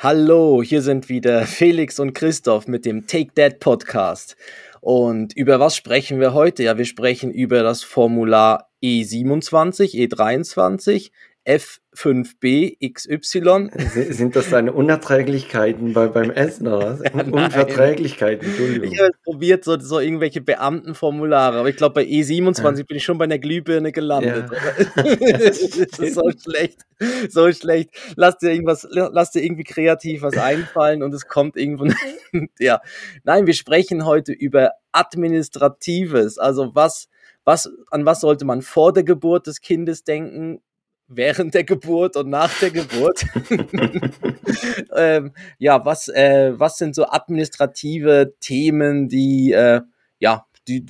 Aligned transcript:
Hallo, 0.00 0.62
hier 0.62 0.80
sind 0.80 1.08
wieder 1.08 1.42
Felix 1.44 1.98
und 1.98 2.12
Christoph 2.12 2.68
mit 2.68 2.86
dem 2.86 3.08
Take 3.08 3.34
That 3.34 3.58
Podcast. 3.58 4.36
Und 4.80 5.36
über 5.36 5.58
was 5.58 5.74
sprechen 5.74 6.20
wir 6.20 6.34
heute? 6.34 6.62
Ja, 6.62 6.78
wir 6.78 6.84
sprechen 6.84 7.32
über 7.32 7.64
das 7.64 7.82
Formular 7.82 8.70
E27, 8.80 9.96
E23, 9.96 11.10
F5B 11.48 12.76
XY. 12.92 13.70
Sind 14.12 14.36
das 14.36 14.50
deine 14.50 14.74
Unerträglichkeiten 14.74 15.94
bei, 15.94 16.06
beim 16.08 16.30
Essen 16.30 16.68
oder 16.68 17.00
was? 17.00 17.00
Unverträglichkeiten, 17.32 18.46
Entschuldigung. 18.46 18.92
Ich 18.92 19.00
habe 19.00 19.12
probiert, 19.24 19.64
so, 19.64 19.78
so 19.80 19.98
irgendwelche 19.98 20.42
Beamtenformulare, 20.42 21.58
aber 21.58 21.70
ich 21.70 21.76
glaube, 21.76 21.94
bei 21.94 22.04
E27 22.04 22.78
ja. 22.78 22.84
bin 22.84 22.96
ich 22.98 23.04
schon 23.04 23.16
bei 23.16 23.24
einer 23.24 23.38
Glühbirne 23.38 23.92
gelandet. 23.92 24.50
Ja. 24.52 25.02
das 25.38 25.58
ist 25.58 26.14
so 26.14 26.30
schlecht. 26.38 26.82
So 27.30 27.50
schlecht. 27.52 27.90
Lass 28.16 28.36
dir 28.36 28.50
irgendwas, 28.50 28.86
lass 28.90 29.30
dir 29.30 29.42
irgendwie 29.42 29.64
kreativ 29.64 30.20
was 30.20 30.36
einfallen 30.36 31.02
und 31.02 31.14
es 31.14 31.28
kommt 31.28 31.56
irgendwo. 31.56 31.86
ja. 32.58 32.82
Nein, 33.24 33.46
wir 33.46 33.54
sprechen 33.54 34.04
heute 34.04 34.32
über 34.32 34.72
Administratives. 34.92 36.36
Also 36.36 36.74
was, 36.74 37.08
was, 37.44 37.70
an 37.90 38.04
was 38.04 38.20
sollte 38.20 38.44
man 38.44 38.60
vor 38.60 38.92
der 38.92 39.04
Geburt 39.04 39.46
des 39.46 39.62
Kindes 39.62 40.04
denken? 40.04 40.60
Während 41.08 41.54
der 41.54 41.64
Geburt 41.64 42.16
und 42.16 42.28
nach 42.28 42.56
der 42.60 42.70
Geburt. 42.70 43.24
ähm, 44.94 45.32
ja, 45.58 45.84
was, 45.84 46.08
äh, 46.08 46.52
was 46.54 46.76
sind 46.76 46.94
so 46.94 47.06
administrative 47.06 48.34
Themen, 48.40 49.08
die, 49.08 49.52
äh, 49.52 49.80
ja, 50.18 50.46
die, 50.68 50.84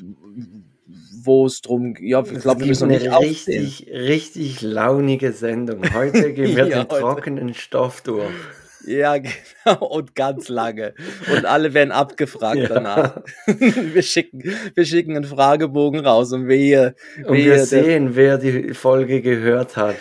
wo 1.22 1.46
es 1.46 1.60
drum, 1.60 1.94
ja, 2.00 2.22
ich 2.22 2.40
glaube, 2.40 2.60
wir 2.60 2.66
müssen 2.66 2.90
eine 2.90 3.20
richtig, 3.20 3.88
richtig 3.90 4.60
launige 4.62 5.32
Sendung. 5.32 5.82
Heute 5.94 6.32
gehen 6.32 6.56
wir 6.56 6.66
ja, 6.68 6.84
den 6.84 6.88
trockenen 6.88 7.54
Stoff 7.54 8.00
durch. 8.00 8.32
Ja, 8.88 9.18
genau, 9.18 9.86
und 9.86 10.14
ganz 10.14 10.48
lange. 10.48 10.94
Und 11.30 11.44
alle 11.44 11.74
werden 11.74 11.92
abgefragt 11.92 12.56
ja. 12.62 12.68
danach. 12.68 13.22
wir, 13.46 14.02
schicken, 14.02 14.42
wir 14.74 14.84
schicken 14.84 15.14
einen 15.14 15.24
Fragebogen 15.24 16.00
raus 16.00 16.32
und 16.32 16.48
wir, 16.48 16.94
und 17.24 17.36
wir 17.36 17.64
sehen, 17.64 18.16
wer 18.16 18.38
die 18.38 18.72
Folge 18.72 19.20
gehört 19.20 19.76
hat. 19.76 19.96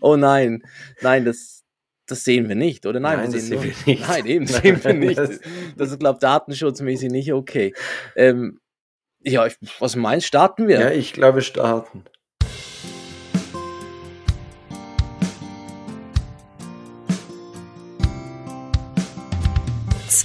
oh 0.00 0.16
nein, 0.16 0.62
nein, 1.02 1.26
das, 1.26 1.64
das 2.06 2.24
sehen 2.24 2.48
wir 2.48 2.56
nicht, 2.56 2.86
oder? 2.86 2.98
Nein, 2.98 3.18
nein 3.18 3.32
wir 3.32 3.40
sehen, 3.40 3.60
sehen 3.60 3.62
wir 3.62 3.94
nicht. 3.94 4.08
Nein, 4.08 4.26
eben 4.26 4.46
sehen 4.46 4.82
wir 4.82 4.94
nicht. 4.94 5.18
Das 5.76 5.90
ist, 5.90 6.00
glaube 6.00 6.16
ich, 6.16 6.20
datenschutzmäßig 6.20 7.10
nicht 7.10 7.32
okay. 7.32 7.74
Ähm, 8.16 8.58
ja, 9.20 9.46
was 9.80 9.96
meinst 9.96 10.26
du, 10.26 10.28
starten 10.28 10.68
wir? 10.68 10.80
Ja, 10.80 10.90
ich 10.90 11.12
glaube, 11.12 11.42
starten. 11.42 12.04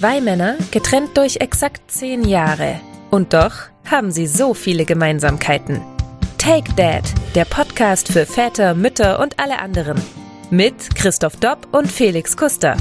Zwei 0.02 0.20
Männer, 0.20 0.58
getrennt 0.72 1.16
durch 1.16 1.42
exakt 1.42 1.92
zehn 1.92 2.28
Jahre. 2.28 2.80
Und 3.12 3.36
doch 3.36 3.54
haben 3.86 4.12
sie 4.12 4.26
so 4.26 4.56
viele 4.56 4.84
Gemeinsamkeiten. 4.84 5.80
Take 6.40 6.74
Dad, 6.74 7.04
der 7.36 7.46
Podcast 7.46 8.12
für 8.12 8.26
Väter, 8.26 8.74
Mütter 8.74 9.20
und 9.20 9.40
alle 9.40 9.60
anderen. 9.60 10.02
Mit 10.50 10.96
Christoph 10.96 11.36
Dopp 11.36 11.68
und 11.72 11.86
Felix 11.86 12.36
Kuster. 12.36 12.78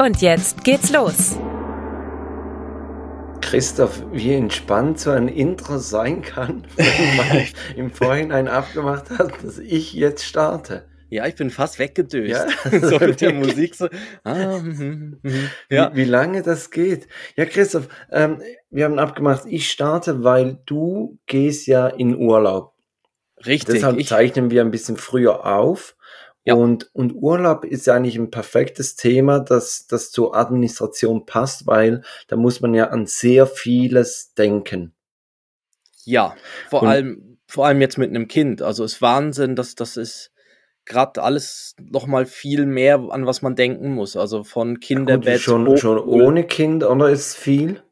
Und 0.00 0.22
jetzt 0.22 0.64
geht's 0.64 0.90
los. 0.90 1.36
Christoph, 3.42 4.02
wie 4.10 4.34
entspannt 4.34 4.98
so 4.98 5.12
ein 5.12 5.28
Intro 5.28 5.78
sein 5.78 6.20
kann, 6.20 6.64
wenn 6.74 7.16
man 7.16 7.46
im 7.76 7.92
Vorhinein 7.92 8.48
abgemacht 8.48 9.08
hat, 9.10 9.30
dass 9.44 9.58
ich 9.58 9.92
jetzt 9.92 10.24
starte. 10.24 10.84
Ja, 11.08 11.26
ich 11.26 11.36
bin 11.36 11.50
fast 11.50 11.78
weggedöst. 11.78 12.30
Ja? 12.30 12.80
so 12.80 12.98
mit 12.98 13.20
der 13.20 13.32
Musik 13.32 13.74
so. 13.74 13.88
Ah, 14.24 14.58
hm, 14.58 14.78
hm, 14.78 15.20
hm. 15.22 15.50
Ja. 15.70 15.92
Wie, 15.92 15.98
wie, 15.98 16.04
lange 16.04 16.42
das 16.42 16.70
geht. 16.70 17.06
Ja, 17.36 17.44
Christoph, 17.44 17.88
ähm, 18.10 18.42
wir 18.70 18.84
haben 18.84 18.98
abgemacht, 18.98 19.44
ich 19.46 19.70
starte, 19.70 20.24
weil 20.24 20.58
du 20.66 21.18
gehst 21.26 21.66
ja 21.66 21.86
in 21.86 22.16
Urlaub. 22.16 22.74
Richtig. 23.44 23.76
Deshalb 23.76 23.98
ich, 23.98 24.08
zeichnen 24.08 24.50
wir 24.50 24.62
ein 24.62 24.70
bisschen 24.70 24.96
früher 24.96 25.44
auf. 25.46 25.96
Ja. 26.44 26.54
Und, 26.54 26.90
und 26.92 27.12
Urlaub 27.12 27.64
ist 27.64 27.86
ja 27.86 27.94
eigentlich 27.94 28.16
ein 28.16 28.30
perfektes 28.30 28.94
Thema, 28.94 29.40
das, 29.40 29.86
das 29.88 30.12
zur 30.12 30.36
Administration 30.36 31.26
passt, 31.26 31.66
weil 31.66 32.02
da 32.28 32.36
muss 32.36 32.60
man 32.60 32.72
ja 32.72 32.88
an 32.88 33.06
sehr 33.06 33.46
vieles 33.48 34.32
denken. 34.34 34.94
Ja, 36.04 36.36
vor 36.70 36.82
und, 36.82 36.88
allem, 36.88 37.38
vor 37.48 37.66
allem 37.66 37.80
jetzt 37.80 37.98
mit 37.98 38.10
einem 38.10 38.28
Kind. 38.28 38.62
Also 38.62 38.84
es 38.84 38.94
ist 38.94 39.02
Wahnsinn, 39.02 39.56
dass 39.56 39.74
das 39.74 39.96
ist 39.96 40.32
gerade 40.86 41.22
alles 41.22 41.74
noch 41.80 42.06
mal 42.06 42.24
viel 42.24 42.64
mehr, 42.64 43.00
an 43.10 43.26
was 43.26 43.42
man 43.42 43.56
denken 43.56 43.94
muss. 43.94 44.16
Also 44.16 44.44
von 44.44 44.80
Kinderbett. 44.80 45.34
Ja, 45.34 45.38
schon, 45.38 45.76
schon 45.76 45.98
ohne 45.98 46.44
Kind, 46.44 46.84
oder 46.84 47.10
ist 47.10 47.36
viel? 47.36 47.82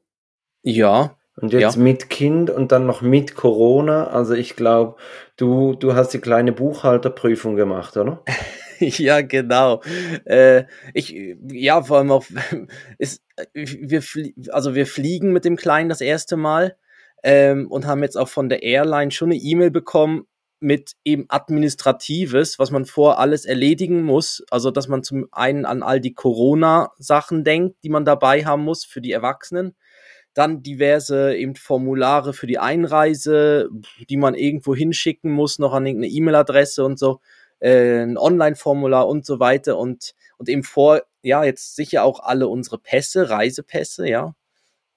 Ja. 0.62 1.16
Und 1.36 1.52
jetzt 1.52 1.76
ja. 1.76 1.82
mit 1.82 2.10
Kind 2.10 2.48
und 2.48 2.70
dann 2.70 2.86
noch 2.86 3.02
mit 3.02 3.34
Corona. 3.34 4.06
Also 4.06 4.34
ich 4.34 4.54
glaube, 4.54 4.96
du, 5.36 5.74
du 5.74 5.94
hast 5.94 6.10
die 6.10 6.20
kleine 6.20 6.52
Buchhalterprüfung 6.52 7.56
gemacht, 7.56 7.96
oder? 7.96 8.22
ja, 8.78 9.20
genau. 9.20 9.82
Äh, 10.24 10.64
ich, 10.94 11.14
ja, 11.50 11.82
vor 11.82 11.98
allem 11.98 12.12
auch, 12.12 12.24
ist, 12.98 13.22
wir, 13.52 14.02
also 14.50 14.76
wir 14.76 14.86
fliegen 14.86 15.32
mit 15.32 15.44
dem 15.44 15.56
Kleinen 15.56 15.88
das 15.88 16.00
erste 16.00 16.36
Mal 16.36 16.76
ähm, 17.24 17.66
und 17.68 17.86
haben 17.86 18.02
jetzt 18.04 18.16
auch 18.16 18.28
von 18.28 18.48
der 18.48 18.62
Airline 18.62 19.10
schon 19.10 19.32
eine 19.32 19.40
E-Mail 19.40 19.72
bekommen, 19.72 20.26
mit 20.64 20.92
eben 21.04 21.26
Administratives, 21.28 22.58
was 22.58 22.70
man 22.70 22.86
vor 22.86 23.18
alles 23.18 23.44
erledigen 23.44 24.02
muss. 24.02 24.42
Also, 24.50 24.70
dass 24.70 24.88
man 24.88 25.02
zum 25.02 25.26
einen 25.30 25.66
an 25.66 25.82
all 25.82 26.00
die 26.00 26.14
Corona-Sachen 26.14 27.44
denkt, 27.44 27.76
die 27.84 27.90
man 27.90 28.06
dabei 28.06 28.46
haben 28.46 28.64
muss 28.64 28.84
für 28.84 29.02
die 29.02 29.12
Erwachsenen. 29.12 29.76
Dann 30.32 30.62
diverse 30.62 31.36
eben 31.36 31.54
Formulare 31.54 32.32
für 32.32 32.46
die 32.46 32.58
Einreise, 32.58 33.68
die 34.08 34.16
man 34.16 34.34
irgendwo 34.34 34.74
hinschicken 34.74 35.30
muss, 35.30 35.58
noch 35.58 35.74
an 35.74 35.86
irgendeine 35.86 36.12
E-Mail-Adresse 36.12 36.82
und 36.82 36.98
so, 36.98 37.20
äh, 37.60 38.02
ein 38.02 38.16
Online-Formular 38.16 39.06
und 39.06 39.26
so 39.26 39.38
weiter. 39.38 39.78
Und, 39.78 40.14
und 40.38 40.48
eben 40.48 40.64
vor, 40.64 41.02
ja, 41.22 41.44
jetzt 41.44 41.76
sicher 41.76 42.04
auch 42.04 42.20
alle 42.20 42.48
unsere 42.48 42.78
Pässe, 42.78 43.28
Reisepässe, 43.28 44.08
ja, 44.08 44.34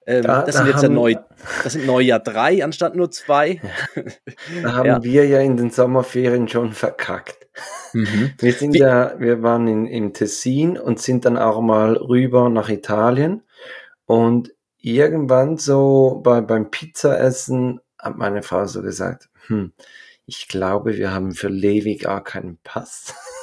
ähm, 0.08 0.22
da, 0.22 0.42
das 0.42 0.54
da 0.54 0.62
sind 0.62 0.66
jetzt 0.68 0.76
haben, 0.82 0.94
ja 0.94 1.00
neu, 1.00 1.14
das 1.62 1.74
sind 1.74 1.86
Neujahr 1.86 2.18
drei 2.18 2.64
anstatt 2.64 2.96
nur 2.96 3.10
zwei. 3.10 3.60
Da 4.62 4.72
haben 4.72 4.86
ja. 4.86 5.02
wir 5.04 5.26
ja 5.26 5.40
in 5.40 5.58
den 5.58 5.70
Sommerferien 5.70 6.48
schon 6.48 6.72
verkackt. 6.72 7.46
Mhm. 7.92 8.32
Wir 8.38 8.52
sind 8.54 8.72
Wie, 8.72 8.78
ja, 8.78 9.20
wir 9.20 9.42
waren 9.42 9.68
in, 9.68 9.86
im 9.86 10.14
Tessin 10.14 10.78
und 10.78 10.98
sind 10.98 11.26
dann 11.26 11.36
auch 11.36 11.60
mal 11.60 11.94
rüber 11.96 12.48
nach 12.48 12.70
Italien. 12.70 13.42
Und 14.06 14.54
irgendwann 14.78 15.58
so 15.58 16.20
bei, 16.24 16.40
beim 16.40 16.70
Pizzaessen 16.70 17.80
hat 17.98 18.16
meine 18.16 18.42
Frau 18.42 18.64
so 18.64 18.80
gesagt, 18.80 19.28
hm, 19.48 19.72
ich 20.24 20.48
glaube, 20.48 20.96
wir 20.96 21.12
haben 21.12 21.32
für 21.32 21.48
Levi 21.48 21.96
gar 21.96 22.24
keinen 22.24 22.58
Pass. 22.64 23.14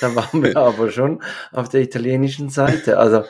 da 0.00 0.14
waren 0.14 0.42
wir 0.42 0.56
aber 0.56 0.90
schon 0.90 1.22
auf 1.52 1.68
der 1.68 1.82
italienischen 1.82 2.48
Seite. 2.48 2.98
Also 2.98 3.24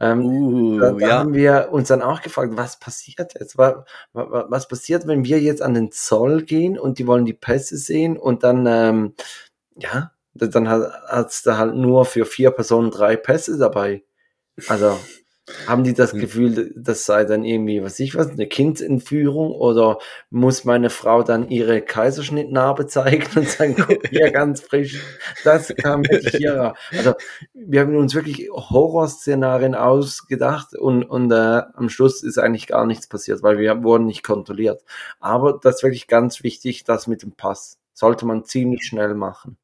ähm, 0.00 0.24
uh, 0.24 0.80
da, 0.80 0.92
da 0.92 0.98
ja. 0.98 1.18
haben 1.18 1.34
wir 1.34 1.68
uns 1.70 1.88
dann 1.88 2.02
auch 2.02 2.20
gefragt, 2.20 2.52
was 2.56 2.78
passiert 2.78 3.34
jetzt? 3.38 3.56
Was, 3.56 3.74
was 4.12 4.68
passiert, 4.68 5.06
wenn 5.06 5.24
wir 5.24 5.40
jetzt 5.40 5.62
an 5.62 5.74
den 5.74 5.90
Zoll 5.90 6.42
gehen 6.42 6.78
und 6.78 6.98
die 6.98 7.06
wollen 7.06 7.24
die 7.24 7.32
Pässe 7.32 7.76
sehen 7.76 8.16
und 8.16 8.42
dann, 8.42 8.66
ähm, 8.66 9.14
ja, 9.76 10.12
dann 10.34 10.68
hat 10.68 11.30
es 11.30 11.42
da 11.42 11.56
halt 11.56 11.74
nur 11.74 12.04
für 12.04 12.26
vier 12.26 12.50
Personen 12.50 12.90
drei 12.90 13.16
Pässe 13.16 13.56
dabei. 13.56 14.04
Also 14.68 14.98
haben 15.66 15.84
die 15.84 15.94
das 15.94 16.12
hm. 16.12 16.20
Gefühl, 16.20 16.72
das 16.76 17.04
sei 17.04 17.24
dann 17.24 17.44
irgendwie, 17.44 17.82
was 17.82 18.00
ich 18.00 18.16
was, 18.16 18.30
eine 18.30 18.46
Kindsentführung 18.46 19.52
oder 19.52 19.98
muss 20.30 20.64
meine 20.64 20.90
Frau 20.90 21.22
dann 21.22 21.48
ihre 21.48 21.82
Kaiserschnittnarbe 21.82 22.86
zeigen 22.86 23.26
und 23.36 23.48
sagen, 23.48 23.76
guck 23.86 24.08
hier 24.08 24.30
ganz 24.32 24.60
frisch, 24.60 25.00
das 25.44 25.74
kam 25.76 26.02
wirklich 26.04 26.34
hier. 26.36 26.74
Also 26.90 27.14
wir 27.54 27.80
haben 27.80 27.96
uns 27.96 28.14
wirklich 28.14 28.48
Horrorszenarien 28.50 29.74
ausgedacht 29.74 30.74
und, 30.74 31.04
und 31.04 31.30
äh, 31.30 31.62
am 31.74 31.88
Schluss 31.88 32.22
ist 32.22 32.38
eigentlich 32.38 32.66
gar 32.66 32.86
nichts 32.86 33.06
passiert, 33.06 33.42
weil 33.42 33.58
wir 33.58 33.84
wurden 33.84 34.06
nicht 34.06 34.24
kontrolliert. 34.24 34.82
Aber 35.20 35.58
das 35.62 35.76
ist 35.76 35.82
wirklich 35.82 36.08
ganz 36.08 36.42
wichtig, 36.42 36.84
das 36.84 37.06
mit 37.06 37.22
dem 37.22 37.32
Pass. 37.32 37.78
Sollte 37.92 38.26
man 38.26 38.44
ziemlich 38.44 38.84
schnell 38.84 39.14
machen. 39.14 39.56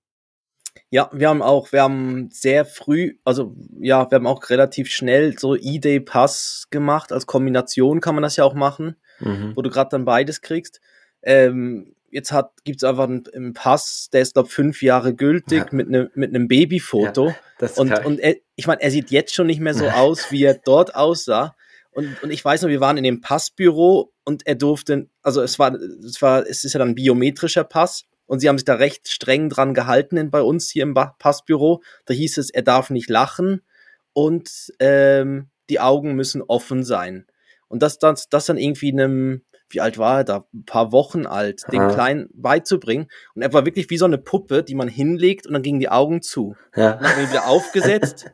Ja, 0.90 1.08
wir 1.12 1.28
haben 1.28 1.42
auch, 1.42 1.72
wir 1.72 1.82
haben 1.82 2.28
sehr 2.30 2.64
früh, 2.64 3.16
also 3.24 3.54
ja, 3.80 4.10
wir 4.10 4.16
haben 4.16 4.26
auch 4.26 4.50
relativ 4.50 4.90
schnell 4.90 5.38
so 5.38 5.54
ID-Pass 5.54 6.66
gemacht. 6.70 7.12
Als 7.12 7.26
Kombination 7.26 8.00
kann 8.00 8.14
man 8.14 8.22
das 8.22 8.36
ja 8.36 8.44
auch 8.44 8.54
machen, 8.54 8.96
mhm. 9.20 9.52
wo 9.54 9.62
du 9.62 9.70
gerade 9.70 9.90
dann 9.90 10.04
beides 10.04 10.42
kriegst. 10.42 10.80
Ähm, 11.22 11.94
jetzt 12.10 12.30
hat 12.30 12.52
gibt's 12.64 12.84
einfach 12.84 13.04
einen, 13.04 13.24
einen, 13.34 13.52
Pass, 13.54 14.10
der 14.12 14.20
ist 14.20 14.34
glaube 14.34 14.50
fünf 14.50 14.82
Jahre 14.82 15.14
gültig 15.14 15.58
ja. 15.58 15.66
mit 15.70 15.88
einem 15.88 16.10
mit 16.14 16.30
einem 16.34 16.46
Babyfoto. 16.46 17.28
Ja, 17.28 17.69
und 17.76 18.04
und 18.04 18.20
er, 18.20 18.36
ich 18.54 18.66
meine, 18.66 18.82
er 18.82 18.90
sieht 18.90 19.10
jetzt 19.10 19.34
schon 19.34 19.46
nicht 19.46 19.60
mehr 19.60 19.74
so 19.74 19.88
aus, 19.88 20.30
wie 20.30 20.44
er 20.44 20.60
dort 20.62 20.94
aussah. 20.94 21.56
Und, 21.90 22.22
und 22.22 22.30
ich 22.30 22.44
weiß 22.44 22.62
noch, 22.62 22.70
wir 22.70 22.80
waren 22.80 22.96
in 22.96 23.04
dem 23.04 23.20
Passbüro 23.20 24.12
und 24.24 24.46
er 24.46 24.54
durfte, 24.54 25.08
also 25.22 25.42
es 25.42 25.58
war, 25.58 25.74
es 25.74 26.22
war, 26.22 26.46
es 26.46 26.64
ist 26.64 26.72
ja 26.72 26.78
dann 26.78 26.90
ein 26.90 26.94
biometrischer 26.94 27.64
Pass 27.64 28.04
und 28.32 28.38
sie 28.38 28.49
haben 28.49 28.56
sich 28.56 28.64
da 28.64 28.76
recht 28.76 29.08
streng 29.08 29.50
dran 29.50 29.75
gehalten 29.75 30.17
in, 30.17 30.31
bei 30.31 30.40
uns 30.40 30.70
hier 30.70 30.84
im 30.84 30.94
Passbüro. 30.94 31.82
Da 32.06 32.14
hieß 32.14 32.38
es, 32.38 32.49
er 32.49 32.62
darf 32.62 32.88
nicht 32.88 33.11
lachen 33.11 33.61
und 34.14 34.73
ähm, 34.79 35.50
die 35.69 35.81
Augen 35.81 36.14
müssen 36.14 36.40
offen 36.40 36.82
sein. 36.82 37.26
Und 37.69 37.82
das, 37.82 37.99
das, 37.99 38.31
das 38.31 38.46
dann 38.46 38.56
irgendwie 38.56 38.90
einem, 38.90 39.43
wie 39.69 39.82
alt 39.82 39.99
war 39.99 40.20
er 40.20 40.25
da? 40.25 40.46
Ein 40.55 40.64
paar 40.64 40.93
Wochen 40.93 41.26
alt, 41.26 41.64
dem 41.70 41.90
Kleinen 41.90 42.31
beizubringen. 42.32 43.08
Und 43.34 43.43
er 43.43 43.52
war 43.52 43.67
wirklich 43.67 43.90
wie 43.90 43.99
so 43.99 44.06
eine 44.06 44.17
Puppe, 44.17 44.62
die 44.62 44.76
man 44.76 44.88
hinlegt 44.88 45.46
und 45.46 45.52
dann 45.52 45.62
gingen 45.62 45.81
die 45.81 45.90
Augen 45.90 46.23
zu. 46.23 46.56
Ja. 46.75 46.94
Und 46.94 47.02
dann 47.02 47.31
wieder 47.31 47.46
aufgesetzt. 47.49 48.31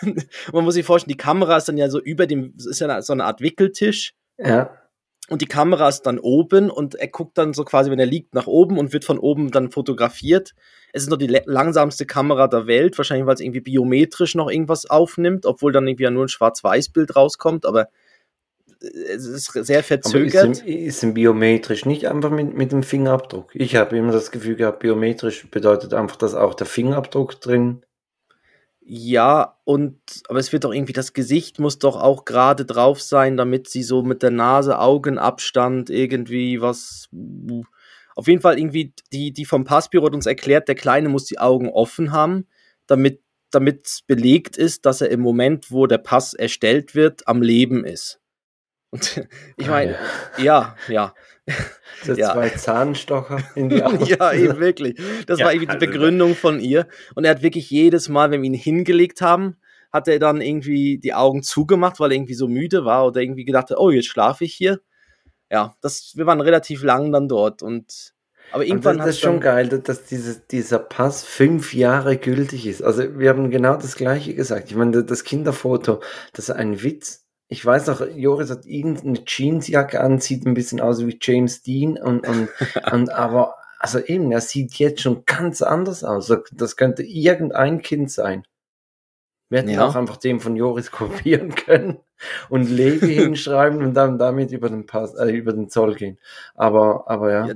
man 0.52 0.62
muss 0.62 0.74
sich 0.74 0.86
vorstellen, 0.86 1.16
die 1.16 1.16
Kamera 1.16 1.56
ist 1.56 1.68
dann 1.68 1.76
ja 1.76 1.90
so 1.90 1.98
über 1.98 2.28
dem, 2.28 2.54
ist 2.56 2.80
ja 2.80 3.02
so 3.02 3.12
eine 3.12 3.24
Art 3.24 3.40
Wickeltisch. 3.40 4.14
Ja. 4.38 4.79
Und 5.30 5.42
die 5.42 5.46
Kamera 5.46 5.88
ist 5.88 6.02
dann 6.02 6.18
oben 6.18 6.70
und 6.70 6.96
er 6.96 7.06
guckt 7.06 7.38
dann 7.38 7.54
so 7.54 7.64
quasi, 7.64 7.88
wenn 7.90 8.00
er 8.00 8.06
liegt, 8.06 8.34
nach 8.34 8.48
oben 8.48 8.78
und 8.78 8.92
wird 8.92 9.04
von 9.04 9.18
oben 9.18 9.52
dann 9.52 9.70
fotografiert. 9.70 10.54
Es 10.92 11.02
ist 11.02 11.08
noch 11.08 11.18
die 11.18 11.40
langsamste 11.46 12.04
Kamera 12.04 12.48
der 12.48 12.66
Welt, 12.66 12.98
wahrscheinlich 12.98 13.26
weil 13.26 13.34
es 13.34 13.40
irgendwie 13.40 13.60
biometrisch 13.60 14.34
noch 14.34 14.50
irgendwas 14.50 14.90
aufnimmt, 14.90 15.46
obwohl 15.46 15.70
dann 15.70 15.86
irgendwie 15.86 16.02
ja 16.02 16.10
nur 16.10 16.24
ein 16.24 16.28
Schwarz-Weiß-Bild 16.28 17.14
rauskommt, 17.14 17.64
aber 17.64 17.88
es 18.80 19.26
ist 19.26 19.52
sehr 19.52 19.84
verzögert. 19.84 20.50
ist, 20.50 20.66
ist 20.66 21.04
ein 21.04 21.14
biometrisch 21.14 21.84
nicht 21.84 22.08
einfach 22.08 22.30
mit, 22.30 22.56
mit 22.56 22.72
dem 22.72 22.82
Fingerabdruck? 22.82 23.54
Ich 23.54 23.76
habe 23.76 23.96
immer 23.96 24.12
das 24.12 24.32
Gefühl 24.32 24.56
gehabt, 24.56 24.80
biometrisch 24.80 25.48
bedeutet 25.50 25.94
einfach, 25.94 26.16
dass 26.16 26.34
auch 26.34 26.54
der 26.54 26.66
Fingerabdruck 26.66 27.40
drin 27.40 27.82
ja, 28.82 29.58
und 29.64 30.00
aber 30.28 30.38
es 30.38 30.52
wird 30.52 30.64
doch 30.64 30.72
irgendwie, 30.72 30.92
das 30.92 31.12
Gesicht 31.12 31.58
muss 31.58 31.78
doch 31.78 31.96
auch 31.96 32.24
gerade 32.24 32.64
drauf 32.64 33.00
sein, 33.00 33.36
damit 33.36 33.68
sie 33.68 33.82
so 33.82 34.02
mit 34.02 34.22
der 34.22 34.30
Nase, 34.30 34.78
Augenabstand 34.78 35.90
irgendwie 35.90 36.60
was. 36.60 37.08
Auf 38.16 38.26
jeden 38.26 38.40
Fall 38.40 38.58
irgendwie, 38.58 38.92
die, 39.12 39.32
die 39.32 39.44
vom 39.44 39.64
Passbüro 39.64 40.06
hat 40.06 40.14
uns 40.14 40.26
erklärt, 40.26 40.68
der 40.68 40.74
Kleine 40.74 41.08
muss 41.08 41.24
die 41.26 41.38
Augen 41.38 41.68
offen 41.68 42.12
haben, 42.12 42.46
damit 42.86 43.22
damit 43.50 44.00
belegt 44.06 44.56
ist, 44.56 44.86
dass 44.86 45.00
er 45.00 45.10
im 45.10 45.20
Moment, 45.20 45.70
wo 45.70 45.86
der 45.86 45.98
Pass 45.98 46.34
erstellt 46.34 46.94
wird, 46.94 47.26
am 47.26 47.42
Leben 47.42 47.84
ist. 47.84 48.20
Und 48.90 49.26
ich 49.56 49.68
meine, 49.68 49.98
ah, 49.98 50.40
ja, 50.40 50.76
ja. 50.88 51.14
So 52.02 52.14
ja. 52.14 52.32
zwei 52.32 52.48
Zahnstocher 52.48 53.42
in 53.54 53.68
die 53.68 53.82
Augen. 53.84 54.02
ja, 54.06 54.32
eben 54.32 54.58
wirklich. 54.58 54.98
Das 55.26 55.38
ja, 55.38 55.44
war 55.44 55.52
irgendwie 55.52 55.66
die 55.66 55.82
also 55.82 55.86
Begründung 55.86 56.34
von 56.34 56.58
ihr. 56.58 56.86
Und 57.14 57.24
er 57.24 57.32
hat 57.32 57.42
wirklich 57.42 57.68
jedes 57.68 58.08
Mal, 58.08 58.30
wenn 58.30 58.40
wir 58.40 58.46
ihn 58.46 58.54
hingelegt 58.54 59.20
haben, 59.20 59.56
hat 59.92 60.08
er 60.08 60.18
dann 60.18 60.40
irgendwie 60.40 60.98
die 60.98 61.12
Augen 61.12 61.42
zugemacht, 61.42 62.00
weil 62.00 62.12
er 62.12 62.16
irgendwie 62.16 62.32
so 62.32 62.48
müde 62.48 62.86
war 62.86 63.06
oder 63.06 63.20
irgendwie 63.20 63.44
gedacht 63.44 63.68
hat, 63.68 63.76
oh, 63.78 63.90
jetzt 63.90 64.06
schlafe 64.06 64.44
ich 64.44 64.54
hier. 64.54 64.80
Ja, 65.50 65.74
das, 65.82 66.12
wir 66.14 66.24
waren 66.24 66.40
relativ 66.40 66.82
lang 66.82 67.12
dann 67.12 67.28
dort 67.28 67.62
und 67.62 68.14
aber 68.52 68.64
irgendwann 68.64 68.98
das, 68.98 69.06
das 69.06 69.14
ist 69.16 69.20
schon 69.20 69.40
geil, 69.40 69.68
dass 69.68 70.04
dieses, 70.06 70.46
dieser 70.46 70.78
Pass 70.78 71.22
fünf 71.22 71.72
Jahre 71.72 72.16
gültig 72.16 72.66
ist. 72.66 72.82
Also 72.82 73.18
wir 73.18 73.28
haben 73.28 73.50
genau 73.50 73.76
das 73.76 73.94
Gleiche 73.94 74.34
gesagt. 74.34 74.70
Ich 74.70 74.76
meine, 74.76 75.04
das 75.04 75.24
Kinderfoto, 75.24 76.00
das 76.32 76.48
ist 76.48 76.54
ein 76.54 76.82
Witz 76.82 77.26
ich 77.52 77.66
weiß 77.66 77.88
noch, 77.88 78.00
Joris 78.14 78.48
hat 78.48 78.64
irgendeine 78.64 79.24
Jeansjacke 79.26 80.00
an, 80.00 80.20
sieht 80.20 80.46
ein 80.46 80.54
bisschen 80.54 80.80
aus 80.80 81.04
wie 81.04 81.18
James 81.20 81.62
Dean 81.62 81.98
und, 81.98 82.26
und, 82.26 82.48
und 82.92 83.10
aber, 83.10 83.56
also 83.80 83.98
eben, 83.98 84.30
er 84.30 84.40
sieht 84.40 84.74
jetzt 84.74 85.02
schon 85.02 85.24
ganz 85.26 85.60
anders 85.60 86.04
aus. 86.04 86.32
Das 86.52 86.76
könnte 86.76 87.02
irgendein 87.02 87.82
Kind 87.82 88.12
sein. 88.12 88.44
Wir 89.48 89.58
hätten 89.58 89.70
ja. 89.70 89.84
auch 89.84 89.96
einfach 89.96 90.16
den 90.16 90.38
von 90.38 90.54
Joris 90.54 90.92
kopieren 90.92 91.52
können 91.56 91.98
und 92.50 92.70
Levi 92.70 93.14
hinschreiben 93.16 93.82
und 93.82 93.94
dann 93.94 94.16
damit 94.16 94.52
über 94.52 94.68
den 94.68 94.86
Pass, 94.86 95.16
äh, 95.16 95.32
über 95.32 95.52
den 95.52 95.68
Zoll 95.68 95.96
gehen. 95.96 96.18
Aber, 96.54 97.10
aber 97.10 97.32
ja. 97.32 97.46
ja. 97.46 97.54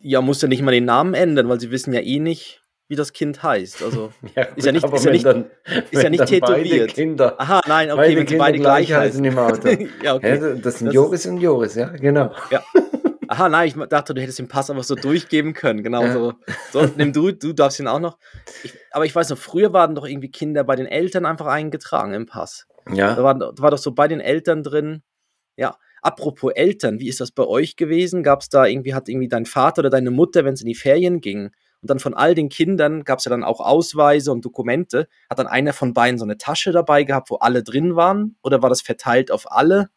Ja, 0.00 0.20
muss 0.22 0.42
ja 0.42 0.48
nicht 0.48 0.60
mal 0.60 0.72
den 0.72 0.84
Namen 0.84 1.14
ändern, 1.14 1.48
weil 1.48 1.60
sie 1.60 1.70
wissen 1.70 1.94
ja 1.94 2.00
eh 2.00 2.18
nicht, 2.18 2.63
wie 2.88 2.96
das 2.96 3.12
Kind 3.12 3.42
heißt. 3.42 3.82
Also 3.82 4.12
ja, 4.34 4.44
gut, 4.44 4.58
ist 4.58 4.66
ja 4.66 4.72
nicht, 4.72 4.84
ist 4.84 5.04
ja 5.04 5.10
nicht, 5.10 5.24
dann, 5.24 5.46
ist 5.90 6.02
ja 6.02 6.10
nicht 6.10 6.26
tätowiert. 6.26 6.94
Kinder, 6.94 7.40
Aha, 7.40 7.60
nein, 7.66 7.90
okay, 7.90 7.96
beide 7.96 8.16
wenn 8.16 8.26
sie 8.26 8.36
beide 8.36 8.58
gleich 8.58 8.92
heißen 8.92 9.24
im 9.24 9.38
Auto. 9.38 9.68
ja, 10.02 10.14
okay. 10.14 10.28
Ja, 10.34 10.54
das 10.54 10.78
sind 10.78 10.86
das 10.88 10.94
Joris 10.94 11.26
und 11.26 11.38
Joris, 11.38 11.74
ja, 11.74 11.88
genau. 11.88 12.32
Ja. 12.50 12.62
Aha, 13.28 13.48
nein, 13.48 13.68
ich 13.68 13.74
dachte, 13.88 14.14
du 14.14 14.20
hättest 14.20 14.38
den 14.38 14.48
Pass 14.48 14.70
einfach 14.70 14.84
so 14.84 14.94
durchgeben 14.94 15.54
können. 15.54 15.82
Genau 15.82 16.06
so. 16.08 16.34
So, 16.72 16.86
nimm 16.96 17.12
du, 17.12 17.32
du 17.32 17.52
darfst 17.52 17.80
ihn 17.80 17.88
auch 17.88 17.98
noch. 17.98 18.18
Ich, 18.62 18.74
aber 18.90 19.06
ich 19.06 19.14
weiß 19.14 19.30
noch, 19.30 19.38
früher 19.38 19.72
waren 19.72 19.94
doch 19.94 20.06
irgendwie 20.06 20.30
Kinder 20.30 20.62
bei 20.62 20.76
den 20.76 20.86
Eltern 20.86 21.24
einfach 21.24 21.46
eingetragen 21.46 22.12
im 22.12 22.26
Pass. 22.26 22.66
Ja. 22.92 23.14
Da 23.14 23.24
war, 23.24 23.34
da 23.34 23.52
war 23.56 23.70
doch 23.70 23.78
so 23.78 23.92
bei 23.92 24.08
den 24.08 24.20
Eltern 24.20 24.62
drin. 24.62 25.02
Ja. 25.56 25.76
Apropos 26.02 26.52
Eltern, 26.54 27.00
wie 27.00 27.08
ist 27.08 27.20
das 27.20 27.30
bei 27.30 27.44
euch 27.44 27.76
gewesen? 27.76 28.22
Gab 28.22 28.42
es 28.42 28.50
da 28.50 28.66
irgendwie, 28.66 28.92
hat 28.92 29.08
irgendwie 29.08 29.28
dein 29.28 29.46
Vater 29.46 29.80
oder 29.80 29.90
deine 29.90 30.10
Mutter, 30.10 30.44
wenn 30.44 30.52
es 30.52 30.60
in 30.60 30.68
die 30.68 30.74
Ferien 30.74 31.22
ging, 31.22 31.50
und 31.84 31.90
dann 31.90 31.98
von 31.98 32.14
all 32.14 32.34
den 32.34 32.48
Kindern 32.48 33.04
gab 33.04 33.18
es 33.18 33.26
ja 33.26 33.30
dann 33.30 33.44
auch 33.44 33.60
Ausweise 33.60 34.32
und 34.32 34.42
Dokumente. 34.42 35.06
Hat 35.28 35.38
dann 35.38 35.46
einer 35.46 35.74
von 35.74 35.92
beiden 35.92 36.18
so 36.18 36.24
eine 36.24 36.38
Tasche 36.38 36.72
dabei 36.72 37.04
gehabt, 37.04 37.28
wo 37.28 37.34
alle 37.36 37.62
drin 37.62 37.94
waren? 37.94 38.36
Oder 38.42 38.62
war 38.62 38.70
das 38.70 38.80
verteilt 38.80 39.30
auf 39.30 39.52
alle? 39.52 39.90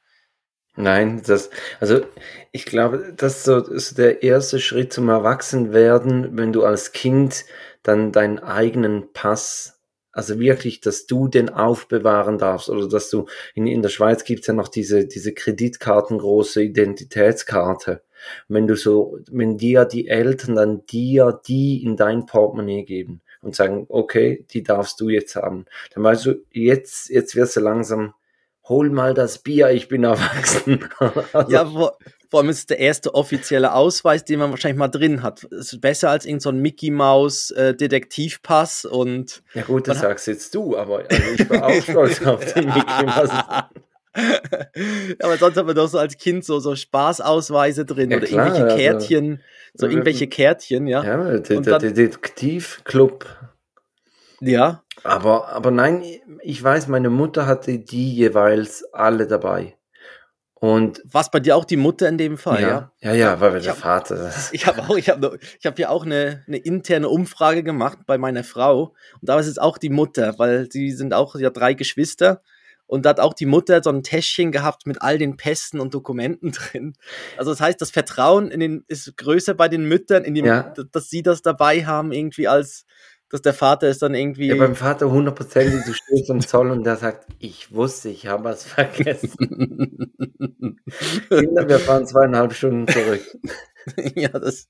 Nein, 0.75 1.21
das, 1.25 1.49
also 1.79 2.01
ich 2.51 2.65
glaube, 2.65 3.13
das 3.15 3.37
ist 3.37 3.43
so, 3.45 3.59
ist 3.59 3.97
der 3.97 4.21
erste 4.21 4.59
Schritt 4.59 4.91
zum 4.91 5.07
Erwachsenwerden, 5.07 6.37
wenn 6.37 6.51
du 6.51 6.65
als 6.65 6.91
Kind 6.91 7.45
dann 7.83 8.11
deinen 8.11 8.39
eigenen 8.39 9.13
Pass, 9.13 9.79
also 10.11 10.41
wirklich, 10.41 10.81
dass 10.81 11.05
du 11.05 11.29
den 11.29 11.47
aufbewahren 11.47 12.37
darfst 12.37 12.69
oder 12.69 12.89
dass 12.89 13.09
du, 13.09 13.27
in, 13.55 13.65
in 13.65 13.81
der 13.81 13.87
Schweiz 13.87 14.25
gibt 14.25 14.41
es 14.41 14.47
ja 14.47 14.53
noch 14.53 14.67
diese, 14.67 15.07
diese 15.07 15.33
Kreditkartengroße 15.33 16.63
Identitätskarte 16.63 18.01
wenn 18.47 18.67
du 18.67 18.75
so, 18.75 19.19
wenn 19.29 19.57
dir 19.57 19.85
die 19.85 20.07
Eltern 20.07 20.55
dann 20.55 20.85
dir 20.85 21.39
die 21.47 21.83
in 21.83 21.95
dein 21.95 22.25
Portemonnaie 22.25 22.83
geben 22.83 23.21
und 23.41 23.55
sagen, 23.55 23.85
okay, 23.89 24.45
die 24.51 24.63
darfst 24.63 24.99
du 24.99 25.09
jetzt 25.09 25.35
haben, 25.35 25.65
dann 25.93 26.03
weißt 26.03 26.25
du, 26.25 26.45
jetzt, 26.51 27.09
jetzt 27.09 27.35
wirst 27.35 27.55
du 27.55 27.61
langsam, 27.61 28.13
hol 28.63 28.89
mal 28.89 29.13
das 29.13 29.39
Bier, 29.39 29.69
ich 29.69 29.87
bin 29.87 30.03
erwachsen. 30.03 30.87
also, 31.33 31.51
ja, 31.51 31.65
vor, 31.65 31.97
vor 32.29 32.41
allem 32.41 32.49
ist 32.49 32.57
es 32.59 32.65
der 32.65 32.79
erste 32.79 33.15
offizielle 33.15 33.73
Ausweis, 33.73 34.25
den 34.25 34.39
man 34.39 34.49
wahrscheinlich 34.51 34.77
mal 34.77 34.89
drin 34.89 35.23
hat. 35.23 35.45
Es 35.45 35.73
ist 35.73 35.81
besser 35.81 36.09
als 36.09 36.25
irgendein 36.25 36.41
so 36.41 36.51
Mickey 36.51 36.91
Maus 36.91 37.51
äh, 37.51 37.73
Detektivpass 37.73 38.85
und. 38.85 39.43
Ja 39.53 39.63
gut, 39.63 39.87
das 39.87 40.01
sagst 40.01 40.27
jetzt 40.27 40.53
du, 40.53 40.75
aber 40.75 41.03
also 41.09 41.23
ich 41.37 41.47
bin 41.47 41.61
auch 41.61 41.81
stolz 41.81 42.21
auf 42.25 42.53
den 42.53 42.65
Mickey 42.65 43.05
Maus. 43.05 43.29
aber 45.19 45.37
sonst 45.37 45.57
hat 45.57 45.65
man 45.65 45.75
doch 45.75 45.87
so 45.87 45.97
als 45.97 46.17
Kind 46.17 46.43
so, 46.45 46.59
so 46.59 46.75
Spaßausweise 46.75 47.85
drin 47.85 48.11
ja, 48.11 48.17
oder 48.17 48.27
klar, 48.27 48.47
irgendwelche 48.47 48.65
also 48.65 48.77
Kärtchen, 48.77 49.31
also, 49.31 49.43
so 49.73 49.87
irgendwelche 49.87 50.27
Kärtchen, 50.27 50.87
ja. 50.87 51.03
Ja, 51.03 51.37
der, 51.39 51.61
der 51.61 51.79
Detektivclub. 51.79 53.25
Ja. 54.39 54.83
Aber, 55.03 55.49
aber 55.49 55.71
nein, 55.71 56.03
ich 56.41 56.63
weiß, 56.63 56.87
meine 56.87 57.09
Mutter 57.09 57.45
hatte 57.45 57.79
die 57.79 58.13
jeweils 58.13 58.83
alle 58.93 59.27
dabei. 59.27 59.77
Und 60.59 61.03
was 61.05 61.29
bei 61.29 61.39
dir 61.39 61.55
auch 61.55 61.65
die 61.65 61.77
Mutter 61.77 62.09
in 62.09 62.17
dem 62.17 62.35
Fall, 62.35 62.61
ja? 62.61 62.91
Ja, 62.99 63.11
ja, 63.11 63.13
ja 63.13 63.41
war 63.41 63.51
der 63.51 63.69
hab, 63.69 63.77
Vater. 63.77 64.33
Ich 64.51 64.65
habe 64.65 64.81
auch, 64.81 64.97
ich 64.97 65.07
habe, 65.09 65.37
ich 65.59 65.65
habe 65.67 65.79
ja 65.79 65.89
auch 65.89 66.03
eine, 66.03 66.43
eine 66.47 66.57
interne 66.57 67.09
Umfrage 67.09 67.61
gemacht 67.61 67.99
bei 68.07 68.17
meiner 68.17 68.43
Frau 68.43 68.95
und 69.21 69.29
da 69.29 69.39
ist 69.39 69.45
es 69.45 69.59
auch 69.59 69.77
die 69.77 69.91
Mutter, 69.91 70.39
weil 70.39 70.67
sie 70.71 70.91
sind 70.91 71.13
auch 71.13 71.35
ja 71.35 71.51
drei 71.51 71.75
Geschwister 71.75 72.41
und 72.87 73.05
da 73.05 73.09
hat 73.09 73.19
auch 73.19 73.33
die 73.33 73.45
Mutter 73.45 73.81
so 73.83 73.89
ein 73.91 74.01
Täschchen 74.01 74.51
gehabt 74.51 74.87
mit 74.87 75.01
all 75.01 75.17
den 75.17 75.37
Pässen 75.37 75.79
und 75.79 75.93
Dokumenten 75.93 76.51
drin. 76.53 76.93
Also 77.37 77.51
das 77.51 77.61
heißt, 77.61 77.79
das 77.79 77.91
Vertrauen 77.91 78.49
in 78.49 78.59
den, 78.59 78.85
ist 78.87 79.15
größer 79.17 79.53
bei 79.53 79.67
den 79.67 79.87
Müttern, 79.87 80.23
in 80.23 80.33
dem, 80.33 80.45
ja. 80.45 80.73
dass 80.91 81.09
sie 81.09 81.21
das 81.21 81.41
dabei 81.41 81.85
haben, 81.85 82.11
irgendwie 82.11 82.47
als 82.47 82.85
dass 83.29 83.41
der 83.41 83.53
Vater 83.53 83.89
ist 83.89 84.01
dann 84.01 84.15
irgendwie. 84.15 84.47
Ja, 84.47 84.55
beim 84.55 84.75
Vater 84.75 85.11
hundertprozentig, 85.11 85.83
du 85.85 85.93
stehst 85.93 86.31
am 86.31 86.39
Zoll 86.39 86.71
und 86.71 86.85
der 86.85 86.95
sagt, 86.95 87.27
ich 87.39 87.73
wusste, 87.73 88.09
ich 88.09 88.27
habe 88.27 88.45
was 88.45 88.63
vergessen. 88.63 89.37
Kinder, 91.29 91.67
wir 91.67 91.79
fahren 91.79 92.07
zweieinhalb 92.07 92.53
Stunden 92.53 92.87
zurück. 92.87 93.21
ja, 94.15 94.29
das. 94.29 94.69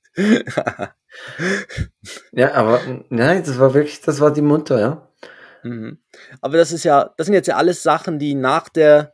ja, 2.31 2.53
aber 2.53 2.81
nein, 3.09 3.43
das 3.45 3.59
war 3.59 3.73
wirklich, 3.75 4.01
das 4.01 4.19
war 4.19 4.33
die 4.33 4.41
Mutter, 4.41 4.79
ja. 4.79 5.07
Mhm. 5.63 5.99
Aber 6.41 6.57
das 6.57 6.71
ist 6.71 6.83
ja, 6.83 7.13
das 7.17 7.25
sind 7.25 7.33
jetzt 7.33 7.47
ja 7.47 7.55
alles 7.55 7.83
Sachen, 7.83 8.19
die 8.19 8.35
nach 8.35 8.69
der, 8.69 9.13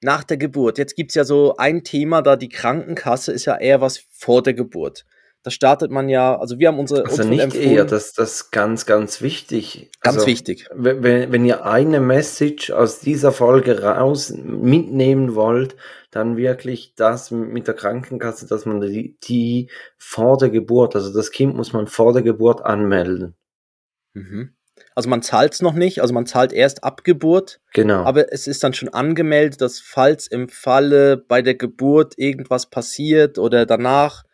nach 0.00 0.24
der 0.24 0.36
Geburt. 0.36 0.78
Jetzt 0.78 0.96
gibt 0.96 1.10
es 1.10 1.14
ja 1.14 1.24
so 1.24 1.56
ein 1.56 1.84
Thema, 1.84 2.22
da 2.22 2.36
die 2.36 2.48
Krankenkasse 2.48 3.32
ist 3.32 3.46
ja 3.46 3.56
eher 3.56 3.80
was 3.80 4.04
vor 4.10 4.42
der 4.42 4.54
Geburt. 4.54 5.04
Da 5.44 5.52
startet 5.52 5.90
man 5.90 6.08
ja, 6.08 6.36
also 6.36 6.58
wir 6.58 6.68
haben 6.68 6.80
unsere. 6.80 7.04
Also 7.04 7.22
nicht 7.22 7.54
eher, 7.54 7.84
das, 7.84 8.12
das 8.12 8.32
ist 8.32 8.50
ganz, 8.50 8.86
ganz 8.86 9.22
wichtig. 9.22 9.90
Ganz 10.00 10.16
also, 10.16 10.26
wichtig. 10.26 10.68
Wenn, 10.74 11.32
wenn 11.32 11.44
ihr 11.44 11.64
eine 11.64 12.00
Message 12.00 12.70
aus 12.70 13.00
dieser 13.00 13.30
Folge 13.30 13.82
raus 13.82 14.30
mitnehmen 14.30 15.34
wollt, 15.36 15.76
dann 16.10 16.36
wirklich 16.36 16.94
das 16.96 17.30
mit 17.30 17.68
der 17.68 17.74
Krankenkasse, 17.74 18.46
dass 18.46 18.66
man 18.66 18.80
die, 18.80 19.16
die 19.22 19.70
vor 19.96 20.38
der 20.38 20.50
Geburt, 20.50 20.96
also 20.96 21.12
das 21.12 21.30
Kind 21.30 21.54
muss 21.54 21.72
man 21.72 21.86
vor 21.86 22.12
der 22.12 22.22
Geburt 22.22 22.64
anmelden. 22.64 23.36
Mhm. 24.14 24.54
Also 24.94 25.08
man 25.08 25.22
zahlt 25.22 25.54
es 25.54 25.62
noch 25.62 25.74
nicht, 25.74 26.00
also 26.00 26.14
man 26.14 26.26
zahlt 26.26 26.52
erst 26.52 26.84
ab 26.84 27.04
Geburt. 27.04 27.60
Genau. 27.72 28.04
Aber 28.04 28.32
es 28.32 28.46
ist 28.46 28.62
dann 28.64 28.74
schon 28.74 28.88
angemeldet, 28.88 29.60
dass 29.60 29.80
falls 29.80 30.26
im 30.26 30.48
Falle 30.48 31.16
bei 31.16 31.42
der 31.42 31.54
Geburt 31.54 32.14
irgendwas 32.16 32.66
passiert 32.66 33.38
oder 33.38 33.66
danach 33.66 34.24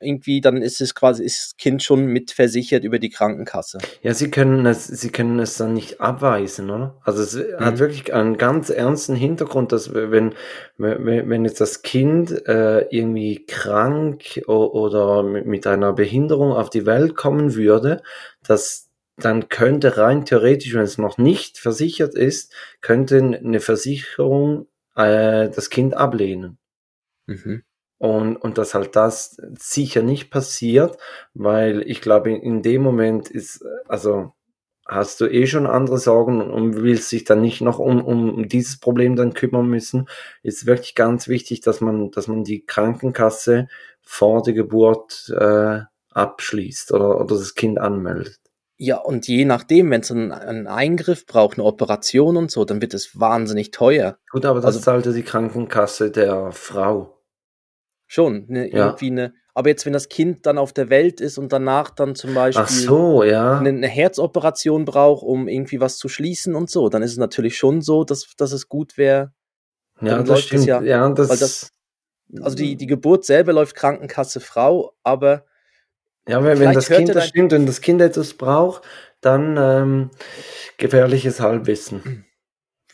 irgendwie, 0.00 0.40
dann 0.40 0.58
ist 0.58 0.80
es 0.80 0.94
quasi, 0.94 1.24
ist 1.24 1.38
das 1.38 1.56
Kind 1.56 1.82
schon 1.82 2.06
mitversichert 2.06 2.84
über 2.84 2.98
die 2.98 3.10
Krankenkasse. 3.10 3.78
Ja, 4.02 4.14
sie 4.14 4.30
können 4.30 4.66
es, 4.66 4.86
sie 4.86 5.10
können 5.10 5.38
es 5.38 5.56
dann 5.56 5.72
nicht 5.72 6.00
abweisen, 6.00 6.70
oder? 6.70 6.96
Also 7.04 7.22
es 7.22 7.34
mhm. 7.34 7.64
hat 7.64 7.78
wirklich 7.78 8.12
einen 8.12 8.36
ganz 8.36 8.70
ernsten 8.70 9.14
Hintergrund, 9.14 9.72
dass 9.72 9.94
wenn, 9.94 10.34
wenn, 10.76 11.28
wenn 11.28 11.44
jetzt 11.44 11.60
das 11.60 11.82
Kind 11.82 12.46
äh, 12.46 12.80
irgendwie 12.90 13.44
krank 13.46 14.42
oder 14.46 15.22
mit 15.22 15.66
einer 15.66 15.92
Behinderung 15.92 16.52
auf 16.52 16.70
die 16.70 16.86
Welt 16.86 17.14
kommen 17.16 17.54
würde, 17.54 18.02
dass 18.46 18.87
dann 19.18 19.48
könnte 19.48 19.96
rein 19.96 20.24
theoretisch, 20.24 20.74
wenn 20.74 20.82
es 20.82 20.98
noch 20.98 21.18
nicht 21.18 21.58
versichert 21.58 22.14
ist, 22.14 22.54
könnte 22.80 23.18
eine 23.18 23.60
Versicherung 23.60 24.66
äh, 24.94 25.48
das 25.50 25.70
Kind 25.70 25.94
ablehnen. 25.94 26.58
Mhm. 27.26 27.62
Und, 27.98 28.36
und 28.36 28.58
dass 28.58 28.74
halt 28.74 28.94
das 28.94 29.36
sicher 29.58 30.02
nicht 30.02 30.30
passiert, 30.30 30.98
weil 31.34 31.82
ich 31.82 32.00
glaube, 32.00 32.30
in, 32.30 32.40
in 32.40 32.62
dem 32.62 32.82
Moment 32.82 33.28
ist, 33.28 33.64
also 33.88 34.34
hast 34.86 35.20
du 35.20 35.26
eh 35.26 35.46
schon 35.46 35.66
andere 35.66 35.98
Sorgen 35.98 36.40
und 36.40 36.76
willst 36.76 37.10
dich 37.10 37.24
dann 37.24 37.40
nicht 37.40 37.60
noch 37.60 37.78
um, 37.78 38.02
um 38.02 38.48
dieses 38.48 38.78
Problem 38.78 39.16
dann 39.16 39.34
kümmern 39.34 39.66
müssen, 39.68 40.08
ist 40.42 40.64
wirklich 40.64 40.94
ganz 40.94 41.28
wichtig, 41.28 41.60
dass 41.60 41.80
man, 41.80 42.10
dass 42.12 42.28
man 42.28 42.44
die 42.44 42.64
Krankenkasse 42.64 43.68
vor 44.00 44.42
der 44.42 44.54
Geburt 44.54 45.28
äh, 45.36 45.80
abschließt 46.10 46.92
oder, 46.92 47.20
oder 47.20 47.36
das 47.36 47.54
Kind 47.54 47.78
anmeldet. 47.78 48.40
Ja, 48.80 48.98
und 48.98 49.26
je 49.26 49.44
nachdem, 49.44 49.90
wenn 49.90 50.02
es 50.02 50.10
einen, 50.12 50.30
einen, 50.30 50.68
Eingriff 50.68 51.26
braucht, 51.26 51.58
eine 51.58 51.66
Operation 51.66 52.36
und 52.36 52.52
so, 52.52 52.64
dann 52.64 52.80
wird 52.80 52.94
es 52.94 53.18
wahnsinnig 53.18 53.72
teuer. 53.72 54.18
Gut, 54.30 54.44
aber 54.44 54.60
das 54.60 54.66
also, 54.66 54.80
zahlte 54.80 55.12
die 55.12 55.24
Krankenkasse 55.24 56.12
der 56.12 56.52
Frau. 56.52 57.20
Schon, 58.06 58.46
ne, 58.46 58.70
ja. 58.70 58.86
irgendwie 58.86 59.10
eine. 59.10 59.34
Aber 59.52 59.68
jetzt, 59.68 59.84
wenn 59.84 59.92
das 59.92 60.08
Kind 60.08 60.46
dann 60.46 60.58
auf 60.58 60.72
der 60.72 60.90
Welt 60.90 61.20
ist 61.20 61.38
und 61.38 61.52
danach 61.52 61.90
dann 61.90 62.14
zum 62.14 62.34
Beispiel 62.34 62.64
so, 62.68 63.24
ja. 63.24 63.58
eine, 63.58 63.70
eine, 63.70 63.88
Herzoperation 63.88 64.84
braucht, 64.84 65.24
um 65.24 65.48
irgendwie 65.48 65.80
was 65.80 65.98
zu 65.98 66.08
schließen 66.08 66.54
und 66.54 66.70
so, 66.70 66.88
dann 66.88 67.02
ist 67.02 67.10
es 67.10 67.18
natürlich 67.18 67.58
schon 67.58 67.82
so, 67.82 68.04
dass, 68.04 68.28
dass 68.36 68.52
es 68.52 68.68
gut 68.68 68.96
wäre. 68.96 69.32
Ja, 70.00 70.22
das 70.22 70.42
stimmt. 70.42 70.66
Ja, 70.66 70.80
ja 70.82 71.10
das, 71.10 71.28
das, 71.40 71.72
also 72.40 72.56
die, 72.56 72.76
die 72.76 72.86
Geburt 72.86 73.24
selber 73.24 73.52
läuft 73.52 73.74
Krankenkasse 73.74 74.38
Frau, 74.38 74.92
aber 75.02 75.44
ja, 76.28 76.44
wenn, 76.44 76.58
wenn 76.60 76.72
das 76.72 76.88
Kind 76.88 77.08
das 77.14 77.28
stimmt, 77.28 77.52
wenn 77.52 77.66
das 77.66 77.80
Kind 77.80 78.00
etwas 78.00 78.34
braucht, 78.34 78.82
dann 79.20 79.56
ähm, 79.58 80.10
gefährliches 80.76 81.40
Halbwissen. 81.40 82.24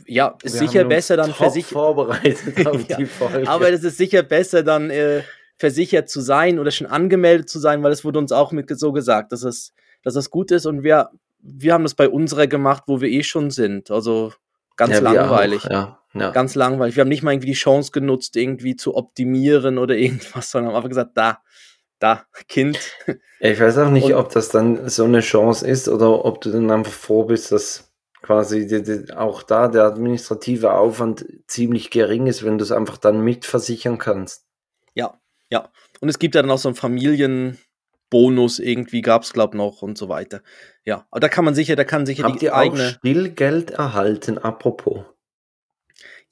Ja, 0.07 0.37
ist 0.43 0.61
Wir 0.61 0.69
sicher 0.69 0.85
besser 0.85 1.17
dann 1.17 1.33
versichert. 1.33 1.73
vorbereitet 1.73 2.67
auf 2.67 2.89
ja, 2.89 2.97
die 2.97 3.07
Folge. 3.07 3.49
Aber 3.49 3.71
es 3.71 3.85
ist 3.85 3.97
sicher 3.97 4.23
besser 4.23 4.63
dann 4.63 4.91
äh, 4.91 5.23
versichert 5.57 6.09
zu 6.09 6.21
sein 6.21 6.59
oder 6.59 6.71
schon 6.71 6.87
angemeldet 6.87 7.49
zu 7.49 7.59
sein, 7.59 7.83
weil 7.83 7.93
es 7.93 8.05
wurde 8.05 8.19
uns 8.19 8.33
auch 8.33 8.53
mit 8.53 8.69
so 8.79 8.93
gesagt, 8.93 9.33
dass 9.33 9.43
es, 9.43 9.73
dass 10.03 10.17
es 10.17 10.31
gut 10.31 10.51
ist 10.51 10.67
und 10.67 10.83
wir, 10.83 11.11
wir 11.39 11.73
haben 11.73 11.85
das 11.85 11.95
bei 11.95 12.09
unserer 12.09 12.47
gemacht, 12.47 12.85
wo 12.87 13.01
wir 13.01 13.09
eh 13.09 13.23
schon 13.23 13.51
sind. 13.51 13.91
Also 13.91 14.33
ganz 14.77 14.95
ja, 14.95 15.01
langweilig. 15.01 15.65
Auch, 15.67 15.71
ja. 15.71 15.99
Ja. 16.15 16.31
Ganz 16.31 16.55
langweilig. 16.55 16.95
Wir 16.95 17.01
haben 17.01 17.09
nicht 17.09 17.25
mal 17.25 17.33
irgendwie 17.33 17.49
die 17.49 17.55
Chance 17.55 17.91
genutzt, 17.91 18.37
irgendwie 18.37 18.77
zu 18.77 18.95
optimieren 18.95 19.79
oder 19.79 19.97
irgendwas, 19.97 20.51
sondern 20.51 20.71
haben 20.71 20.77
einfach 20.77 20.89
gesagt, 20.89 21.13
da, 21.15 21.39
da, 21.99 22.25
Kind. 22.49 22.79
ich 23.41 23.61
weiß 23.61 23.79
auch 23.79 23.91
nicht, 23.91 24.07
und, 24.07 24.15
ob 24.15 24.31
das 24.31 24.49
dann 24.49 24.89
so 24.89 25.05
eine 25.05 25.21
Chance 25.21 25.67
ist 25.67 25.89
oder 25.89 26.25
ob 26.25 26.41
du 26.41 26.51
dann 26.51 26.71
einfach 26.71 26.93
froh 26.93 27.25
bist, 27.25 27.53
dass 27.53 27.93
quasi 28.23 28.67
die, 28.67 28.83
die, 28.83 29.13
auch 29.13 29.43
da 29.43 29.69
der 29.69 29.85
administrative 29.85 30.73
Aufwand 30.73 31.27
ziemlich 31.47 31.91
gering 31.91 32.27
ist, 32.27 32.45
wenn 32.45 32.59
du 32.59 32.65
es 32.65 32.73
einfach 32.73 32.97
dann 32.97 33.21
mitversichern 33.21 33.99
kannst. 33.99 34.47
Ja, 34.95 35.21
ja. 35.51 35.71
Und 36.01 36.09
es 36.09 36.19
gibt 36.19 36.35
ja 36.35 36.43
dann 36.43 36.51
auch 36.51 36.59
so 36.59 36.69
einen 36.69 36.77
Familienbonus, 36.77 38.59
irgendwie 38.59 39.03
gab 39.03 39.23
es, 39.23 39.33
glaube 39.33 39.55
ich, 39.55 39.59
noch 39.59 39.83
und 39.83 39.99
so 39.99 40.09
weiter. 40.09 40.43
Ja, 40.85 41.07
aber 41.11 41.21
da 41.21 41.29
kann 41.29 41.45
man 41.45 41.55
sicher, 41.55 41.77
da 41.77 41.85
kann 41.85 42.07
sicher 42.07 42.25
Habt 42.25 42.41
die 42.41 42.47
ihr 42.47 42.55
eigene. 42.55 42.89
Auch 42.89 42.99
Stillgeld 42.99 43.73
erhalten, 43.73 44.39
apropos. 44.39 45.05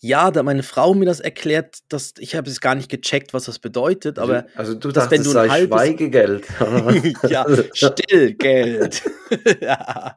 Ja, 0.04 0.32
da 0.32 0.42
meine 0.42 0.64
Frau 0.64 0.94
mir 0.94 1.04
das 1.04 1.20
erklärt, 1.20 1.78
dass 1.88 2.14
ich 2.18 2.34
habe 2.34 2.50
es 2.50 2.60
gar 2.60 2.74
nicht 2.74 2.90
gecheckt, 2.90 3.32
was 3.34 3.44
das 3.44 3.60
bedeutet, 3.60 4.18
also, 4.18 4.32
aber 4.32 4.46
also 4.56 4.74
du 4.74 4.90
dass, 4.90 5.08
wenn 5.12 5.22
du 5.22 5.30
ein 5.38 5.48
halbes 5.48 5.78
Schweigegeld. 5.78 6.44
ja, 7.28 7.46
Stillgeld. 7.72 9.00
ja. 9.60 10.16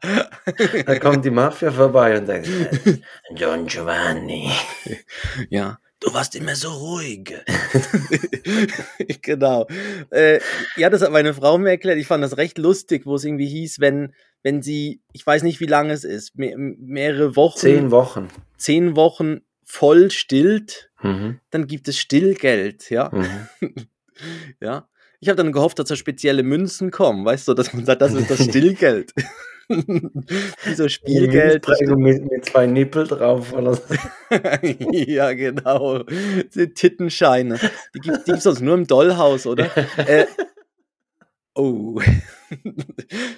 Da 0.87 0.99
kommt 0.99 1.23
die 1.23 1.29
Mafia 1.29 1.71
vorbei 1.71 2.17
und 2.17 2.25
sagt, 2.25 2.49
Don 3.37 3.67
Giovanni. 3.67 4.49
Ja, 5.51 5.77
du 5.99 6.11
warst 6.11 6.35
immer 6.35 6.55
so 6.55 6.71
ruhig. 6.71 7.35
genau. 9.21 9.67
Äh, 10.09 10.39
ja, 10.77 10.89
das 10.89 11.03
hat 11.03 11.11
meine 11.11 11.35
Frau 11.35 11.59
mir 11.59 11.69
erklärt. 11.69 11.99
Ich 11.99 12.07
fand 12.07 12.23
das 12.23 12.37
recht 12.37 12.57
lustig, 12.57 13.05
wo 13.05 13.17
es 13.17 13.23
irgendwie 13.23 13.47
hieß, 13.47 13.79
wenn, 13.79 14.15
wenn 14.41 14.63
sie, 14.63 15.03
ich 15.13 15.23
weiß 15.27 15.43
nicht, 15.43 15.59
wie 15.59 15.67
lange 15.67 15.93
es 15.93 16.03
ist, 16.03 16.39
mehr, 16.39 16.55
mehrere 16.57 17.35
Wochen. 17.35 17.59
Zehn 17.59 17.91
Wochen. 17.91 18.29
Zehn 18.57 18.95
Wochen 18.95 19.41
voll 19.65 20.11
stillt, 20.11 20.91
mhm. 21.01 21.39
dann 21.49 21.67
gibt 21.67 21.87
es 21.87 21.97
Stillgeld, 21.97 22.89
ja. 22.89 23.11
Mhm. 23.11 23.73
ja. 24.61 24.87
Ich 25.19 25.27
habe 25.27 25.37
dann 25.37 25.51
gehofft, 25.51 25.79
dass 25.79 25.87
da 25.87 25.95
spezielle 25.95 26.43
Münzen 26.43 26.91
kommen, 26.91 27.25
weißt 27.25 27.47
du, 27.47 27.53
dass 27.55 27.73
man 27.73 27.83
sagt, 27.83 28.01
das 28.01 28.13
ist 28.13 28.29
das 28.29 28.43
Stillgeld. 28.45 29.11
Wie 29.67 30.75
so 30.75 30.87
Spielgeld. 30.87 31.67
Mit, 31.97 32.29
mit, 32.29 32.45
zwei 32.45 32.67
Nippel 32.67 33.07
drauf 33.07 33.51
oder 33.51 33.73
so. 33.73 33.81
ja, 34.91 35.33
genau. 35.33 36.03
Die 36.03 36.71
Tittenscheine. 36.71 37.59
Die 37.95 37.99
gibt 37.99 38.29
es 38.29 38.43
sonst 38.43 38.61
nur 38.61 38.75
im 38.75 38.85
Dollhaus, 38.85 39.47
oder? 39.47 39.75
äh, 39.97 40.27
oh. 41.55 41.99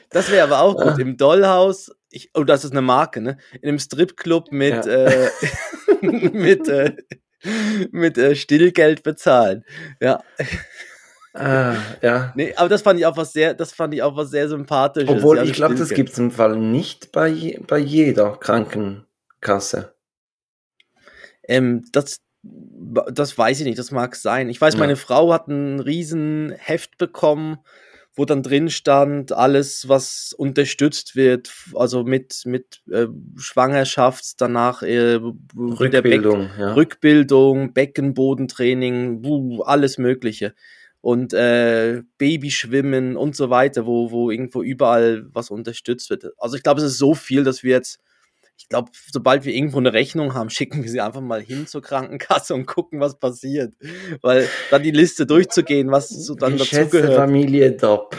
das 0.10 0.30
wäre 0.30 0.44
aber 0.44 0.60
auch 0.60 0.76
gut. 0.76 1.00
Im 1.00 1.16
Dollhaus, 1.16 1.96
ich, 2.10 2.32
oh, 2.34 2.44
das 2.44 2.66
ist 2.66 2.72
eine 2.72 2.82
Marke, 2.82 3.22
ne? 3.22 3.38
In 3.62 3.70
einem 3.70 3.80
Stripclub 3.80 4.52
mit, 4.52 4.86
ja. 4.86 5.06
äh, 5.06 5.30
mit, 6.34 6.68
äh, 6.68 6.96
mit 7.92 8.18
äh, 8.18 8.36
Stillgeld 8.36 9.04
bezahlen. 9.04 9.64
Ja. 10.00 10.24
Ah, 11.34 11.76
ja. 12.02 12.34
Nee, 12.36 12.54
aber 12.56 12.68
das 12.68 12.82
fand 12.82 13.00
ich 13.00 13.06
auch 13.06 13.16
was 13.16 13.32
sehr, 13.32 13.54
das 13.54 13.72
fand 13.72 13.94
ich 13.94 14.02
auch 14.02 14.16
was 14.16 14.32
sehr 14.32 14.50
sympathisches. 14.50 15.10
Obwohl, 15.10 15.38
ja, 15.38 15.44
ich 15.44 15.54
glaube, 15.54 15.76
das 15.76 15.90
gibt 15.90 16.10
es 16.10 16.18
im 16.18 16.32
Fall 16.32 16.58
nicht 16.58 17.12
bei, 17.12 17.60
bei 17.68 17.78
jeder 17.78 18.38
Krankenkasse. 18.38 19.94
Ähm, 21.48 21.86
das, 21.92 22.22
das 22.42 23.38
weiß 23.38 23.60
ich 23.60 23.66
nicht, 23.66 23.78
das 23.78 23.92
mag 23.92 24.16
sein. 24.16 24.50
Ich 24.50 24.60
weiß, 24.60 24.74
ja. 24.74 24.80
meine 24.80 24.96
Frau 24.96 25.32
hat 25.32 25.48
ein 25.48 25.80
riesen 25.80 26.54
Heft 26.58 26.98
bekommen, 26.98 27.60
wo 28.18 28.26
dann 28.26 28.42
drin 28.42 28.70
stand, 28.72 29.32
alles, 29.32 29.88
was 29.88 30.34
unterstützt 30.36 31.16
wird, 31.16 31.52
also 31.76 32.04
mit, 32.04 32.42
mit 32.46 32.82
äh, 32.92 33.06
Schwangerschaft, 33.38 34.42
danach 34.42 34.82
äh, 34.82 35.20
Rückbildung, 35.56 36.40
Beck 36.40 36.58
ja. 36.58 36.74
Rückbildung, 36.74 37.74
Beckenbodentraining, 37.74 39.22
buh, 39.22 39.62
alles 39.62 40.00
Mögliche. 40.00 40.56
Und 41.00 41.32
äh, 41.34 42.02
Babyschwimmen 42.18 43.16
und 43.16 43.36
so 43.36 43.52
weiter, 43.52 43.86
wo, 43.86 44.10
wo 44.10 44.32
irgendwo 44.32 44.64
überall 44.64 45.28
was 45.32 45.52
unterstützt 45.52 46.10
wird. 46.10 46.26
Also 46.40 46.58
ich 46.58 46.64
glaube, 46.64 46.82
es 46.82 46.88
ist 46.88 46.98
so 46.98 47.14
viel, 47.14 47.44
dass 47.44 47.62
wir 47.62 47.76
jetzt 47.76 48.00
ich 48.58 48.70
glaube, 48.70 48.92
sobald 49.12 49.46
wir 49.46 49.54
irgendwo 49.54 49.78
eine 49.78 49.94
Rechnung 49.94 50.34
haben, 50.34 50.50
schicken 50.50 50.84
wir 50.84 50.90
sie 50.90 51.00
einfach 51.00 51.22
mal 51.22 51.42
hin 51.42 51.68
zur 51.68 51.82
Krankenkasse 51.82 52.56
und 52.56 52.66
gucken, 52.66 53.00
was 53.00 53.20
passiert. 53.20 53.74
Weil 54.22 54.50
dann 54.72 54.82
die 54.82 54.92
Liste 54.92 55.26
durchzugehen, 55.26 55.92
was 55.92 56.10
so 56.10 56.34
dann 56.34 56.58
dazu 56.58 56.88
gehört. 56.88 57.16
Familie 57.16 57.72
Dopp. 57.74 58.18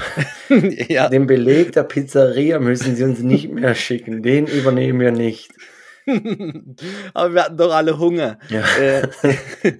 ja. 0.89 1.09
Den 1.09 1.27
Beleg 1.27 1.73
der 1.73 1.83
Pizzeria 1.83 2.61
müssen 2.61 2.95
sie 2.95 3.05
uns 3.05 3.21
nicht 3.21 3.51
mehr 3.51 3.75
schicken. 3.75 4.23
Den 4.23 4.47
übernehmen 4.47 5.01
wir 5.01 5.13
nicht. 5.13 5.51
Aber 7.15 7.35
wir 7.35 7.45
hatten 7.45 7.57
doch 7.57 7.75
alle 7.75 7.99
Hunger. 7.99 8.39
Ja. 8.49 8.65
Äh, 8.79 9.09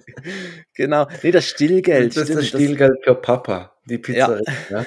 genau. 0.75 1.07
Nee, 1.23 1.31
das 1.31 1.47
Stillgeld. 1.47 2.15
Das 2.15 2.29
ist 2.29 2.37
das 2.37 2.47
Stillgeld 2.47 2.99
für 3.03 3.15
Papa, 3.15 3.73
die 3.85 3.97
Pizzeria. 3.97 4.41
Ja. 4.69 4.85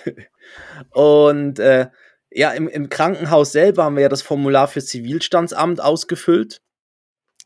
Und 0.90 1.58
äh, 1.58 1.88
ja, 2.34 2.50
im, 2.52 2.68
im 2.68 2.88
Krankenhaus 2.88 3.52
selber 3.52 3.84
haben 3.84 3.96
wir 3.96 4.02
ja 4.02 4.08
das 4.08 4.22
Formular 4.22 4.68
für 4.68 4.82
Zivilstandsamt 4.82 5.80
ausgefüllt. 5.80 6.60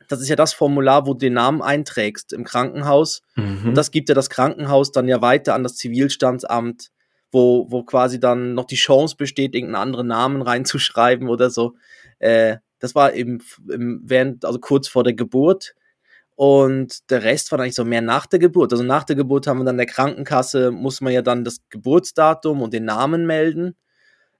Das 0.08 0.20
ist 0.20 0.28
ja 0.28 0.36
das 0.36 0.52
Formular, 0.52 1.06
wo 1.06 1.14
du 1.14 1.18
den 1.18 1.34
Namen 1.34 1.62
einträgst 1.62 2.32
im 2.32 2.44
Krankenhaus. 2.44 3.22
Mhm. 3.34 3.68
Und 3.68 3.74
das 3.74 3.90
gibt 3.90 4.08
ja 4.08 4.14
das 4.14 4.30
Krankenhaus 4.30 4.92
dann 4.92 5.08
ja 5.08 5.20
weiter 5.20 5.54
an 5.54 5.62
das 5.62 5.76
Zivilstandsamt, 5.76 6.90
wo, 7.32 7.66
wo 7.70 7.82
quasi 7.82 8.20
dann 8.20 8.54
noch 8.54 8.66
die 8.66 8.76
Chance 8.76 9.16
besteht, 9.16 9.54
irgendeinen 9.54 9.82
anderen 9.82 10.06
Namen 10.06 10.42
reinzuschreiben 10.42 11.28
oder 11.28 11.50
so. 11.50 11.74
Äh, 12.18 12.58
das 12.78 12.94
war 12.94 13.14
eben 13.14 13.42
im, 13.68 14.00
während, 14.04 14.44
also 14.44 14.58
kurz 14.58 14.86
vor 14.86 15.02
der 15.02 15.14
Geburt. 15.14 15.74
Und 16.36 17.10
der 17.10 17.22
Rest 17.22 17.50
war 17.50 17.58
eigentlich 17.58 17.74
so 17.74 17.84
mehr 17.84 18.02
nach 18.02 18.26
der 18.26 18.38
Geburt. 18.38 18.72
Also 18.72 18.84
nach 18.84 19.04
der 19.04 19.16
Geburt 19.16 19.46
haben 19.46 19.58
wir 19.58 19.64
dann 19.64 19.78
der 19.78 19.86
Krankenkasse, 19.86 20.70
muss 20.70 21.00
man 21.00 21.12
ja 21.12 21.22
dann 21.22 21.44
das 21.44 21.60
Geburtsdatum 21.70 22.60
und 22.60 22.74
den 22.74 22.84
Namen 22.84 23.26
melden. 23.26 23.74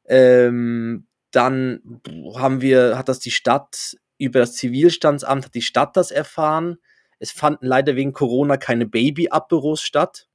Ähm, 0.09 1.07
dann 1.31 2.01
haben 2.37 2.61
wir, 2.61 2.97
hat 2.97 3.09
das 3.09 3.19
die 3.19 3.31
Stadt 3.31 3.97
über 4.19 4.41
das 4.41 4.55
Zivilstandsamt, 4.55 5.47
hat 5.47 5.55
die 5.55 5.63
Stadt 5.63 5.97
das 5.97 6.11
erfahren. 6.11 6.79
Es 7.19 7.31
fanden 7.31 7.67
leider 7.67 7.97
wegen 7.97 8.13
Corona 8.13 8.57
keine 8.57 8.87
Baby-Abbüros 8.87 9.83
statt, 9.83 10.29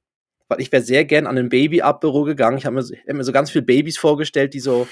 weil 0.48 0.60
ich 0.60 0.70
wäre 0.72 0.82
sehr 0.82 1.04
gern 1.04 1.26
an 1.26 1.38
ein 1.38 1.48
Baby-Abbüro 1.48 2.24
gegangen. 2.24 2.58
Ich 2.58 2.66
habe 2.66 2.76
mir, 2.76 2.82
hab 2.82 3.14
mir 3.14 3.24
so 3.24 3.32
ganz 3.32 3.50
viele 3.50 3.64
Babys 3.64 3.98
vorgestellt, 3.98 4.54
die 4.54 4.60
so 4.60 4.86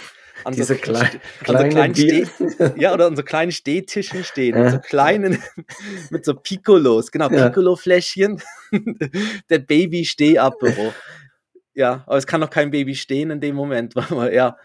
an 0.45 0.55
Diese 0.55 0.75
so, 0.75 0.81
klein, 0.81 1.21
an 1.47 1.59
so 1.59 1.69
kleinen 1.69 1.95
Steh, 1.95 2.27
ja, 2.77 2.95
oder 2.95 3.07
an 3.07 3.17
so 3.17 3.23
kleinen 3.23 3.53
Stehtischen 3.53 4.25
stehen, 4.25 4.57
ja. 4.57 4.65
mit 4.65 4.73
so 4.73 4.79
kleinen, 4.79 5.43
mit 6.11 6.25
so 6.25 6.35
Piccolos, 6.35 7.11
genau, 7.11 7.29
Piccolo-Fläschchen, 7.29 8.41
der 9.51 9.59
Baby-Steh-Abbüro. 9.59 10.95
Ja, 11.75 12.05
aber 12.07 12.17
es 12.17 12.27
kann 12.27 12.41
noch 12.41 12.50
kein 12.50 12.71
Baby 12.71 12.95
stehen 12.95 13.31
in 13.31 13.41
dem 13.41 13.55
Moment, 13.55 13.95
weil, 14.11 14.35
ja. 14.35 14.57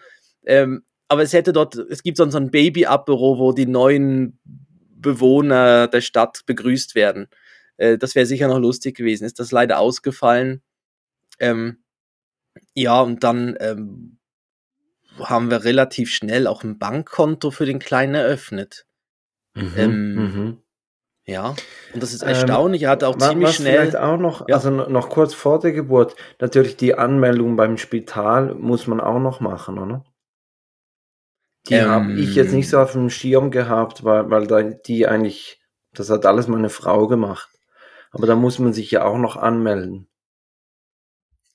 Ähm, 0.45 0.83
aber 1.07 1.21
es 1.21 1.33
hätte 1.33 1.53
dort, 1.53 1.75
es 1.75 2.03
gibt 2.03 2.17
so 2.17 2.23
ein 2.23 2.51
Baby-Abbüro, 2.51 3.37
wo 3.37 3.51
die 3.51 3.67
neuen 3.67 4.39
Bewohner 4.43 5.87
der 5.87 6.01
Stadt 6.01 6.41
begrüßt 6.45 6.95
werden. 6.95 7.27
Äh, 7.77 7.97
das 7.97 8.15
wäre 8.15 8.25
sicher 8.25 8.47
noch 8.47 8.59
lustig 8.59 8.97
gewesen. 8.97 9.25
Ist 9.25 9.39
das 9.39 9.51
leider 9.51 9.79
ausgefallen. 9.79 10.61
Ähm, 11.39 11.83
ja, 12.73 13.01
und 13.01 13.23
dann 13.23 13.55
ähm, 13.59 14.17
haben 15.19 15.49
wir 15.49 15.63
relativ 15.63 16.09
schnell 16.09 16.47
auch 16.47 16.63
ein 16.63 16.79
Bankkonto 16.79 17.51
für 17.51 17.65
den 17.65 17.79
Kleinen 17.79 18.15
eröffnet. 18.15 18.85
Mhm, 19.53 19.73
ähm, 19.77 20.15
mhm. 20.15 20.57
Ja, 21.27 21.55
und 21.93 22.03
das 22.03 22.13
ist 22.13 22.21
ähm, 22.21 22.29
erstaunlich. 22.29 22.83
Er 22.83 22.91
hat 22.91 23.03
auch 23.03 23.15
was, 23.19 23.29
ziemlich 23.29 23.55
schnell. 23.55 23.79
Vielleicht 23.79 23.97
auch 23.97 24.17
noch, 24.17 24.47
ja. 24.47 24.55
also 24.55 24.69
noch 24.69 25.09
kurz 25.09 25.33
vor 25.33 25.59
der 25.59 25.71
Geburt, 25.71 26.15
natürlich 26.39 26.77
die 26.77 26.95
Anmeldung 26.95 27.55
beim 27.55 27.77
Spital 27.77 28.53
muss 28.53 28.85
man 28.85 29.01
auch 29.01 29.19
noch 29.19 29.39
machen, 29.39 29.79
oder? 29.79 30.03
Die 31.67 31.73
ähm, 31.73 31.89
habe 31.89 32.13
ich 32.13 32.35
jetzt 32.35 32.53
nicht 32.53 32.69
so 32.69 32.79
auf 32.79 32.91
dem 32.91 33.09
Schirm 33.09 33.49
gehabt, 33.49 34.03
weil, 34.03 34.29
weil 34.29 34.79
die 34.85 35.07
eigentlich, 35.07 35.59
das 35.93 36.11
hat 36.11 36.27
alles 36.27 36.47
meine 36.47 36.69
Frau 36.69 37.07
gemacht. 37.07 37.49
Aber 38.11 38.27
da 38.27 38.35
muss 38.35 38.59
man 38.59 38.71
sich 38.71 38.91
ja 38.91 39.03
auch 39.03 39.17
noch 39.17 39.35
anmelden. 39.35 40.07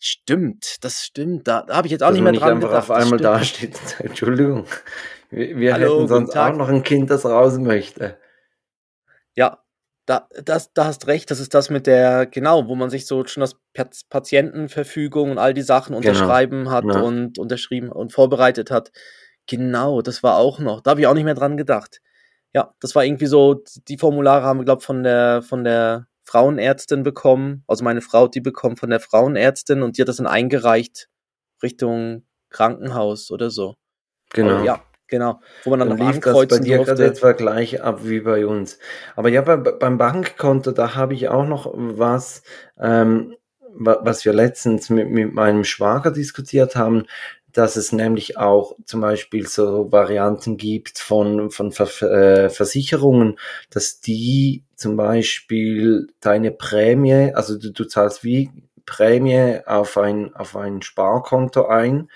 Stimmt, 0.01 0.83
das 0.83 1.05
stimmt. 1.05 1.47
Da, 1.47 1.63
da 1.63 1.77
habe 1.77 1.87
ich 1.87 1.93
jetzt 1.93 2.03
auch 2.03 2.09
Dass 2.09 2.15
nicht 2.15 2.25
mehr 2.25 2.33
dran 2.33 2.59
nicht 2.59 2.67
gedacht. 2.67 2.91
auf 2.91 2.91
einmal 2.91 3.21
da 3.21 3.43
steht 3.45 3.79
Entschuldigung, 4.01 4.65
wir, 5.31 5.57
wir 5.57 5.75
Hallo, 5.75 5.99
hätten 5.99 6.09
sonst 6.09 6.37
auch 6.37 6.57
noch 6.57 6.69
ein 6.69 6.83
Kind, 6.83 7.11
das 7.11 7.25
raus 7.25 7.59
möchte. 7.59 8.19
Ja, 9.37 9.63
da, 10.07 10.29
das, 10.45 10.73
da 10.73 10.87
hast 10.87 11.07
recht, 11.07 11.31
das 11.31 11.41
ist 11.41 11.55
das 11.55 11.71
mit 11.71 11.87
der, 11.87 12.27
genau, 12.27 12.67
wo 12.67 12.75
man 12.75 12.91
sich 12.91 13.07
so 13.07 13.25
schon 13.27 13.43
das 13.43 13.57
Patientenverfügung 14.09 15.31
und 15.31 15.39
all 15.39 15.55
die 15.55 15.63
Sachen 15.63 15.95
genau, 15.95 15.99
unterschreiben 15.99 16.65
genau. 16.65 16.71
hat 16.71 16.85
ja. 16.87 17.01
und 17.01 17.39
unterschrieben 17.39 17.91
und 17.93 18.13
vorbereitet 18.13 18.71
hat. 18.71 18.91
Genau, 19.47 20.03
das 20.03 20.23
war 20.23 20.37
auch 20.37 20.59
noch. 20.59 20.81
Da 20.81 20.91
habe 20.91 21.01
ich 21.01 21.07
auch 21.07 21.15
nicht 21.15 21.25
mehr 21.25 21.35
dran 21.35 21.57
gedacht. 21.57 22.01
Ja, 22.53 22.75
das 22.81 22.95
war 22.95 23.05
irgendwie 23.05 23.27
so, 23.27 23.63
die 23.89 23.99
Formulare 23.99 24.45
haben 24.45 24.59
wir, 24.59 24.65
glaube 24.65 24.81
ich, 24.81 24.87
von 24.87 25.03
der, 25.05 25.43
von 25.43 25.63
der 25.63 26.09
Frauenärztin 26.25 27.03
bekommen, 27.03 27.65
also 27.67 27.85
meine 27.85 28.01
Frau 28.01 28.29
die 28.29 28.41
bekommen 28.41 28.77
von 28.77 28.91
der 28.91 29.01
Frauenärztin 29.01 29.83
und 29.83 29.97
die 29.97 30.03
hat 30.03 30.09
das 30.09 30.19
dann 30.19 30.27
eingereicht 30.27 31.09
Richtung 31.63 32.25
Krankenhaus 32.51 33.31
oder 33.31 33.51
so. 33.51 33.77
Genau. 34.33 34.57
Aber 34.57 34.65
ja, 34.65 34.83
genau. 35.11 35.41
Wo 35.65 35.71
man 35.71 35.81
dann, 35.81 35.97
dann 35.97 36.07
lief 36.07 36.21
das 36.21 36.47
bei 36.49 36.59
dir 36.59 36.79
gerade 36.79 37.05
etwa 37.05 37.33
gleich 37.33 37.83
ab 37.83 38.01
wie 38.05 38.21
bei 38.21 38.47
uns. 38.47 38.79
Aber 39.17 39.29
ja, 39.29 39.43
bei, 39.43 39.57
beim 39.57 39.99
Bankkonto, 39.99 40.73
da 40.73 40.95
habe 40.95 41.15
ich 41.15 41.29
auch 41.29 41.47
noch 41.47 41.73
was, 41.75 42.43
ähm, 42.81 43.37
was 43.73 44.25
wir 44.25 44.33
letztens 44.33 44.91
mit, 44.91 45.11
mit 45.11 45.33
meinem 45.35 45.65
Schwager 45.65 46.11
diskutiert 46.11 46.77
haben 46.77 47.07
dass 47.53 47.77
es 47.77 47.93
nämlich 47.93 48.39
auch 48.39 48.77
zum 48.85 49.01
Beispiel 49.01 49.47
so 49.47 49.91
Varianten 49.91 50.57
gibt 50.57 50.99
von, 50.99 51.51
von 51.51 51.73
Ver 51.73 51.89
äh, 52.03 52.51
Versicherungen, 52.51 53.39
dass 53.71 54.01
die 54.01 54.65
zum 54.77 54.97
Beispiel 54.97 56.09
deine 56.21 56.51
Prämie, 56.51 57.33
also 57.35 57.59
du, 57.59 57.73
du 57.73 57.85
zahlst 57.85 58.25
wie 58.25 58.51
Prämie 58.87 59.61
auf 59.67 59.99
ein, 59.99 60.35
auf 60.35 60.57
ein 60.57 60.83
Sparkonto 60.83 61.67
ein 61.67 62.09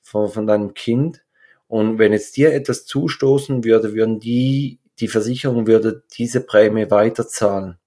von, 0.00 0.28
von 0.28 0.46
deinem 0.46 0.74
Kind. 0.74 1.22
Und 1.72 1.98
wenn 1.98 2.12
jetzt 2.12 2.36
dir 2.36 2.52
etwas 2.52 2.84
zustoßen 2.84 3.64
würde, 3.64 3.94
würden 3.94 4.20
die, 4.20 4.78
die 5.00 5.08
Versicherung 5.08 5.66
würde 5.66 6.04
diese 6.12 6.42
Prämie 6.42 6.90
weiterzahlen. 6.90 7.78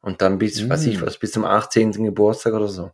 Und 0.00 0.22
dann 0.22 0.38
bis, 0.38 0.60
mm. 0.60 0.68
weiß 0.68 0.86
ich 0.86 1.00
mm. 1.00 1.06
was, 1.06 1.16
bis 1.16 1.30
zum 1.30 1.44
18. 1.44 1.92
Geburtstag 1.92 2.54
oder 2.54 2.66
so. 2.66 2.90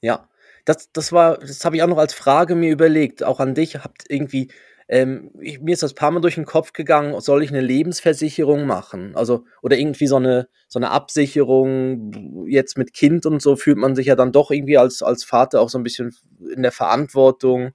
Ja, 0.00 0.30
das, 0.64 0.90
das 0.92 1.12
war, 1.12 1.36
das 1.36 1.62
habe 1.66 1.76
ich 1.76 1.82
auch 1.82 1.88
noch 1.88 1.98
als 1.98 2.14
Frage 2.14 2.54
mir 2.54 2.72
überlegt, 2.72 3.22
auch 3.22 3.38
an 3.38 3.54
dich. 3.54 3.74
Habt 3.76 4.04
irgendwie, 4.08 4.50
ähm, 4.88 5.30
ich, 5.42 5.60
mir 5.60 5.74
ist 5.74 5.82
das 5.82 5.92
paar 5.92 6.10
Mal 6.10 6.20
durch 6.20 6.36
den 6.36 6.46
Kopf 6.46 6.72
gegangen, 6.72 7.20
soll 7.20 7.42
ich 7.42 7.50
eine 7.50 7.60
Lebensversicherung 7.60 8.66
machen? 8.66 9.14
Also, 9.14 9.44
oder 9.60 9.76
irgendwie 9.76 10.06
so 10.06 10.16
eine, 10.16 10.48
so 10.68 10.78
eine 10.78 10.90
Absicherung, 10.90 12.46
jetzt 12.48 12.78
mit 12.78 12.94
Kind 12.94 13.26
und 13.26 13.42
so 13.42 13.56
fühlt 13.56 13.76
man 13.76 13.94
sich 13.94 14.06
ja 14.06 14.16
dann 14.16 14.32
doch 14.32 14.50
irgendwie 14.50 14.78
als, 14.78 15.02
als 15.02 15.22
Vater 15.22 15.60
auch 15.60 15.68
so 15.68 15.76
ein 15.76 15.84
bisschen 15.84 16.16
in 16.50 16.62
der 16.62 16.72
Verantwortung, 16.72 17.74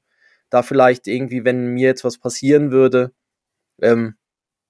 da 0.51 0.61
vielleicht 0.61 1.07
irgendwie, 1.07 1.43
wenn 1.43 1.73
mir 1.73 1.87
jetzt 1.87 2.03
was 2.03 2.19
passieren 2.19 2.71
würde. 2.71 3.11
Ähm, 3.81 4.15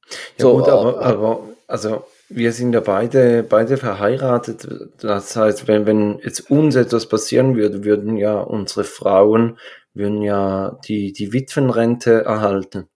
ja, 0.10 0.15
so, 0.38 0.58
gut, 0.58 0.70
aber, 0.70 1.02
aber 1.02 1.50
also 1.67 2.06
wir 2.30 2.54
sind 2.54 2.74
ja 2.74 2.80
beide, 2.80 3.44
beide 3.44 3.78
verheiratet. 3.78 4.67
Das 5.00 5.36
heißt, 5.36 5.67
wenn, 5.67 5.86
wenn 5.86 6.20
jetzt 6.20 6.50
uns 6.50 6.76
etwas 6.76 7.08
passieren 7.10 7.56
würde, 7.56 7.84
würden 7.84 8.15
ja 8.17 8.39
unsere 8.39 8.84
Frauen 8.86 9.58
würden 9.94 10.22
ja 10.22 10.80
die, 10.86 11.12
die 11.12 11.34
Witwenrente 11.34 12.24
erhalten. 12.24 12.88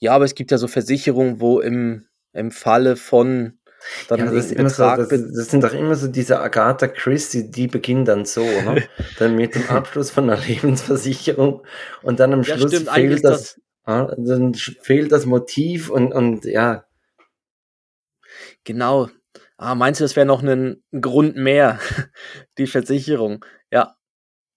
Ja, 0.00 0.12
aber 0.14 0.24
es 0.24 0.34
gibt 0.34 0.50
ja 0.50 0.58
so 0.58 0.68
Versicherungen, 0.68 1.40
wo 1.40 1.60
im, 1.60 2.06
im 2.32 2.50
Falle 2.50 2.96
von 2.96 3.57
dann 4.08 4.18
ja, 4.18 4.26
das, 4.26 4.48
so, 4.76 4.84
das, 4.84 5.08
das, 5.08 5.50
sind 5.50 5.64
doch 5.64 5.72
immer 5.72 5.94
so 5.94 6.08
diese 6.08 6.40
Agatha 6.40 6.88
Christie, 6.88 7.50
die 7.50 7.68
beginnen 7.68 8.04
dann 8.04 8.24
so, 8.24 8.42
ne? 8.42 8.88
dann 9.18 9.36
mit 9.36 9.54
dem 9.54 9.68
Abschluss 9.68 10.10
von 10.10 10.28
einer 10.28 10.42
Lebensversicherung 10.42 11.62
und 12.02 12.20
dann 12.20 12.32
am 12.32 12.44
Schluss 12.44 12.72
ja, 12.72 12.92
fehlt 12.92 13.24
das, 13.24 13.60
das, 13.84 14.16
dann 14.16 14.54
fehlt 14.54 15.12
das 15.12 15.26
Motiv 15.26 15.90
und, 15.90 16.12
und 16.12 16.44
ja, 16.44 16.84
Genau. 18.68 19.08
Ah, 19.56 19.74
meinst 19.74 20.00
du, 20.00 20.04
das 20.04 20.14
wäre 20.14 20.26
noch 20.26 20.42
ein 20.42 20.82
Grund 21.00 21.36
mehr, 21.36 21.80
die 22.58 22.66
Versicherung? 22.66 23.44
Ja. 23.70 23.96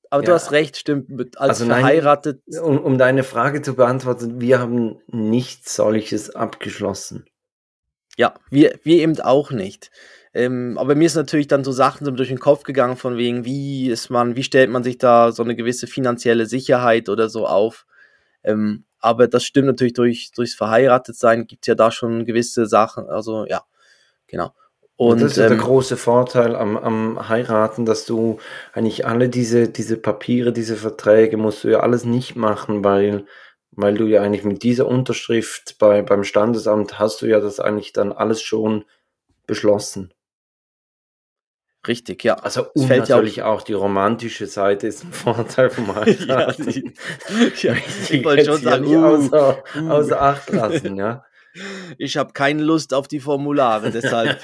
Aber 0.10 0.23
ja. 0.23 0.27
du 0.27 0.34
hast 0.34 0.51
recht, 0.51 0.75
stimmt. 0.75 1.10
Als 1.38 1.62
also 1.62 1.65
verheiratet. 1.67 2.41
Nein, 2.45 2.62
um, 2.62 2.77
um 2.79 2.97
deine 2.97 3.23
Frage 3.23 3.62
zu 3.62 3.75
beantworten, 3.75 4.41
wir 4.41 4.60
haben 4.60 4.99
nichts 5.07 5.75
solches 5.75 6.36
abgeschlossen. 6.36 7.25
Ja, 8.17 8.34
wir, 8.50 8.80
wir 8.84 8.97
eben 8.97 9.19
auch 9.21 9.52
nicht. 9.52 9.91
Ähm, 10.34 10.78
aber 10.78 10.95
mir 10.95 11.06
ist 11.06 11.15
natürlich 11.15 11.47
dann 11.47 11.63
so 11.63 11.71
Sachen 11.71 12.06
so 12.06 12.12
durch 12.12 12.30
den 12.30 12.39
Kopf 12.39 12.63
gegangen, 12.63 12.95
von 12.95 13.17
wegen, 13.17 13.43
wie 13.45 13.89
ist 13.89 14.10
man, 14.10 14.36
wie 14.36 14.43
stellt 14.43 14.69
man 14.69 14.84
sich 14.84 14.97
da 14.97 15.32
so 15.32 15.43
eine 15.43 15.56
gewisse 15.56 15.88
finanzielle 15.88 16.45
Sicherheit 16.45 17.10
oder 17.10 17.30
so 17.30 17.47
auf? 17.47 17.86
Ähm, 18.43 18.86
aber 19.00 19.28
das 19.28 19.43
stimmt 19.43 19.67
natürlich 19.67 19.93
durch, 19.93 20.32
durchs 20.32 20.56
Verheiratetsein 20.56 21.47
gibt 21.47 21.63
es 21.63 21.67
ja 21.67 21.76
da 21.76 21.91
schon 21.91 22.26
gewisse 22.26 22.65
Sachen, 22.67 23.10
also 23.10 23.45
ja, 23.45 23.63
Genau. 24.32 24.54
Und, 24.95 25.13
und 25.13 25.21
das 25.21 25.34
ist 25.34 25.38
ähm, 25.39 25.50
der 25.50 25.58
große 25.58 25.97
Vorteil 25.97 26.56
am, 26.56 26.78
am 26.78 27.30
Heiraten, 27.30 27.86
dass 27.86 28.06
du 28.06 28.39
eigentlich 28.74 29.06
alle 29.06 29.30
diese, 29.30 29.67
diese 29.67 29.97
Papiere, 29.97 30.54
diese 30.54 30.76
Verträge 30.76 31.38
musst 31.38 31.63
du 31.63 31.69
ja 31.69 31.82
alles 31.82 32.06
nicht 32.06 32.36
machen, 32.36 32.84
weil, 32.84 33.26
weil 33.71 33.95
du 33.95 34.05
ja 34.05 34.21
eigentlich 34.21 34.43
mit 34.43 34.63
dieser 34.63 34.88
Unterschrift 34.88 35.77
bei, 35.79 36.01
beim 36.01 36.23
Standesamt 36.23 36.99
hast 36.99 37.21
du 37.21 37.25
ja 37.25 37.39
das 37.39 37.60
eigentlich 37.60 37.93
dann 37.93 38.12
alles 38.12 38.41
schon 38.41 38.86
beschlossen. 39.47 40.13
Richtig, 41.88 42.23
ja. 42.23 42.36
Also 42.36 42.67
und 42.73 42.86
fällt 42.86 43.10
natürlich 43.10 43.38
ja 43.38 43.45
auch, 43.45 43.60
auch, 43.60 43.62
die 43.63 43.73
romantische 43.73 44.45
Seite 44.45 44.88
ist 44.88 45.03
ein 45.03 45.12
Vorteil 45.13 45.69
vom 45.69 45.95
Heiraten. 45.95 46.63
ja, 46.69 46.71
die, 46.71 46.93
ja, 47.67 47.75
ich 48.10 48.23
wollte 48.23 48.45
schon 48.45 48.62
sagen, 48.62 48.86
uh, 48.86 49.05
außer, 49.05 49.63
uh. 49.77 49.89
außer 49.89 50.21
Acht 50.21 50.49
lassen, 50.51 50.97
ja. 50.97 51.25
Ich 51.97 52.15
habe 52.15 52.31
keine 52.31 52.63
Lust 52.63 52.93
auf 52.93 53.10
die 53.10 53.19
Formulare, 53.19 53.91
deshalb. 53.91 54.39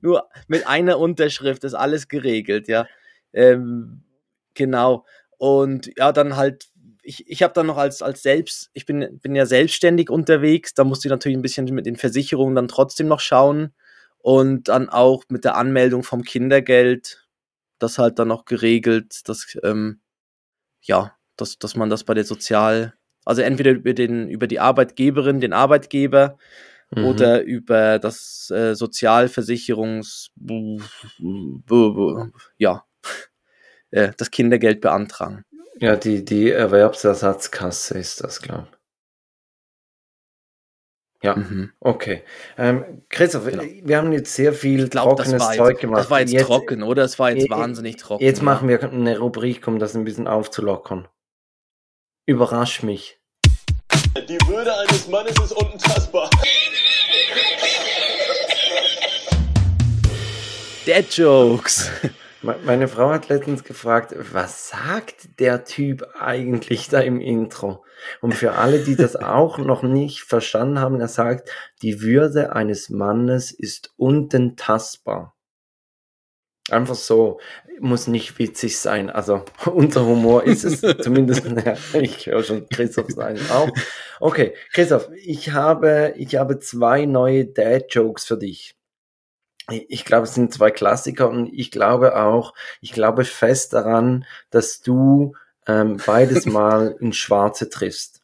Nur 0.00 0.28
mit 0.46 0.66
einer 0.68 0.98
Unterschrift 1.00 1.64
ist 1.64 1.74
alles 1.74 2.06
geregelt, 2.06 2.68
ja. 2.68 2.86
Ähm, 3.32 4.04
genau. 4.54 5.04
Und 5.38 5.90
ja, 5.96 6.12
dann 6.12 6.36
halt, 6.36 6.66
ich, 7.04 7.28
ich 7.28 7.42
habe 7.42 7.52
dann 7.52 7.66
noch 7.66 7.76
als, 7.76 8.02
als 8.02 8.22
selbst, 8.22 8.70
ich 8.72 8.86
bin, 8.86 9.18
bin 9.20 9.34
ja 9.34 9.46
selbstständig 9.46 10.10
unterwegs, 10.10 10.74
da 10.74 10.84
musste 10.84 11.08
ich 11.08 11.10
natürlich 11.10 11.36
ein 11.36 11.42
bisschen 11.42 11.66
mit 11.66 11.86
den 11.86 11.96
Versicherungen 11.96 12.54
dann 12.54 12.68
trotzdem 12.68 13.06
noch 13.08 13.20
schauen. 13.20 13.74
Und 14.18 14.68
dann 14.68 14.88
auch 14.88 15.24
mit 15.28 15.44
der 15.44 15.56
Anmeldung 15.56 16.02
vom 16.02 16.22
Kindergeld, 16.22 17.28
das 17.78 17.98
halt 17.98 18.18
dann 18.18 18.28
noch 18.28 18.46
geregelt, 18.46 19.28
dass, 19.28 19.58
ähm, 19.62 20.00
ja, 20.80 21.14
dass, 21.36 21.58
dass 21.58 21.76
man 21.76 21.90
das 21.90 22.04
bei 22.04 22.14
der 22.14 22.24
Sozial, 22.24 22.94
also 23.26 23.42
entweder 23.42 23.72
über, 23.72 23.92
den, 23.92 24.30
über 24.30 24.46
die 24.46 24.60
Arbeitgeberin, 24.60 25.40
den 25.40 25.52
Arbeitgeber 25.52 26.38
mhm. 26.90 27.04
oder 27.04 27.42
über 27.42 27.98
das 27.98 28.50
äh, 28.50 28.74
Sozialversicherungs, 28.74 30.30
ja, 32.56 32.84
äh, 33.90 34.12
das 34.16 34.30
Kindergeld 34.30 34.80
beantragen. 34.80 35.44
Ja, 35.80 35.96
die, 35.96 36.24
die 36.24 36.50
Erwerbsersatzkasse 36.50 37.98
ist 37.98 38.22
das, 38.22 38.40
glaube 38.40 38.68
ich. 38.70 38.78
Ja, 41.24 41.36
mhm. 41.36 41.72
okay. 41.80 42.22
Ähm, 42.58 43.02
Christoph, 43.08 43.46
genau. 43.46 43.62
wir 43.62 43.96
haben 43.96 44.12
jetzt 44.12 44.34
sehr 44.34 44.52
viel 44.52 44.90
glaub, 44.90 45.16
trockenes 45.16 45.56
Zeug 45.56 45.70
jetzt, 45.70 45.80
gemacht. 45.80 46.00
Das 46.00 46.10
war 46.10 46.20
jetzt, 46.20 46.32
jetzt, 46.32 46.46
trocken, 46.46 46.82
oder? 46.82 47.02
Es 47.02 47.18
war 47.18 47.30
jetzt 47.30 47.48
wahnsinnig 47.48 47.96
trocken. 47.96 48.22
Jetzt 48.22 48.38
ja. 48.38 48.44
machen 48.44 48.68
wir 48.68 48.82
eine 48.82 49.18
Rubrik, 49.18 49.66
um 49.66 49.78
das 49.78 49.94
ein 49.94 50.04
bisschen 50.04 50.28
aufzulockern. 50.28 51.08
Überrasch 52.26 52.82
mich. 52.82 53.18
Die 54.28 54.38
Würde 54.46 54.78
eines 54.78 55.08
Mannes 55.08 55.34
ist 55.42 55.52
unentastbar. 55.52 56.28
Dead 60.86 61.10
Jokes. 61.10 61.90
Meine 62.44 62.88
Frau 62.88 63.08
hat 63.08 63.30
letztens 63.30 63.64
gefragt, 63.64 64.14
was 64.32 64.68
sagt 64.68 65.40
der 65.40 65.64
Typ 65.64 66.06
eigentlich 66.20 66.90
da 66.90 67.00
im 67.00 67.18
Intro? 67.18 67.82
Und 68.20 68.34
für 68.34 68.52
alle, 68.52 68.80
die 68.80 68.96
das 68.96 69.16
auch 69.22 69.56
noch 69.56 69.82
nicht 69.82 70.20
verstanden 70.20 70.78
haben, 70.78 71.00
er 71.00 71.08
sagt, 71.08 71.48
die 71.80 72.02
Würde 72.02 72.52
eines 72.52 72.90
Mannes 72.90 73.50
ist 73.50 73.94
unentastbar. 73.96 75.34
Einfach 76.70 76.94
so, 76.94 77.40
muss 77.80 78.08
nicht 78.08 78.38
witzig 78.38 78.78
sein. 78.78 79.08
Also 79.08 79.44
unser 79.64 80.04
Humor 80.04 80.44
ist 80.44 80.64
es 80.64 80.80
zumindest. 81.02 81.46
Ja, 81.46 81.76
ich 81.98 82.26
höre 82.26 82.42
schon 82.42 82.68
Christoph 82.68 83.08
sein 83.08 83.38
auch. 83.50 83.70
Okay, 84.20 84.54
Christoph, 84.74 85.08
ich 85.16 85.52
habe, 85.52 86.12
ich 86.18 86.36
habe 86.36 86.58
zwei 86.58 87.06
neue 87.06 87.46
Dad-Jokes 87.46 88.26
für 88.26 88.36
dich 88.36 88.76
ich 89.70 90.04
glaube, 90.04 90.24
es 90.24 90.34
sind 90.34 90.52
zwei 90.52 90.70
Klassiker 90.70 91.28
und 91.28 91.46
ich 91.52 91.70
glaube 91.70 92.16
auch, 92.16 92.54
ich 92.80 92.92
glaube 92.92 93.24
fest 93.24 93.72
daran, 93.72 94.26
dass 94.50 94.80
du 94.82 95.34
ähm, 95.66 95.98
beides 96.04 96.46
mal 96.46 96.96
ins 97.00 97.16
Schwarze 97.16 97.70
triffst. 97.70 98.22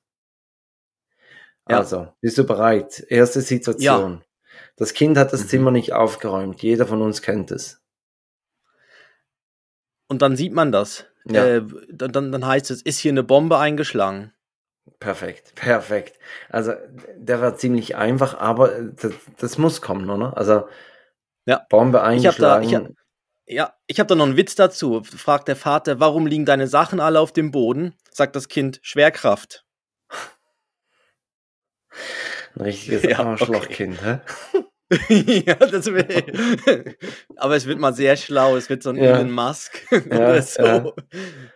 Ja. 1.69 1.79
Also, 1.79 2.09
bist 2.21 2.37
du 2.37 2.45
bereit? 2.45 3.05
Erste 3.09 3.41
Situation. 3.41 4.13
Ja. 4.15 4.21
Das 4.77 4.93
Kind 4.93 5.17
hat 5.17 5.33
das 5.33 5.45
mhm. 5.45 5.49
Zimmer 5.49 5.71
nicht 5.71 5.93
aufgeräumt. 5.93 6.63
Jeder 6.63 6.87
von 6.87 7.03
uns 7.03 7.23
kennt 7.23 7.51
es. 7.51 7.81
Und 10.09 10.23
dann 10.23 10.37
sieht 10.37 10.53
man 10.53 10.73
das. 10.73 11.07
Ja. 11.25 11.47
Äh, 11.47 11.63
dann, 11.93 12.33
dann 12.33 12.47
heißt 12.47 12.71
es, 12.71 12.83
ist 12.83 12.99
hier 12.99 13.13
eine 13.13 13.23
Bombe 13.23 13.59
eingeschlagen. 13.59 14.33
Perfekt, 14.99 15.55
perfekt. 15.55 16.19
Also, 16.49 16.73
der 17.17 17.41
war 17.41 17.57
ziemlich 17.57 17.97
einfach, 17.97 18.39
aber 18.39 18.81
das, 18.81 19.13
das 19.39 19.59
muss 19.59 19.81
kommen, 19.81 20.11
oder? 20.11 20.37
Also, 20.37 20.67
ja. 21.47 21.65
Bombe 21.69 22.03
eingeschlagen. 22.03 22.69
Ich 22.69 22.75
hab 22.75 22.83
da, 22.83 22.89
ich 22.89 22.89
hab, 22.89 23.01
ja, 23.47 23.75
ich 23.89 23.99
habe 23.99 24.07
da 24.07 24.15
noch 24.15 24.27
einen 24.27 24.37
Witz 24.37 24.55
dazu. 24.55 25.03
Fragt 25.03 25.49
der 25.49 25.57
Vater, 25.57 25.99
warum 25.99 26.27
liegen 26.27 26.45
deine 26.45 26.69
Sachen 26.69 27.01
alle 27.01 27.19
auf 27.19 27.33
dem 27.33 27.51
Boden? 27.51 27.95
Sagt 28.13 28.37
das 28.37 28.49
Kind, 28.49 28.79
Schwerkraft. 28.83 29.65
Ein 32.55 32.63
richtiges 32.63 33.03
ja, 33.11 33.19
Arschlochkind, 33.19 33.99
okay. 33.99 34.21
hä? 34.53 34.65
ja, 35.47 35.55
das 35.55 35.87
will. 35.87 36.97
Aber 37.37 37.57
es 37.57 37.67
wird 37.67 37.79
mal 37.79 37.93
sehr 37.93 38.17
schlau. 38.17 38.57
Es 38.57 38.69
wird 38.69 38.83
so 38.83 38.91
ein 38.91 38.97
ja. 38.97 39.17
Elon 39.17 39.31
Musk 39.31 39.85
oder 40.07 40.43
so. 40.43 40.63
Ja. 40.63 40.93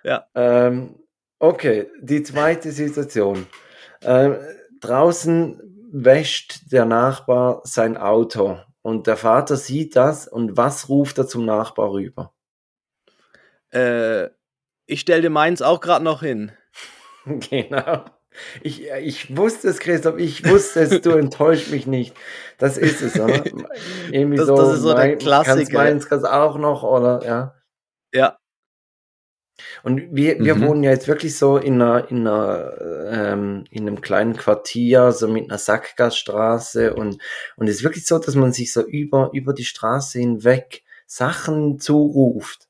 ja. 0.05 0.27
Ähm, 0.35 0.97
okay, 1.39 1.89
die 2.01 2.23
zweite 2.23 2.71
Situation. 2.73 3.47
Ähm, 4.03 4.37
draußen 4.81 5.61
wäscht 5.93 6.73
der 6.73 6.85
Nachbar 6.85 7.61
sein 7.65 7.97
Auto 7.97 8.59
und 8.85 9.07
der 9.07 9.17
Vater 9.17 9.57
sieht 9.57 9.97
das 9.97 10.29
und 10.29 10.59
was 10.59 10.91
ruft 10.91 11.17
er 11.17 11.27
zum 11.27 11.47
Nachbar 11.47 11.93
rüber? 11.93 12.35
Äh, 13.73 14.27
ich 14.85 15.01
stell 15.01 15.23
dir 15.23 15.31
meins 15.31 15.63
auch 15.63 15.81
gerade 15.81 16.05
noch 16.05 16.21
hin. 16.21 16.53
genau. 17.25 18.05
Ich, 18.61 18.91
ich 18.91 19.37
wusste 19.37 19.69
es, 19.69 19.79
Christoph, 19.79 20.19
ich 20.19 20.45
wusste 20.47 20.81
es, 20.81 21.01
du 21.01 21.11
enttäuscht 21.17 21.71
mich 21.71 21.87
nicht. 21.87 22.15
Das 22.59 22.77
ist 22.77 23.01
es, 23.01 23.19
oder? 23.19 23.47
Irgendwie 24.13 24.37
das, 24.37 24.49
so, 24.49 24.57
das 24.57 24.75
ist 24.75 24.83
so 24.83 24.93
der 24.93 25.17
Klassiker. 25.17 25.55
Kannst 25.55 25.73
meins 25.73 26.09
kannst 26.09 26.27
auch 26.27 26.59
noch, 26.59 26.83
oder? 26.83 27.23
Ja. 27.25 27.55
Ja, 28.13 28.37
und 29.83 30.03
wir, 30.11 30.39
wir 30.41 30.57
mhm. 30.57 30.67
wohnen 30.67 30.83
ja 30.83 30.91
jetzt 30.91 31.09
wirklich 31.09 31.37
so 31.37 31.59
in 31.59 31.81
einer, 31.81 32.11
in 32.11 32.27
einer, 32.27 32.73
ähm, 33.09 33.65
in 33.71 33.87
einem 33.87 34.01
kleinen 34.01 34.37
Quartier, 34.37 35.13
so 35.13 35.29
mit 35.29 35.51
einer 35.51 35.59
Sackgassstraße 35.59 36.95
und, 36.95 37.19
und 37.57 37.69
es 37.69 37.77
ist 37.77 37.85
wirklich 37.85 38.07
so, 38.07 38.19
dass 38.19 38.35
man 38.35 38.53
sich 38.53 38.73
so 38.73 38.83
über, 38.83 39.31
über 39.33 39.53
die 39.53 39.65
Straße 39.65 40.19
hinweg 40.19 40.83
Sachen 41.07 41.79
zuruft. 41.79 42.69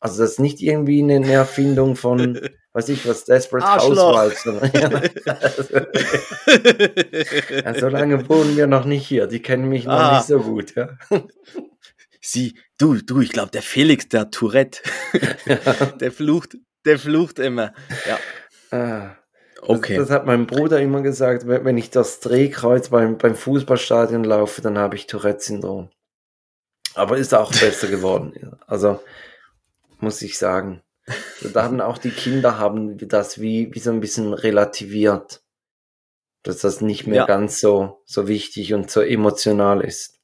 Also 0.00 0.22
das 0.22 0.32
ist 0.32 0.40
nicht 0.40 0.60
irgendwie 0.60 1.02
eine 1.02 1.30
Erfindung 1.30 1.96
von, 1.96 2.38
weiß 2.72 2.88
ich 2.90 3.08
was, 3.08 3.24
Desperate 3.24 3.66
Arschloch. 3.66 4.18
Housewives. 4.18 4.44
ja, 7.64 7.74
so 7.74 7.88
lange 7.88 8.28
wohnen 8.28 8.56
wir 8.56 8.66
noch 8.66 8.84
nicht 8.84 9.06
hier, 9.06 9.26
die 9.26 9.40
kennen 9.40 9.68
mich 9.68 9.84
noch 9.84 9.92
ah. 9.92 10.16
nicht 10.16 10.26
so 10.26 10.40
gut. 10.40 10.74
Ja. 10.74 10.98
Sie, 12.20 12.58
du, 12.78 12.96
du, 12.96 13.20
ich 13.20 13.30
glaube, 13.30 13.50
der 13.50 13.62
Felix, 13.62 14.08
der 14.08 14.30
Tourette, 14.30 14.82
der 16.00 16.12
flucht, 16.12 16.56
der 16.84 16.98
flucht 16.98 17.38
immer. 17.38 17.72
Ja. 18.06 18.18
Ah, 18.78 19.16
okay. 19.62 19.96
Das, 19.96 20.08
das, 20.08 20.16
hat 20.16 20.26
mein 20.26 20.46
Bruder 20.46 20.80
immer 20.80 21.00
gesagt, 21.00 21.46
wenn 21.46 21.78
ich 21.78 21.90
das 21.90 22.20
Drehkreuz 22.20 22.90
beim, 22.90 23.16
beim 23.16 23.34
Fußballstadion 23.34 24.24
laufe, 24.24 24.60
dann 24.60 24.76
habe 24.76 24.96
ich 24.96 25.06
Tourette-Syndrom. 25.06 25.90
Aber 26.94 27.16
ist 27.16 27.34
auch 27.34 27.52
besser 27.52 27.88
geworden. 27.88 28.34
Also, 28.66 29.02
muss 29.98 30.22
ich 30.22 30.38
sagen. 30.38 30.82
Da 31.52 31.64
haben 31.64 31.80
auch 31.80 31.98
die 31.98 32.12
Kinder 32.12 32.58
haben 32.58 32.96
das 33.08 33.40
wie, 33.40 33.74
wie 33.74 33.80
so 33.80 33.90
ein 33.90 34.00
bisschen 34.00 34.32
relativiert. 34.32 35.42
Dass 36.44 36.58
das 36.58 36.80
nicht 36.80 37.06
mehr 37.06 37.16
ja. 37.16 37.26
ganz 37.26 37.60
so, 37.60 38.00
so 38.06 38.28
wichtig 38.28 38.74
und 38.74 38.90
so 38.90 39.00
emotional 39.00 39.80
ist. 39.80 40.19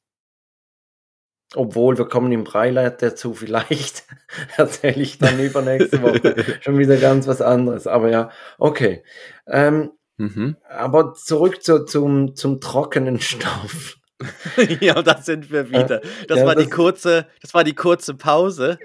Obwohl, 1.55 1.97
wir 1.97 2.05
kommen 2.05 2.31
im 2.33 2.43
Breileid 2.43 3.01
dazu, 3.01 3.33
vielleicht 3.33 4.03
erzähle 4.57 5.01
ich 5.01 5.17
dann 5.17 5.39
übernächste 5.39 6.01
Woche 6.01 6.35
schon 6.61 6.77
wieder 6.77 6.97
ganz 6.97 7.27
was 7.27 7.41
anderes. 7.41 7.87
Aber 7.87 8.09
ja, 8.09 8.31
okay. 8.57 9.03
Ähm, 9.47 9.91
mhm. 10.17 10.57
Aber 10.67 11.13
zurück 11.13 11.63
zu, 11.63 11.85
zum, 11.85 12.35
zum 12.35 12.59
trockenen 12.59 13.21
Stoff. 13.21 13.97
ja, 14.81 15.01
da 15.01 15.21
sind 15.21 15.51
wir 15.51 15.69
wieder. 15.69 16.01
Das 16.27 16.39
ja, 16.39 16.45
war 16.45 16.55
das, 16.55 16.65
die 16.65 16.69
kurze, 16.69 17.27
das 17.41 17.53
war 17.53 17.63
die 17.63 17.75
kurze 17.75 18.15
Pause. 18.15 18.77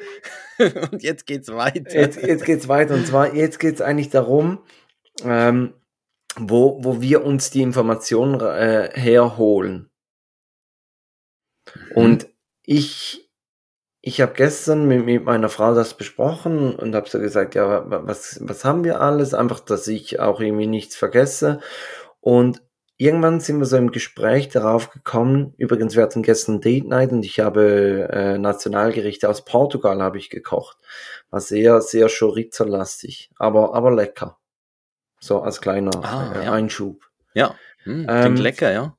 und 0.59 1.03
jetzt 1.03 1.27
geht's 1.27 1.49
weiter. 1.49 1.93
Jetzt, 1.93 2.23
jetzt 2.23 2.45
geht's 2.45 2.69
weiter. 2.69 2.95
Und 2.95 3.07
zwar, 3.07 3.35
jetzt 3.35 3.59
geht's 3.59 3.81
eigentlich 3.81 4.11
darum, 4.11 4.61
ähm, 5.25 5.75
wo, 6.37 6.79
wo 6.85 7.01
wir 7.01 7.25
uns 7.25 7.51
die 7.51 7.63
Informationen 7.63 8.41
äh, 8.41 8.91
herholen. 8.95 9.91
Und 11.95 12.29
ich, 12.65 13.31
ich 14.01 14.21
habe 14.21 14.33
gestern 14.35 14.87
mit, 14.87 15.05
mit 15.05 15.25
meiner 15.25 15.49
Frau 15.49 15.75
das 15.75 15.95
besprochen 15.95 16.75
und 16.75 16.95
habe 16.95 17.09
so 17.09 17.19
gesagt, 17.19 17.55
ja, 17.55 17.85
was, 18.07 18.41
was 18.43 18.65
haben 18.65 18.85
wir 18.85 19.01
alles? 19.01 19.35
Einfach, 19.35 19.61
dass 19.61 19.87
ich 19.89 20.21
auch 20.21 20.41
irgendwie 20.41 20.67
nichts 20.67 20.97
vergesse. 20.97 21.61
Und 22.21 22.63
irgendwann 22.97 23.41
sind 23.41 23.59
wir 23.59 23.67
so 23.67 23.77
im 23.77 23.91
Gespräch 23.91 24.49
darauf 24.49 24.91
gekommen, 24.91 25.55
übrigens, 25.57 25.97
wir 25.97 26.05
hatten 26.05 26.23
gestern 26.23 26.61
Date 26.61 26.87
Night 26.87 27.11
und 27.11 27.25
ich 27.25 27.41
habe 27.41 28.09
äh, 28.13 28.39
Nationalgerichte 28.39 29.29
aus 29.29 29.45
Portugal 29.45 30.01
habe 30.01 30.19
ich 30.19 30.31
gekocht. 30.31 30.79
War 31.31 31.41
sehr, 31.41 31.81
sehr 31.81 32.09
Chorizo-lastig, 32.09 33.31
aber, 33.37 33.75
aber 33.75 33.91
lecker. 33.93 34.39
So 35.19 35.41
als 35.41 35.61
kleiner 35.61 35.93
ah, 36.03 36.33
äh, 36.35 36.45
ja. 36.45 36.53
Einschub. 36.53 37.05
Ja, 37.35 37.55
hm, 37.85 38.07
klingt 38.07 38.11
ähm, 38.11 38.37
lecker, 38.37 38.73
ja. 38.73 38.97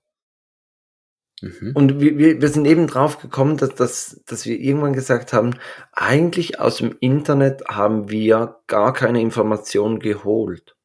Mhm. 1.43 1.71
Und 1.73 1.99
wir, 1.99 2.41
wir, 2.41 2.47
sind 2.47 2.65
eben 2.65 2.87
drauf 2.87 3.19
gekommen, 3.19 3.57
dass, 3.57 3.75
dass, 3.75 4.21
dass 4.25 4.45
wir 4.45 4.57
irgendwann 4.57 4.93
gesagt 4.93 5.33
haben, 5.33 5.55
eigentlich 5.91 6.61
aus 6.61 6.77
dem 6.77 6.95
Internet 7.01 7.63
haben 7.67 8.09
wir 8.09 8.61
gar 8.67 8.93
keine 8.93 9.19
Informationen 9.19 9.99
geholt. 9.99 10.77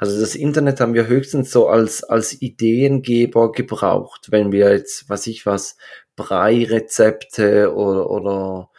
Also 0.00 0.20
das 0.20 0.34
Internet 0.34 0.80
haben 0.80 0.94
wir 0.94 1.06
höchstens 1.06 1.52
so 1.52 1.68
als, 1.68 2.02
als 2.02 2.42
Ideengeber 2.42 3.52
gebraucht, 3.52 4.32
wenn 4.32 4.50
wir 4.50 4.72
jetzt, 4.72 5.08
was 5.08 5.28
ich 5.28 5.46
was, 5.46 5.76
Brei-Rezepte 6.16 7.72
oder, 7.72 8.10
oder 8.10 8.70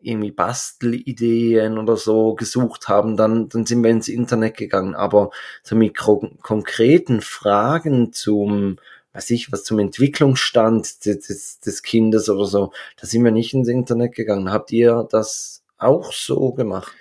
irgendwie 0.00 0.30
Bastelideen 0.30 1.78
oder 1.78 1.96
so 1.96 2.34
gesucht 2.34 2.88
haben, 2.88 3.16
dann, 3.16 3.48
dann 3.48 3.66
sind 3.66 3.82
wir 3.82 3.90
ins 3.90 4.08
Internet 4.08 4.56
gegangen. 4.56 4.94
Aber 4.94 5.30
so 5.62 5.74
mit 5.74 5.96
konkreten 5.96 7.20
Fragen 7.20 8.12
zum, 8.12 8.78
weiß 9.18 9.30
ich, 9.30 9.50
was 9.50 9.64
zum 9.64 9.80
Entwicklungsstand 9.80 11.04
des, 11.04 11.26
des, 11.26 11.58
des 11.58 11.82
Kindes 11.82 12.28
oder 12.28 12.44
so, 12.44 12.72
da 13.00 13.06
sind 13.06 13.24
wir 13.24 13.32
nicht 13.32 13.52
ins 13.52 13.66
Internet 13.66 14.14
gegangen. 14.14 14.52
Habt 14.52 14.70
ihr 14.70 15.08
das 15.10 15.64
auch 15.76 16.12
so 16.12 16.52
gemacht? 16.52 16.94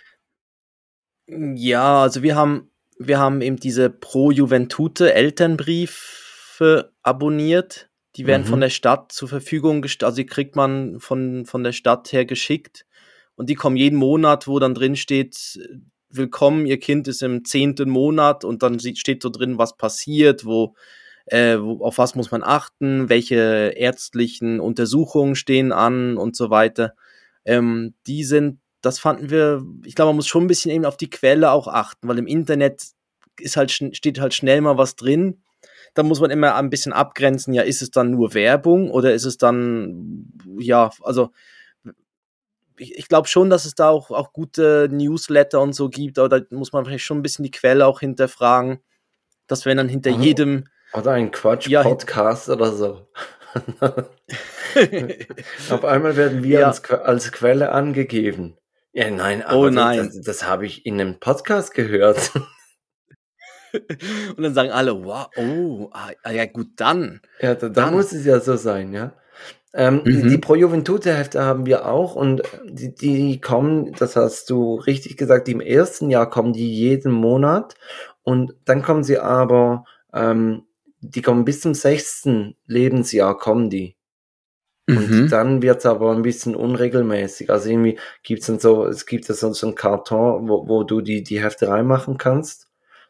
Ja, 1.28 2.02
also 2.02 2.24
wir 2.24 2.36
haben, 2.36 2.72
wir 2.98 3.20
haben 3.20 3.42
eben 3.42 3.58
diese 3.58 3.92
Pro 3.92 4.32
Juventute 4.32 5.14
Elternbriefe 5.14 6.92
abonniert. 7.04 7.92
Die 8.16 8.26
werden 8.26 8.44
mhm. 8.44 8.50
von 8.50 8.62
der 8.62 8.72
Stadt 8.72 9.12
zur 9.12 9.28
Verfügung 9.28 9.84
gestellt, 9.84 10.08
also 10.08 10.16
die 10.16 10.26
kriegt 10.26 10.56
man 10.56 11.00
von, 11.00 11.46
von 11.46 11.64
der 11.64 11.72
Stadt 11.72 12.12
her 12.14 12.26
geschickt. 12.26 12.88
Und 13.36 13.48
die 13.48 13.56
kommen 13.56 13.76
jeden 13.76 14.00
Monat, 14.00 14.48
wo 14.48 14.58
dann 14.58 14.74
drin 14.74 14.96
steht, 14.96 15.60
willkommen, 16.10 16.66
ihr 16.66 16.80
Kind 16.80 17.08
ist 17.08 17.22
im 17.22 17.46
zehnten 17.46 17.92
Monat 17.92 18.44
und 18.44 18.64
dann 18.64 18.80
steht 18.80 19.22
so 19.22 19.30
drin, 19.30 19.60
was 19.60 19.78
passiert, 19.78 20.46
wo 20.46 20.74
äh, 21.28 21.56
auf 21.56 21.98
was 21.98 22.16
muss 22.16 22.32
man 22.32 22.44
achten, 22.44 23.10
welche 23.10 23.74
ärztlichen 23.76 24.60
Untersuchungen 24.60 25.36
stehen 25.36 25.72
an 25.72 26.18
und 26.18 26.36
so 26.36 26.50
weiter. 26.50 26.96
Ähm, 27.46 27.94
die 28.08 28.24
sind, 28.24 28.60
das 28.82 29.00
fanden 29.00 29.30
wir, 29.30 29.64
ich 29.86 29.96
glaube, 29.96 30.10
man 30.10 30.18
muss 30.18 30.28
schon 30.28 30.46
ein 30.46 30.48
bisschen 30.48 30.72
eben 30.72 30.86
auf 30.86 30.98
die 30.98 31.10
Quelle 31.10 31.52
auch 31.52 31.68
achten, 31.68 32.08
weil 32.08 32.18
im 32.18 32.28
Internet 32.28 32.84
ist 33.40 33.58
halt, 33.58 33.72
steht 33.72 34.20
halt 34.20 34.34
schnell 34.34 34.62
mal 34.62 34.78
was 34.78 34.96
drin. 34.96 35.44
Da 35.94 36.04
muss 36.04 36.22
man 36.22 36.32
immer 36.32 36.56
ein 36.56 36.70
bisschen 36.70 36.94
abgrenzen, 36.94 37.54
ja, 37.54 37.64
ist 37.64 37.82
es 37.82 37.92
dann 37.92 38.12
nur 38.12 38.34
Werbung 38.34 38.90
oder 38.90 39.14
ist 39.14 39.26
es 39.26 39.38
dann, 39.38 40.32
ja, 40.60 40.92
also 41.02 41.32
ich, 42.78 42.98
ich 42.98 43.08
glaube 43.10 43.28
schon, 43.28 43.50
dass 43.50 43.66
es 43.66 43.76
da 43.76 43.90
auch, 43.90 44.12
auch 44.12 44.32
gute 44.32 44.88
Newsletter 44.92 45.60
und 45.60 45.74
so 45.74 45.90
gibt, 45.90 46.20
aber 46.20 46.30
da 46.30 46.56
muss 46.56 46.72
man 46.72 46.86
vielleicht 46.86 47.04
schon 47.04 47.18
ein 47.18 47.24
bisschen 47.24 47.44
die 47.44 47.52
Quelle 47.52 47.86
auch 47.86 48.00
hinterfragen, 48.00 48.80
dass 49.48 49.66
wenn 49.66 49.78
dann 49.78 49.90
hinter 49.90 50.16
mhm. 50.16 50.24
jedem. 50.24 50.64
Oder 50.94 51.12
ein 51.12 51.32
Quatsch-Podcast 51.32 52.48
ja, 52.48 52.54
oder 52.54 52.72
so. 52.72 53.08
Auf 55.70 55.86
einmal 55.86 56.16
werden 56.16 56.44
wir 56.44 56.62
ja. 56.62 56.68
als, 56.68 56.90
als, 56.90 57.32
Quelle 57.32 57.72
angegeben. 57.72 58.58
Ja, 58.94 59.10
nein, 59.10 59.44
aber 59.44 59.58
oh, 59.58 59.70
nein. 59.70 59.98
das, 59.98 60.22
das 60.22 60.48
habe 60.48 60.66
ich 60.66 60.86
in 60.86 61.00
einem 61.00 61.20
Podcast 61.20 61.74
gehört. 61.74 62.32
Und 64.38 64.44
dann 64.44 64.54
sagen 64.54 64.72
alle, 64.72 65.04
wow, 65.04 65.28
oh, 65.36 65.90
ah, 65.92 66.12
ah 66.24 66.32
ja 66.32 66.46
gut, 66.46 66.68
dann. 66.78 67.22
Ja, 67.42 67.56
da, 67.56 67.70
dann. 67.70 67.94
muss 67.94 68.12
es 68.12 68.26
ja 68.26 68.40
so 68.40 68.56
sein, 68.56 68.94
ja. 68.94 69.14
Ähm, 69.74 70.02
mhm. 70.06 70.30
Die 70.30 70.38
Pro 70.38 70.56
Juventute 70.56 71.14
Hefte 71.14 71.44
haben 71.44 71.66
wir 71.66 71.86
auch 71.86 72.16
und 72.16 72.42
die, 72.66 72.96
die 72.96 73.42
kommen, 73.42 73.94
das 73.94 74.16
hast 74.16 74.50
du 74.50 74.76
richtig 74.76 75.18
gesagt, 75.18 75.50
im 75.50 75.62
ersten 75.62 76.10
Jahr 76.10 76.30
kommen 76.30 76.54
die 76.54 76.74
jeden 76.74 77.12
Monat 77.12 77.76
und 78.24 78.56
dann 78.66 78.82
kommen 78.82 79.04
sie 79.04 79.20
aber, 79.20 79.86
ähm, 80.14 80.64
die 81.10 81.22
kommen 81.22 81.46
bis 81.46 81.62
zum 81.62 81.74
sechsten 81.74 82.56
Lebensjahr 82.66 83.38
kommen 83.38 83.70
die. 83.70 83.96
Und 84.90 85.10
mhm. 85.10 85.30
dann 85.30 85.62
wird's 85.62 85.86
aber 85.86 86.14
ein 86.14 86.22
bisschen 86.22 86.56
unregelmäßig. 86.56 87.50
Also 87.50 87.70
irgendwie 87.70 88.00
gibt's 88.24 88.48
dann 88.48 88.60
so, 88.60 88.86
es 88.86 89.06
gibt 89.06 89.28
ja 89.28 89.36
so, 89.36 89.52
so 89.52 89.68
ein 89.68 89.76
Karton, 89.76 90.48
wo, 90.48 90.68
wo 90.68 90.84
du 90.84 91.02
die, 91.02 91.24
die 91.24 91.44
Hefte 91.44 91.68
reinmachen 91.68 92.18
kannst. 92.18 92.70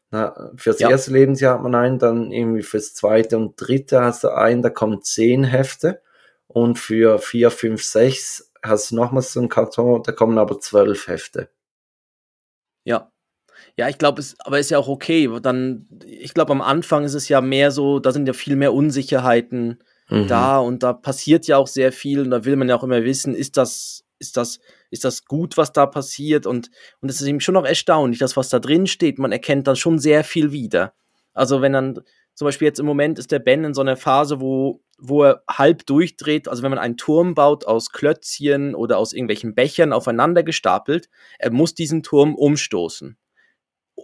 Na, 0.10 0.51
fürs 0.55 0.79
ja. 0.79 0.89
erste 0.89 1.12
Lebensjahr 1.12 1.55
hat 1.55 1.63
man 1.63 1.75
einen, 1.75 1.99
dann 1.99 2.31
irgendwie 2.31 2.63
fürs 2.63 2.95
zweite 2.95 3.38
und 3.38 3.55
dritte 3.57 4.01
hast 4.01 4.23
du 4.23 4.29
einen, 4.29 4.63
da 4.63 4.69
kommen 4.69 5.03
zehn 5.03 5.43
Hefte. 5.43 6.01
Und 6.47 6.79
für 6.79 7.19
4, 7.19 7.51
5, 7.51 7.83
6 7.83 8.51
hast 8.63 8.91
du 8.91 8.95
nochmals 8.95 9.33
so 9.33 9.39
einen 9.39 9.49
Karton, 9.49 10.01
da 10.01 10.12
kommen 10.13 10.39
aber 10.39 10.60
zwölf 10.60 11.07
Hefte. 11.07 11.49
Ja. 12.86 13.12
Ja, 13.77 13.87
ich 13.87 13.99
glaube, 13.99 14.19
es, 14.19 14.35
aber 14.39 14.57
ist 14.57 14.71
ja 14.71 14.79
auch 14.79 14.87
okay. 14.87 15.29
Dann, 15.41 15.87
ich 16.03 16.33
glaube, 16.33 16.51
am 16.51 16.61
Anfang 16.61 17.03
ist 17.03 17.13
es 17.13 17.29
ja 17.29 17.41
mehr 17.41 17.69
so, 17.69 17.99
da 17.99 18.11
sind 18.11 18.27
ja 18.27 18.33
viel 18.33 18.55
mehr 18.55 18.73
Unsicherheiten 18.73 19.79
mhm. 20.09 20.27
da 20.27 20.57
und 20.57 20.81
da 20.81 20.93
passiert 20.93 21.45
ja 21.45 21.57
auch 21.57 21.67
sehr 21.67 21.91
viel 21.91 22.21
und 22.21 22.31
da 22.31 22.43
will 22.43 22.55
man 22.55 22.69
ja 22.69 22.75
auch 22.75 22.83
immer 22.83 23.03
wissen, 23.03 23.35
ist 23.35 23.55
das, 23.55 24.03
ist 24.17 24.35
das, 24.35 24.59
ist 24.89 25.05
das 25.05 25.25
gut, 25.25 25.57
was 25.57 25.73
da 25.73 25.85
passiert? 25.85 26.47
Und, 26.47 26.71
und 27.01 27.09
es 27.09 27.21
ist 27.21 27.27
eben 27.27 27.39
schon 27.39 27.53
noch 27.53 27.65
erstaunlich, 27.65 28.19
dass 28.19 28.35
was 28.35 28.49
da 28.49 28.57
drin 28.57 28.87
steht, 28.87 29.19
man 29.19 29.31
erkennt 29.31 29.67
dann 29.67 29.75
schon 29.75 29.99
sehr 29.99 30.23
viel 30.23 30.51
wieder. 30.51 30.93
Also 31.33 31.61
wenn 31.61 31.73
dann, 31.73 31.99
zum 32.33 32.45
Beispiel 32.45 32.67
jetzt 32.67 32.79
im 32.79 32.85
Moment 32.87 33.19
ist 33.19 33.31
der 33.31 33.39
Ben 33.39 33.63
in 33.63 33.75
so 33.75 33.81
einer 33.81 33.95
Phase, 33.95 34.41
wo, 34.41 34.81
wo 34.97 35.23
er 35.23 35.43
halb 35.47 35.85
durchdreht. 35.85 36.47
Also 36.47 36.63
wenn 36.63 36.71
man 36.71 36.79
einen 36.79 36.97
Turm 36.97 37.35
baut 37.35 37.65
aus 37.65 37.91
Klötzchen 37.91 38.73
oder 38.73 38.97
aus 38.97 39.13
irgendwelchen 39.13 39.53
Bechern 39.53 39.93
aufeinander 39.93 40.41
gestapelt, 40.41 41.09
er 41.37 41.51
muss 41.51 41.75
diesen 41.75 42.01
Turm 42.01 42.33
umstoßen. 42.33 43.17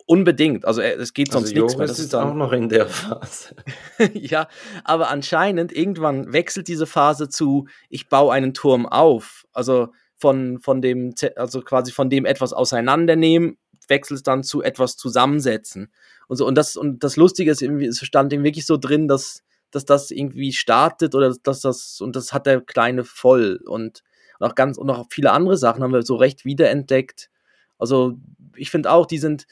Unbedingt. 0.05 0.65
Also 0.65 0.81
es 0.81 1.13
geht 1.13 1.31
sonst 1.31 1.49
also 1.49 1.61
nichts 1.61 1.77
mehr. 1.77 1.87
Das 1.87 1.99
ist 1.99 2.13
dann, 2.13 2.29
auch 2.29 2.35
noch 2.35 2.51
in 2.51 2.69
der 2.69 2.87
Phase. 2.87 3.55
ja, 4.13 4.47
aber 4.83 5.09
anscheinend 5.09 5.71
irgendwann 5.71 6.33
wechselt 6.33 6.67
diese 6.67 6.85
Phase 6.85 7.29
zu, 7.29 7.67
ich 7.89 8.09
baue 8.09 8.33
einen 8.33 8.53
Turm 8.53 8.85
auf. 8.85 9.45
Also 9.53 9.89
von, 10.17 10.59
von 10.59 10.81
dem, 10.81 11.13
also 11.35 11.61
quasi 11.61 11.91
von 11.91 12.09
dem 12.09 12.25
etwas 12.25 12.53
auseinandernehmen, 12.53 13.57
wechselt 13.87 14.17
es 14.17 14.23
dann 14.23 14.43
zu 14.43 14.61
etwas 14.61 14.97
zusammensetzen 14.97 15.91
und 16.27 16.37
so. 16.37 16.47
Und 16.47 16.55
das, 16.55 16.75
und 16.75 17.03
das 17.03 17.15
Lustige 17.15 17.51
ist 17.51 17.61
irgendwie, 17.61 17.85
es 17.85 17.99
stand 17.99 18.33
eben 18.33 18.43
wirklich 18.43 18.65
so 18.65 18.77
drin, 18.77 19.07
dass, 19.07 19.43
dass 19.71 19.85
das 19.85 20.11
irgendwie 20.11 20.53
startet 20.53 21.15
oder 21.15 21.33
dass 21.43 21.61
das, 21.61 22.01
und 22.01 22.15
das 22.15 22.33
hat 22.33 22.45
der 22.45 22.61
Kleine 22.61 23.03
voll. 23.03 23.59
Und, 23.65 24.03
und 24.39 24.47
auch 24.47 24.55
ganz, 24.55 24.77
und 24.77 24.89
auch 24.89 25.07
viele 25.09 25.31
andere 25.31 25.57
Sachen 25.57 25.83
haben 25.83 25.93
wir 25.93 26.03
so 26.03 26.15
recht 26.15 26.45
wiederentdeckt. 26.45 27.29
Also, 27.77 28.17
ich 28.55 28.69
finde 28.69 28.91
auch, 28.91 29.05
die 29.05 29.17
sind 29.17 29.45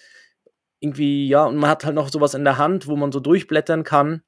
irgendwie, 0.82 1.28
ja, 1.28 1.46
und 1.46 1.56
man 1.58 1.70
hat 1.70 1.86
halt 1.86 1.96
noch 1.96 2.10
sowas 2.10 2.34
in 2.34 2.44
der 2.44 2.58
Hand, 2.58 2.88
wo 2.88 2.96
man 2.96 3.12
so 3.12 3.20
durchblättern 3.20 3.84
kann. 3.84 4.24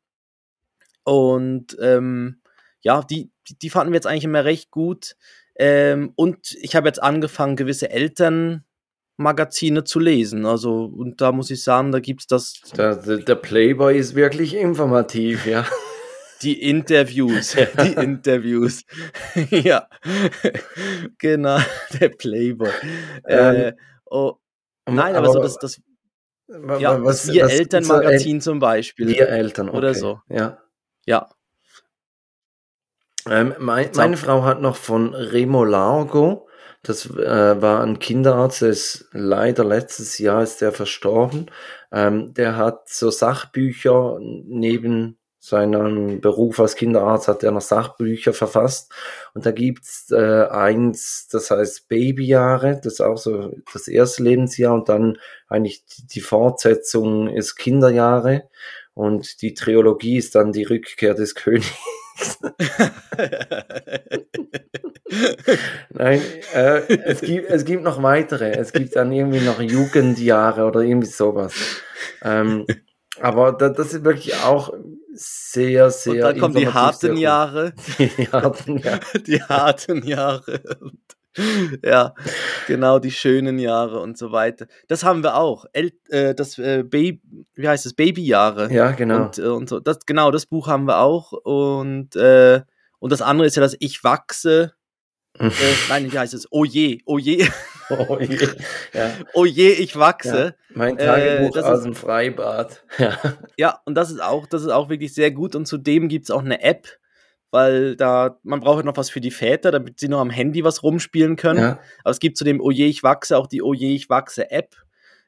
Und 1.03 1.75
ähm, 1.81 2.41
ja, 2.81 3.01
die, 3.01 3.31
die 3.61 3.69
fanden 3.69 3.91
wir 3.91 3.97
jetzt 3.97 4.07
eigentlich 4.07 4.23
immer 4.23 4.45
recht 4.45 4.71
gut. 4.71 5.15
Ähm, 5.55 6.13
und 6.15 6.53
ich 6.61 6.75
habe 6.75 6.87
jetzt 6.87 7.01
angefangen, 7.01 7.55
gewisse 7.55 7.89
Eltern 7.89 8.63
Magazine 9.17 9.83
zu 9.83 9.99
lesen. 9.99 10.45
Also, 10.45 10.85
und 10.85 11.21
da 11.21 11.31
muss 11.31 11.49
ich 11.49 11.63
sagen, 11.63 11.91
da 11.91 11.99
gibt 11.99 12.21
es 12.21 12.27
das. 12.27 12.61
Der, 12.75 12.95
der, 12.95 13.35
Playboy 13.35 13.97
ist 13.97 14.15
wirklich 14.15 14.55
informativ, 14.55 15.45
ja. 15.45 15.65
Die 16.41 16.61
Interviews, 16.61 17.55
die 17.55 17.93
Interviews. 18.01 18.83
ja, 19.49 19.87
genau, 21.17 21.57
der 22.01 22.09
Playboy. 22.09 22.69
Ähm, 23.25 23.55
äh, 23.55 23.73
oh, 24.07 24.33
nein, 24.85 25.15
aber, 25.15 25.29
aber, 25.29 25.31
so 25.31 25.39
das, 25.39 25.57
das 25.57 25.81
ja, 26.47 27.03
was, 27.03 27.27
Ihr 27.27 27.49
Elternmagazin 27.49 28.41
zum 28.41 28.59
Beispiel. 28.59 29.09
Ihr 29.09 29.29
Eltern, 29.29 29.69
okay. 29.69 29.77
Oder 29.77 29.93
so. 29.93 30.21
Ja. 30.29 30.59
Ja. 31.05 31.29
Ähm, 33.29 33.53
mein, 33.59 33.89
meine 33.95 34.17
Frau 34.17 34.43
hat 34.43 34.61
noch 34.61 34.75
von 34.75 35.13
Remo 35.13 35.63
Largo 35.63 36.47
das 36.83 37.09
äh, 37.09 37.61
war 37.61 37.81
ein 37.81 37.97
Kinderarzt, 37.99 38.61
der 38.61 38.69
ist 38.69 39.07
leider 39.13 39.63
letztes 39.63 40.17
Jahr 40.17 40.43
ist 40.43 40.59
der 40.59 40.73
verstorben. 40.73 41.49
Ähm, 41.93 42.33
der 42.33 42.57
hat 42.57 42.89
so 42.89 43.09
Sachbücher 43.09 44.17
neben 44.19 45.17
seinem 45.45 46.21
Beruf 46.21 46.57
als 46.61 46.77
Kinderarzt 46.77 47.27
hat 47.27 47.43
er 47.43 47.51
noch 47.51 47.59
Sachbücher 47.59 48.31
verfasst 48.31 48.93
und 49.33 49.45
da 49.45 49.51
gibt's 49.51 50.09
äh, 50.09 50.45
eins, 50.49 51.27
das 51.29 51.51
heißt 51.51 51.89
Babyjahre, 51.89 52.79
das 52.81 52.93
ist 52.93 53.01
auch 53.01 53.17
so 53.17 53.53
das 53.73 53.89
erste 53.89 54.23
Lebensjahr 54.23 54.73
und 54.73 54.87
dann 54.87 55.17
eigentlich 55.49 55.83
die 56.13 56.21
Fortsetzung 56.21 57.27
ist 57.27 57.57
Kinderjahre 57.57 58.43
und 58.93 59.41
die 59.41 59.53
Trilogie 59.53 60.15
ist 60.15 60.33
dann 60.35 60.53
die 60.53 60.63
Rückkehr 60.63 61.13
des 61.13 61.35
Königs. 61.43 61.67
Nein, 65.89 66.21
äh, 66.53 66.83
es, 67.03 67.19
gibt, 67.19 67.49
es 67.49 67.65
gibt 67.65 67.83
noch 67.83 68.01
weitere. 68.01 68.51
Es 68.51 68.71
gibt 68.71 68.95
dann 68.95 69.11
irgendwie 69.11 69.41
noch 69.41 69.59
Jugendjahre 69.61 70.63
oder 70.65 70.79
irgendwie 70.79 71.07
sowas. 71.07 71.53
Ähm, 72.23 72.65
aber 73.19 73.51
da, 73.51 73.67
das 73.69 73.93
ist 73.93 74.05
wirklich 74.05 74.35
auch 74.37 74.73
sehr, 75.13 75.91
sehr. 75.91 76.13
Und 76.13 76.19
dann 76.21 76.39
kommen 76.39 76.55
die 76.55 76.67
harten 76.67 77.17
Jahre. 77.17 77.73
Die 77.99 78.27
harten 78.31 78.77
Jahre. 78.77 79.01
Die 79.27 79.41
harten 79.41 80.05
Jahre. 80.05 80.61
ja, 81.83 82.13
genau, 82.67 82.99
die 82.99 83.09
schönen 83.09 83.57
Jahre 83.57 83.99
und 83.99 84.19
so 84.19 84.31
weiter. 84.31 84.67
Das 84.87 85.03
haben 85.03 85.23
wir 85.23 85.35
auch. 85.35 85.65
El 85.73 85.91
äh, 86.09 86.35
das 86.35 86.59
äh, 86.59 86.83
Baby, 86.83 87.21
wie 87.55 87.67
heißt 87.67 87.87
es? 87.87 87.93
Babyjahre. 87.93 88.71
Ja, 88.71 88.91
genau. 88.91 89.23
Und, 89.23 89.39
äh, 89.39 89.47
und 89.47 89.69
so. 89.69 89.79
das, 89.79 90.05
genau, 90.05 90.29
das 90.29 90.45
Buch 90.45 90.67
haben 90.67 90.85
wir 90.85 90.99
auch. 90.99 91.31
Und, 91.31 92.15
äh, 92.15 92.61
und 92.99 93.11
das 93.11 93.23
andere 93.23 93.47
ist 93.47 93.55
ja 93.55 93.63
das 93.63 93.75
Ich 93.79 94.03
wachse. 94.03 94.73
äh, 95.39 95.49
nein, 95.89 96.11
wie 96.11 96.19
heißt 96.19 96.35
es? 96.35 96.47
Oh 96.51 96.65
je, 96.65 96.99
oh 97.05 97.17
je. 97.17 97.47
Oh 97.89 98.17
je, 98.19 98.47
ja. 98.93 99.11
oh 99.33 99.45
je 99.45 99.69
ich 99.69 99.95
wachse. 99.97 100.55
Ja, 100.69 100.75
mein 100.75 100.97
Tagebuch 100.97 101.55
äh, 101.55 101.59
aus 101.61 101.79
ist, 101.79 101.85
dem 101.85 101.95
Freibad. 101.95 102.83
Ja. 102.97 103.17
ja, 103.57 103.79
und 103.85 103.95
das 103.95 104.11
ist 104.11 104.21
auch, 104.21 104.45
das 104.45 104.61
ist 104.61 104.69
auch 104.69 104.89
wirklich 104.89 105.13
sehr 105.13 105.31
gut. 105.31 105.55
Und 105.55 105.67
zudem 105.67 106.07
gibt 106.07 106.25
es 106.25 106.31
auch 106.31 106.43
eine 106.43 106.61
App, 106.61 106.87
weil 107.51 107.95
da, 107.95 108.39
man 108.43 108.59
braucht 108.59 108.85
noch 108.85 108.97
was 108.97 109.09
für 109.09 109.21
die 109.21 109.31
Väter, 109.31 109.71
damit 109.71 109.99
sie 109.99 110.07
noch 110.07 110.19
am 110.19 110.29
Handy 110.29 110.63
was 110.63 110.83
rumspielen 110.83 111.35
können. 111.35 111.59
Ja. 111.59 111.79
Aber 112.03 112.11
es 112.11 112.19
gibt 112.19 112.37
zu 112.37 112.43
dem 112.43 112.61
Oje, 112.61 112.85
ich 112.85 113.03
wachse 113.03 113.37
auch 113.37 113.47
die 113.47 113.61
Oje, 113.61 113.89
ich 113.89 114.09
wachse 114.09 114.51
App, 114.51 114.75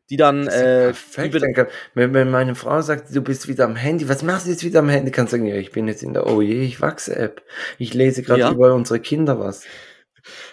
die 0.09 0.17
dann. 0.17 0.47
Äh, 0.47 0.93
perfekt. 0.93 1.67
wenn, 1.93 2.13
wenn 2.13 2.31
meine 2.31 2.55
Frau 2.55 2.81
sagt, 2.81 3.15
du 3.15 3.21
bist 3.21 3.47
wieder 3.47 3.65
am 3.65 3.75
Handy, 3.75 4.07
was 4.07 4.23
machst 4.23 4.45
du 4.45 4.51
jetzt 4.51 4.63
wieder 4.63 4.79
am 4.79 4.89
Handy? 4.89 5.11
Kannst 5.11 5.33
du 5.33 5.37
sagen, 5.37 5.47
ja, 5.47 5.55
ich 5.55 5.71
bin 5.71 5.87
jetzt 5.87 6.03
in 6.03 6.13
der 6.13 6.27
Oje, 6.27 6.55
ich 6.55 6.81
wachse 6.81 7.15
App. 7.15 7.41
Ich 7.77 7.93
lese 7.93 8.23
gerade 8.23 8.41
ja. 8.41 8.51
über 8.51 8.73
unsere 8.73 8.99
Kinder 8.99 9.39
was. 9.39 9.63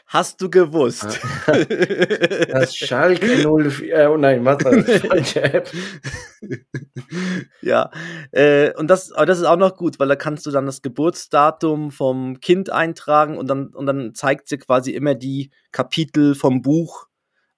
Hast 0.06 0.40
du 0.40 0.50
gewusst? 0.50 1.20
Ah. 1.46 1.52
Das 2.48 2.76
Schalke 2.76 3.38
04, 3.38 3.94
äh, 3.94 4.06
oh 4.06 4.16
nein, 4.16 4.44
was 4.44 4.64
war 4.64 4.76
das? 4.76 5.00
Falsche 5.00 5.42
App. 5.54 5.70
Ja, 7.60 7.90
äh, 8.32 8.72
und 8.74 8.88
das, 8.88 9.12
aber 9.12 9.26
das 9.26 9.38
ist 9.38 9.44
auch 9.44 9.56
noch 9.56 9.76
gut, 9.76 9.98
weil 9.98 10.08
da 10.08 10.16
kannst 10.16 10.44
du 10.46 10.50
dann 10.50 10.66
das 10.66 10.82
Geburtsdatum 10.82 11.90
vom 11.90 12.40
Kind 12.40 12.70
eintragen 12.70 13.38
und 13.38 13.48
dann, 13.48 13.68
und 13.68 13.86
dann 13.86 14.14
zeigt 14.14 14.48
sie 14.48 14.58
quasi 14.58 14.92
immer 14.92 15.14
die 15.14 15.50
Kapitel 15.70 16.34
vom 16.34 16.62
Buch. 16.62 17.06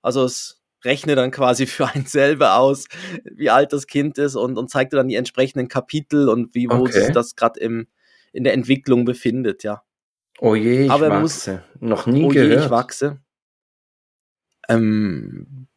Also 0.03 0.25
es 0.25 0.63
rechne 0.85 1.15
dann 1.17 1.31
quasi 1.31 1.67
für 1.67 1.89
einen 1.89 2.07
selber 2.07 2.57
aus, 2.57 2.87
wie 3.25 3.51
alt 3.51 3.73
das 3.73 3.87
Kind 3.87 4.19
ist 4.19 4.37
und, 4.37 4.59
und 4.59 4.71
zeigt 4.71 4.93
dann 4.93 5.09
die 5.09 5.17
entsprechenden 5.17 5.69
Kapitel 5.69 6.29
und 6.29 6.55
wie, 6.55 6.69
wo 6.69 6.83
okay. 6.83 6.93
sich 6.93 7.13
das 7.13 7.37
gerade 7.37 7.59
im, 7.61 7.89
in 8.33 8.45
der 8.45 8.53
Entwicklung 8.53 9.05
befindet, 9.05 9.65
ja. 9.65 9.83
Oh 10.41 10.55
je, 10.55 10.85
ich 10.85 10.91
Aber 10.91 11.11
wachse. 11.11 11.63
Muss, 11.81 11.81
Noch 11.81 12.07
nie 12.07 12.25
oh 12.25 12.29
gehört. 12.29 12.51
Je, 12.51 12.65
ich 12.65 12.71
wachse. 12.71 13.19
Ähm, 14.69 15.69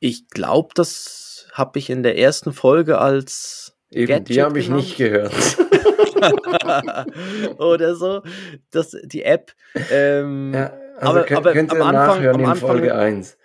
ich 0.00 0.28
glaube, 0.28 0.70
das 0.74 1.48
habe 1.52 1.78
ich 1.78 1.90
in 1.90 2.02
der 2.02 2.18
ersten 2.18 2.52
Folge 2.52 2.98
als 2.98 3.76
Eben, 3.90 4.06
Gadget 4.06 4.28
die 4.28 4.42
habe 4.42 4.58
ich 4.58 4.68
nicht 4.68 4.96
gehört. 4.96 5.32
Oder 7.58 7.94
so. 7.94 8.22
Das, 8.70 8.96
die 9.02 9.22
App. 9.22 9.52
Ähm, 9.90 10.52
ja, 10.54 10.72
also 10.96 11.10
aber, 11.10 11.22
könnt, 11.24 11.38
aber 11.38 11.52
könnt 11.52 11.72
am 11.72 11.82
Anfang, 11.82 12.26
am 12.26 12.44
Anfang, 12.44 12.56
Folge 12.56 12.94
1. 12.94 13.38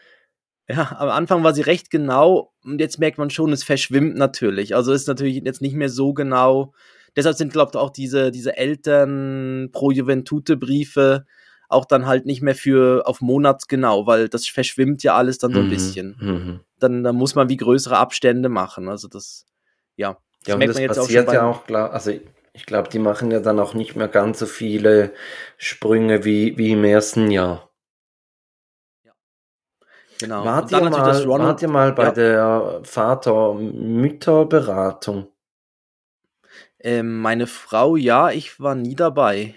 Ja, 0.70 0.96
am 0.98 1.10
Anfang 1.10 1.44
war 1.44 1.54
sie 1.54 1.62
recht 1.62 1.90
genau 1.90 2.54
und 2.64 2.80
jetzt 2.80 3.00
merkt 3.00 3.18
man 3.18 3.30
schon, 3.30 3.52
es 3.52 3.64
verschwimmt 3.64 4.16
natürlich. 4.16 4.76
Also 4.76 4.94
ist 4.94 5.08
natürlich 5.08 5.42
jetzt 5.44 5.62
nicht 5.62 5.76
mehr 5.76 5.90
so 5.90 6.14
genau. 6.14 6.74
Deshalb 7.16 7.36
sind, 7.36 7.54
glaube 7.54 7.72
ich, 7.74 7.78
auch 7.78 7.92
diese, 7.92 8.32
diese 8.32 8.58
Eltern 8.58 9.70
pro 9.72 9.92
Juventute-Briefe 9.92 11.26
auch 11.74 11.86
dann 11.86 12.06
halt 12.06 12.26
nicht 12.26 12.42
mehr 12.42 12.56
für 12.56 13.06
auf 13.06 13.22
Monat 13.22 13.68
genau, 13.68 14.08
weil 14.08 14.30
das 14.30 14.48
verschwimmt 14.48 15.04
ja 15.04 15.16
alles 15.16 15.40
dann 15.40 15.54
so 15.54 15.60
ein 15.60 15.66
mhm, 15.66 15.72
bisschen. 15.72 16.16
Mhm. 16.20 16.60
Dann, 16.80 17.04
dann 17.04 17.16
muss 17.16 17.36
man 17.36 17.50
wie 17.50 17.58
größere 17.58 17.98
Abstände 17.98 18.48
machen. 18.48 18.88
Also 18.88 19.08
das, 19.08 19.46
ja. 19.96 20.18
Das 20.46 20.48
ja, 20.48 20.56
und 20.56 20.68
das 20.68 20.98
passiert 20.98 21.30
auch 21.30 21.34
ja 21.34 21.46
auch 21.46 21.66
klar. 21.66 21.92
Also 21.92 22.12
ich 22.54 22.66
glaube, 22.66 22.90
die 22.90 23.00
machen 23.00 23.32
ja 23.32 23.40
dann 23.40 23.60
auch 23.60 23.74
nicht 23.74 23.96
mehr 23.96 24.08
ganz 24.08 24.40
so 24.40 24.46
viele 24.46 25.14
Sprünge 25.58 26.26
wie, 26.26 26.58
wie 26.58 26.72
im 26.72 26.84
ersten 26.84 27.32
Jahr. 27.32 27.70
Genau. 30.20 30.46
Wart, 30.46 30.72
ihr 30.72 30.82
mal, 30.82 31.28
wart 31.28 31.62
ihr 31.62 31.68
mal 31.68 31.92
bei 31.92 32.06
ja. 32.06 32.12
der 32.12 32.80
Vater-Mütter-Beratung? 32.84 35.28
Ähm, 36.84 37.22
meine 37.22 37.48
Frau, 37.48 37.96
ja, 37.96 38.30
ich 38.30 38.60
war 38.60 38.76
nie 38.76 38.96
dabei. 38.96 39.56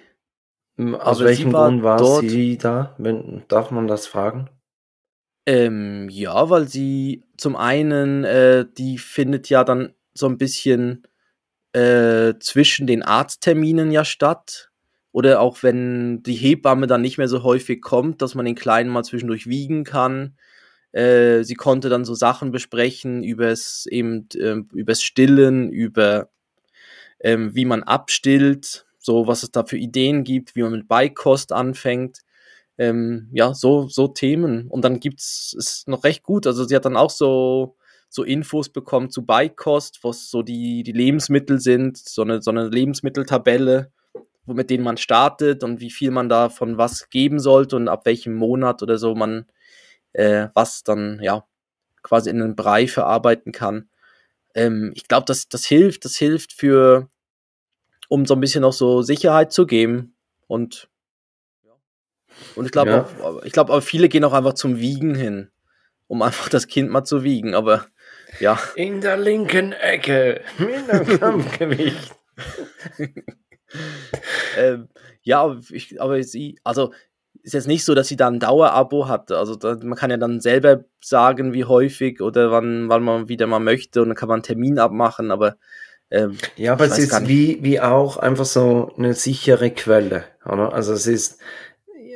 Aus 0.79 1.19
Aber 1.19 1.25
welchem 1.25 1.53
war 1.53 1.69
Grund 1.69 1.83
war 1.83 1.99
dort, 1.99 2.29
sie 2.29 2.57
da? 2.57 2.95
Wenn, 2.99 3.43
darf 3.49 3.71
man 3.71 3.89
das 3.89 4.07
fragen? 4.07 4.49
Ähm, 5.47 6.09
ja, 6.09 6.51
weil 6.51 6.69
sie 6.69 7.25
zum 7.37 7.57
einen, 7.57 8.25
äh, 8.25 8.67
die 8.79 8.99
findet 8.99 9.49
ja 9.49 9.65
dann 9.65 9.93
so 10.15 10.27
ein 10.27 10.39
bisschen 10.39 11.07
äh, 11.73 12.35
zwischen 12.41 12.87
den 12.87 13.03
Arztterminen 13.03 13.91
ja 13.91 14.05
statt. 14.05 14.71
Oder 15.13 15.41
auch 15.41 15.63
wenn 15.63 16.23
die 16.23 16.35
Hebamme 16.35 16.87
dann 16.87 17.01
nicht 17.01 17.17
mehr 17.17 17.29
so 17.29 17.43
häufig 17.43 17.81
kommt, 17.81 18.21
dass 18.21 18.35
man 18.35 18.45
den 18.45 18.55
Kleinen 18.55 18.91
mal 18.91 19.03
zwischendurch 19.03 19.47
wiegen 19.47 19.83
kann. 19.83 20.37
Äh, 20.93 21.43
sie 21.43 21.55
konnte 21.55 21.89
dann 21.89 22.05
so 22.05 22.15
Sachen 22.15 22.51
besprechen 22.51 23.23
übers 23.23 23.87
eben 23.91 24.29
äh, 24.35 24.57
übers 24.75 25.03
Stillen, 25.03 25.71
über 25.71 26.29
ähm, 27.21 27.55
wie 27.55 27.65
man 27.65 27.83
abstillt, 27.83 28.87
so 28.99 29.27
was 29.27 29.43
es 29.43 29.51
da 29.53 29.65
für 29.65 29.79
Ideen 29.79 30.25
gibt, 30.25 30.57
wie 30.57 30.63
man 30.63 30.73
mit 30.73 30.89
Beikost 30.89 31.53
anfängt. 31.53 32.21
Ähm, 32.79 33.29
ja, 33.33 33.55
so, 33.55 33.89
so 33.89 34.09
Themen. 34.09 34.69
Und 34.69 34.85
dann 34.85 35.01
gibt's 35.01 35.55
es 35.59 35.87
noch 35.87 36.05
recht 36.05 36.23
gut. 36.23 36.47
Also 36.47 36.65
sie 36.65 36.77
hat 36.77 36.85
dann 36.85 36.97
auch 36.97 37.11
so, 37.11 37.77
so 38.09 38.23
Infos 38.23 38.69
bekommen 38.69 39.11
zu 39.11 39.25
Beikost, 39.25 40.01
was 40.03 40.31
so 40.31 40.43
die, 40.43 40.83
die 40.83 40.93
Lebensmittel 40.93 41.61
sind, 41.61 41.97
so 41.97 42.23
eine, 42.23 42.43
so 42.43 42.51
eine 42.51 42.69
Lebensmitteltabelle, 42.69 43.91
mit 44.47 44.71
denen 44.71 44.85
man 44.85 44.97
startet 44.97 45.65
und 45.65 45.81
wie 45.81 45.91
viel 45.91 46.11
man 46.11 46.29
da 46.29 46.49
von 46.49 46.79
was 46.79 47.11
geben 47.11 47.39
sollte 47.41 47.77
und 47.77 47.89
ab 47.89 48.07
welchem 48.07 48.35
Monat 48.35 48.83
oder 48.83 48.99
so 48.99 49.15
man 49.15 49.47
äh, 50.13 50.49
was 50.55 50.83
dann 50.83 51.21
ja 51.23 51.45
quasi 52.03 52.31
in 52.31 52.41
einen 52.41 52.57
Brei 52.57 52.87
verarbeiten 52.87 53.53
kann. 53.53 53.89
Ähm, 54.57 54.93
ich 54.95 55.07
glaube, 55.07 55.27
das, 55.27 55.49
das 55.49 55.65
hilft, 55.67 56.05
das 56.05 56.17
hilft 56.17 56.53
für, 56.53 57.09
um 58.09 58.27
so 58.27 58.35
ein 58.35 58.41
bisschen 58.41 58.63
noch 58.63 58.73
so 58.73 59.03
Sicherheit 59.03 59.53
zu 59.53 59.67
geben. 59.67 60.17
Und, 60.49 60.89
und 62.57 62.65
ich 62.65 62.73
glaube, 62.73 62.91
ja. 62.91 63.41
ich 63.45 63.53
glaube, 63.53 63.73
aber 63.73 63.83
viele 63.83 64.09
gehen 64.09 64.25
auch 64.25 64.33
einfach 64.33 64.55
zum 64.55 64.79
Wiegen 64.79 65.15
hin, 65.15 65.51
um 66.09 66.23
einfach 66.23 66.49
das 66.49 66.67
Kind 66.67 66.91
mal 66.91 67.05
zu 67.05 67.23
wiegen. 67.23 67.55
Aber 67.55 67.87
ja. 68.41 68.59
In 68.75 69.03
der 69.03 69.19
linken 69.19 69.73
Ecke 69.73 70.41
mit 70.59 70.91
einem 70.91 71.21
Kampfgewicht. 71.21 72.15
ähm, 74.57 74.89
ja, 75.23 75.59
ich, 75.71 76.01
aber 76.01 76.23
sie, 76.23 76.59
also 76.65 76.93
ist 77.47 77.53
jetzt 77.53 77.69
nicht 77.69 77.85
so, 77.85 77.95
dass 77.95 78.09
sie 78.09 78.17
da 78.17 78.27
ein 78.27 78.41
Dauerabo 78.41 79.07
hat. 79.07 79.31
Also 79.31 79.55
da, 79.55 79.77
man 79.81 79.97
kann 79.97 80.11
ja 80.11 80.17
dann 80.17 80.41
selber 80.41 80.85
sagen, 81.01 81.53
wie 81.53 81.65
häufig 81.65 82.21
oder 82.21 82.51
wann, 82.51 82.89
wann 82.89 83.05
man 83.05 83.29
wieder 83.29 83.47
mal 83.47 83.61
möchte 83.61 84.03
und 84.03 84.09
dann 84.09 84.17
kann 84.17 84.29
man 84.29 84.39
einen 84.39 84.43
Termin 84.43 84.81
abmachen, 84.81 85.31
aber 85.31 85.57
ähm, 86.11 86.39
ja, 86.57 86.73
aber 86.73 86.87
es 86.87 86.99
ist 86.99 87.29
wie, 87.29 87.59
wie 87.63 87.81
auch 87.81 88.17
einfach 88.17 88.45
so 88.45 88.93
eine 88.97 89.15
sichere 89.15 89.71
Quelle, 89.71 90.25
oder? 90.45 90.73
Also 90.73 90.93
es 90.93 91.07
ist 91.07 91.41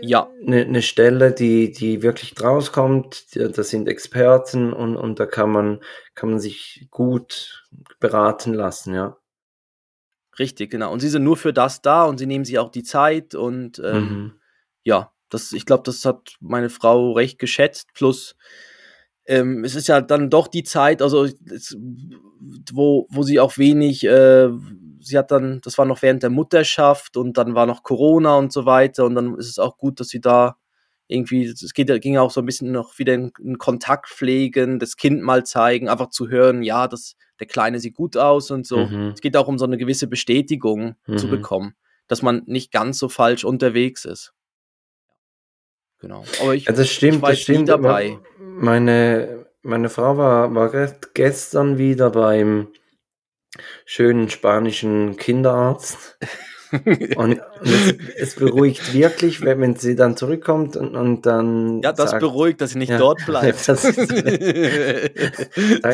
ja. 0.03 0.29
eine, 0.45 0.62
eine 0.62 0.83
Stelle, 0.83 1.31
die, 1.31 1.71
die 1.71 2.03
wirklich 2.03 2.35
rauskommt, 2.40 3.37
da 3.37 3.62
sind 3.62 3.87
Experten 3.87 4.73
und, 4.73 4.97
und 4.97 5.21
da 5.21 5.27
kann 5.27 5.51
man, 5.51 5.81
kann 6.16 6.31
man 6.31 6.40
sich 6.40 6.88
gut 6.90 7.69
beraten 8.01 8.53
lassen, 8.53 8.95
ja. 8.95 9.16
Richtig, 10.40 10.71
genau. 10.71 10.93
Und 10.93 11.01
sie 11.01 11.09
sind 11.09 11.23
nur 11.23 11.37
für 11.37 11.53
das 11.53 11.83
da 11.83 12.05
und 12.05 12.19
sie 12.19 12.27
nehmen 12.27 12.45
sich 12.45 12.59
auch 12.59 12.71
die 12.71 12.85
Zeit 12.85 13.35
und 13.35 13.81
ähm, 13.85 13.95
mhm. 13.95 14.33
ja, 14.83 15.12
das, 15.31 15.53
ich 15.53 15.64
glaube, 15.64 15.83
das 15.85 16.05
hat 16.05 16.37
meine 16.40 16.71
Frau 16.71 17.12
recht 17.12 17.38
geschätzt. 17.38 17.88
Plus, 17.95 18.37
ähm, 19.27 19.64
es 19.64 19.75
ist 19.75 19.88
ja 19.88 20.01
dann 20.01 20.29
doch 20.29 20.49
die 20.49 20.64
Zeit, 20.64 21.03
also 21.03 21.25
es, 21.25 21.77
wo, 22.73 23.07
wo 23.11 23.23
sie 23.23 23.40
auch 23.40 23.59
wenig, 23.59 24.05
äh, 24.05 24.49
sie 25.01 25.16
hat 25.16 25.31
dann, 25.31 25.61
das 25.62 25.79
war 25.79 25.87
noch 25.87 26.03
während 26.03 26.23
der 26.23 26.31
Mutterschaft 26.31 27.16
und 27.16 27.38
dann 27.38 27.55
war 27.55 27.66
noch 27.66 27.83
Corona 27.83 28.37
und 28.37 28.53
so 28.53 28.66
weiter 28.66 29.05
und 29.05 29.14
dann 29.14 29.37
ist 29.37 29.49
es 29.49 29.59
auch 29.59 29.79
gut, 29.79 30.01
dass 30.01 30.09
sie 30.09 30.21
da 30.21 30.57
irgendwie, 31.07 31.45
es 31.45 31.75
geht, 31.75 31.88
ging 32.01 32.16
auch 32.16 32.31
so 32.31 32.40
ein 32.40 32.47
bisschen 32.47 32.73
noch 32.73 32.99
wieder 32.99 33.14
in, 33.14 33.33
in 33.43 33.59
Kontakt 33.59 34.09
pflegen, 34.09 34.79
das 34.79 34.97
Kind 34.97 35.23
mal 35.23 35.45
zeigen, 35.45 35.88
einfach 35.88 36.11
zu 36.11 36.29
hören, 36.29 36.62
ja, 36.62 36.87
das, 36.87 37.16
der 37.40 37.47
Kleine 37.47 37.81
sieht 37.81 37.95
gut 37.95 38.16
aus 38.16 38.51
und 38.51 38.66
so. 38.66 38.87
Mhm. 38.87 39.12
Es 39.14 39.21
geht 39.21 39.37
auch 39.37 39.49
um 39.49 39.59
so 39.59 39.64
eine 39.64 39.77
gewisse 39.77 40.07
Bestätigung 40.07 40.95
mhm. 41.07 41.19
zu 41.19 41.29
bekommen, 41.29 41.75
dass 42.07 42.23
man 42.23 42.43
nicht 42.47 42.71
ganz 42.71 42.99
so 42.99 43.09
falsch 43.09 43.45
unterwegs 43.45 44.05
ist. 44.05 44.33
Genau. 46.00 46.24
Aber 46.40 46.54
ich, 46.54 46.64
ja, 46.64 46.72
das 46.72 46.90
stimmt, 46.90 47.16
ich 47.16 47.22
war 47.22 47.30
das 47.30 47.40
stimmt. 47.40 47.68
dabei. 47.68 48.18
Meine, 48.38 49.46
meine 49.62 49.88
Frau 49.90 50.16
war, 50.16 50.54
war 50.54 50.70
gestern 51.14 51.78
wieder 51.78 52.10
beim 52.10 52.68
schönen 53.84 54.30
spanischen 54.30 55.16
Kinderarzt. 55.16 56.18
Und, 57.16 57.40
es, 57.62 57.94
es, 58.16 58.35
beruhigt 58.37 58.94
wirklich, 58.94 59.40
wenn, 59.42 59.61
wenn 59.61 59.74
sie 59.74 59.96
dann 59.96 60.16
zurückkommt 60.16 60.76
und, 60.76 60.94
und 60.94 61.26
dann. 61.26 61.83
Ja, 61.83 61.92
das 61.92 62.11
sagt, 62.11 62.20
beruhigt, 62.20 62.61
dass 62.61 62.70
sie 62.70 62.78
nicht 62.78 62.90
ja, 62.90 62.98
dort 62.98 63.26
bleibt. 63.26 63.59
sagt, 63.59 63.96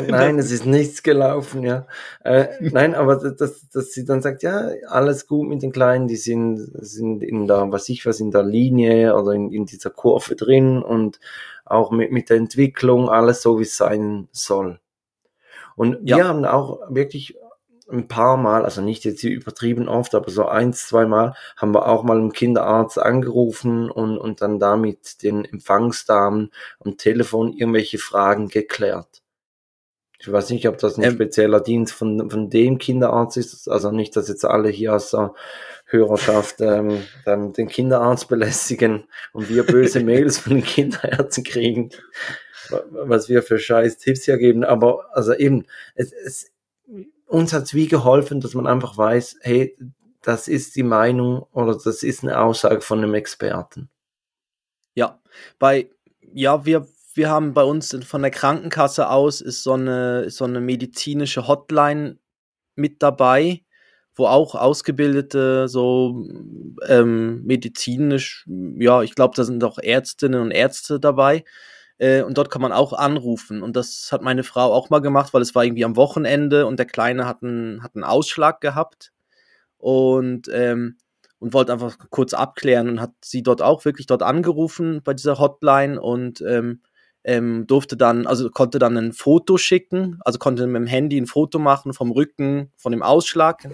nein, 0.08 0.38
es 0.38 0.50
ist 0.50 0.66
nichts 0.66 1.02
gelaufen, 1.02 1.62
ja. 1.62 1.86
Äh, 2.24 2.48
nein, 2.60 2.94
aber 2.94 3.16
dass, 3.16 3.68
dass 3.70 3.92
sie 3.92 4.04
dann 4.04 4.20
sagt, 4.20 4.42
ja, 4.42 4.68
alles 4.88 5.26
gut 5.26 5.48
mit 5.48 5.62
den 5.62 5.72
Kleinen, 5.72 6.08
die 6.08 6.16
sind, 6.16 6.68
sind 6.74 7.22
in 7.22 7.46
der, 7.46 7.72
was 7.72 7.88
ich 7.88 8.04
was, 8.04 8.20
in 8.20 8.30
der 8.30 8.42
Linie 8.42 9.16
oder 9.16 9.32
in, 9.32 9.50
in 9.52 9.64
dieser 9.64 9.90
Kurve 9.90 10.36
drin 10.36 10.82
und 10.82 11.20
auch 11.64 11.90
mit, 11.90 12.12
mit 12.12 12.28
der 12.28 12.36
Entwicklung, 12.36 13.08
alles 13.08 13.40
so, 13.40 13.58
wie 13.58 13.62
es 13.62 13.76
sein 13.76 14.28
soll. 14.30 14.78
Und 15.74 16.08
ja. 16.08 16.16
wir 16.16 16.28
haben 16.28 16.44
auch 16.44 16.80
wirklich 16.88 17.36
ein 17.90 18.08
paar 18.08 18.36
Mal, 18.36 18.64
also 18.64 18.82
nicht 18.82 19.04
jetzt 19.04 19.22
übertrieben 19.22 19.88
oft, 19.88 20.14
aber 20.14 20.30
so 20.30 20.46
eins, 20.46 20.88
zwei 20.88 21.06
Mal 21.06 21.34
haben 21.56 21.74
wir 21.74 21.86
auch 21.86 22.02
mal 22.02 22.18
einen 22.18 22.32
Kinderarzt 22.32 22.98
angerufen 22.98 23.90
und, 23.90 24.18
und 24.18 24.42
dann 24.42 24.58
damit 24.58 25.22
den 25.22 25.44
Empfangsdamen 25.44 26.50
am 26.80 26.96
Telefon 26.96 27.52
irgendwelche 27.52 27.98
Fragen 27.98 28.48
geklärt. 28.48 29.22
Ich 30.18 30.32
weiß 30.32 30.50
nicht, 30.50 30.66
ob 30.66 30.78
das 30.78 30.96
ein 30.96 31.04
ähm, 31.04 31.12
spezieller 31.12 31.60
Dienst 31.60 31.92
von, 31.92 32.30
von 32.30 32.50
dem 32.50 32.78
Kinderarzt 32.78 33.36
ist, 33.36 33.68
also 33.68 33.92
nicht, 33.92 34.16
dass 34.16 34.28
jetzt 34.28 34.44
alle 34.44 34.70
hier 34.70 34.94
aus 34.94 35.10
der 35.10 35.34
Hörerschaft 35.84 36.60
ähm, 36.60 37.02
dann 37.24 37.52
den 37.52 37.68
Kinderarzt 37.68 38.28
belästigen 38.28 39.04
und 39.32 39.48
wir 39.48 39.64
böse 39.64 40.00
Mails 40.04 40.38
von 40.38 40.54
den 40.54 40.64
Kinderärzten 40.64 41.44
kriegen, 41.44 41.90
was 42.90 43.28
wir 43.28 43.42
für 43.42 43.58
scheiß 43.58 43.98
Tipps 43.98 44.24
hier 44.24 44.38
geben, 44.38 44.64
aber 44.64 45.04
also 45.14 45.34
eben, 45.34 45.66
es, 45.94 46.12
es 46.12 46.50
uns 47.26 47.52
hat 47.52 47.64
es 47.64 47.74
wie 47.74 47.88
geholfen, 47.88 48.40
dass 48.40 48.54
man 48.54 48.66
einfach 48.66 48.96
weiß, 48.96 49.36
hey, 49.40 49.76
das 50.22 50.48
ist 50.48 50.76
die 50.76 50.82
Meinung 50.82 51.46
oder 51.52 51.74
das 51.76 52.02
ist 52.02 52.22
eine 52.22 52.40
Aussage 52.40 52.80
von 52.80 52.98
einem 52.98 53.14
Experten. 53.14 53.88
Ja, 54.94 55.20
bei, 55.58 55.90
ja, 56.32 56.64
wir, 56.64 56.86
wir 57.14 57.30
haben 57.30 57.54
bei 57.54 57.62
uns 57.62 57.96
von 58.04 58.22
der 58.22 58.30
Krankenkasse 58.30 59.08
aus 59.08 59.40
ist 59.40 59.62
so 59.62 59.74
eine, 59.74 60.30
so 60.30 60.44
eine 60.44 60.60
medizinische 60.60 61.46
Hotline 61.46 62.18
mit 62.74 63.02
dabei, 63.02 63.62
wo 64.14 64.26
auch 64.26 64.54
ausgebildete, 64.54 65.68
so 65.68 66.26
ähm, 66.86 67.44
medizinisch, 67.44 68.46
ja, 68.78 69.02
ich 69.02 69.14
glaube, 69.14 69.34
da 69.36 69.44
sind 69.44 69.62
auch 69.62 69.78
Ärztinnen 69.78 70.40
und 70.40 70.50
Ärzte 70.50 70.98
dabei, 70.98 71.44
Äh, 71.98 72.22
und 72.22 72.36
dort 72.36 72.50
kann 72.50 72.62
man 72.62 72.72
auch 72.72 72.92
anrufen. 72.92 73.62
Und 73.62 73.76
das 73.76 74.10
hat 74.12 74.22
meine 74.22 74.42
Frau 74.42 74.72
auch 74.72 74.90
mal 74.90 75.00
gemacht, 75.00 75.32
weil 75.32 75.42
es 75.42 75.54
war 75.54 75.64
irgendwie 75.64 75.84
am 75.84 75.96
Wochenende 75.96 76.66
und 76.66 76.78
der 76.78 76.86
Kleine 76.86 77.26
hat 77.26 77.42
einen, 77.42 77.82
hat 77.82 77.94
einen 77.94 78.04
Ausschlag 78.04 78.60
gehabt 78.60 79.12
und, 79.78 80.48
ähm, 80.52 80.98
und 81.38 81.54
wollte 81.54 81.72
einfach 81.72 81.96
kurz 82.10 82.34
abklären 82.34 82.88
und 82.88 83.00
hat 83.00 83.12
sie 83.22 83.42
dort 83.42 83.62
auch 83.62 83.84
wirklich 83.84 84.06
dort 84.06 84.22
angerufen 84.22 85.00
bei 85.04 85.14
dieser 85.14 85.38
Hotline 85.38 86.00
und 86.00 86.40
ähm, 86.42 86.80
ähm, 87.24 87.66
durfte 87.66 87.96
dann, 87.96 88.26
also 88.26 88.50
konnte 88.50 88.78
dann 88.78 88.96
ein 88.96 89.12
Foto 89.12 89.58
schicken, 89.58 90.18
also 90.24 90.38
konnte 90.38 90.66
mit 90.66 90.76
dem 90.76 90.86
Handy 90.86 91.20
ein 91.20 91.26
Foto 91.26 91.58
machen 91.58 91.92
vom 91.92 92.12
Rücken, 92.12 92.72
von 92.76 92.92
dem 92.92 93.02
Ausschlag. 93.02 93.68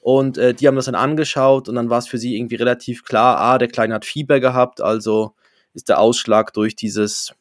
Und 0.00 0.38
äh, 0.38 0.54
die 0.54 0.66
haben 0.66 0.76
das 0.76 0.86
dann 0.86 0.94
angeschaut 0.94 1.68
und 1.68 1.74
dann 1.74 1.90
war 1.90 1.98
es 1.98 2.08
für 2.08 2.18
sie 2.18 2.36
irgendwie 2.36 2.56
relativ 2.56 3.04
klar, 3.04 3.38
ah, 3.38 3.58
der 3.58 3.68
Kleine 3.68 3.94
hat 3.94 4.04
Fieber 4.04 4.40
gehabt, 4.40 4.80
also 4.80 5.34
ist 5.74 5.88
der 5.88 6.00
Ausschlag 6.00 6.52
durch 6.54 6.76
dieses, 6.76 7.34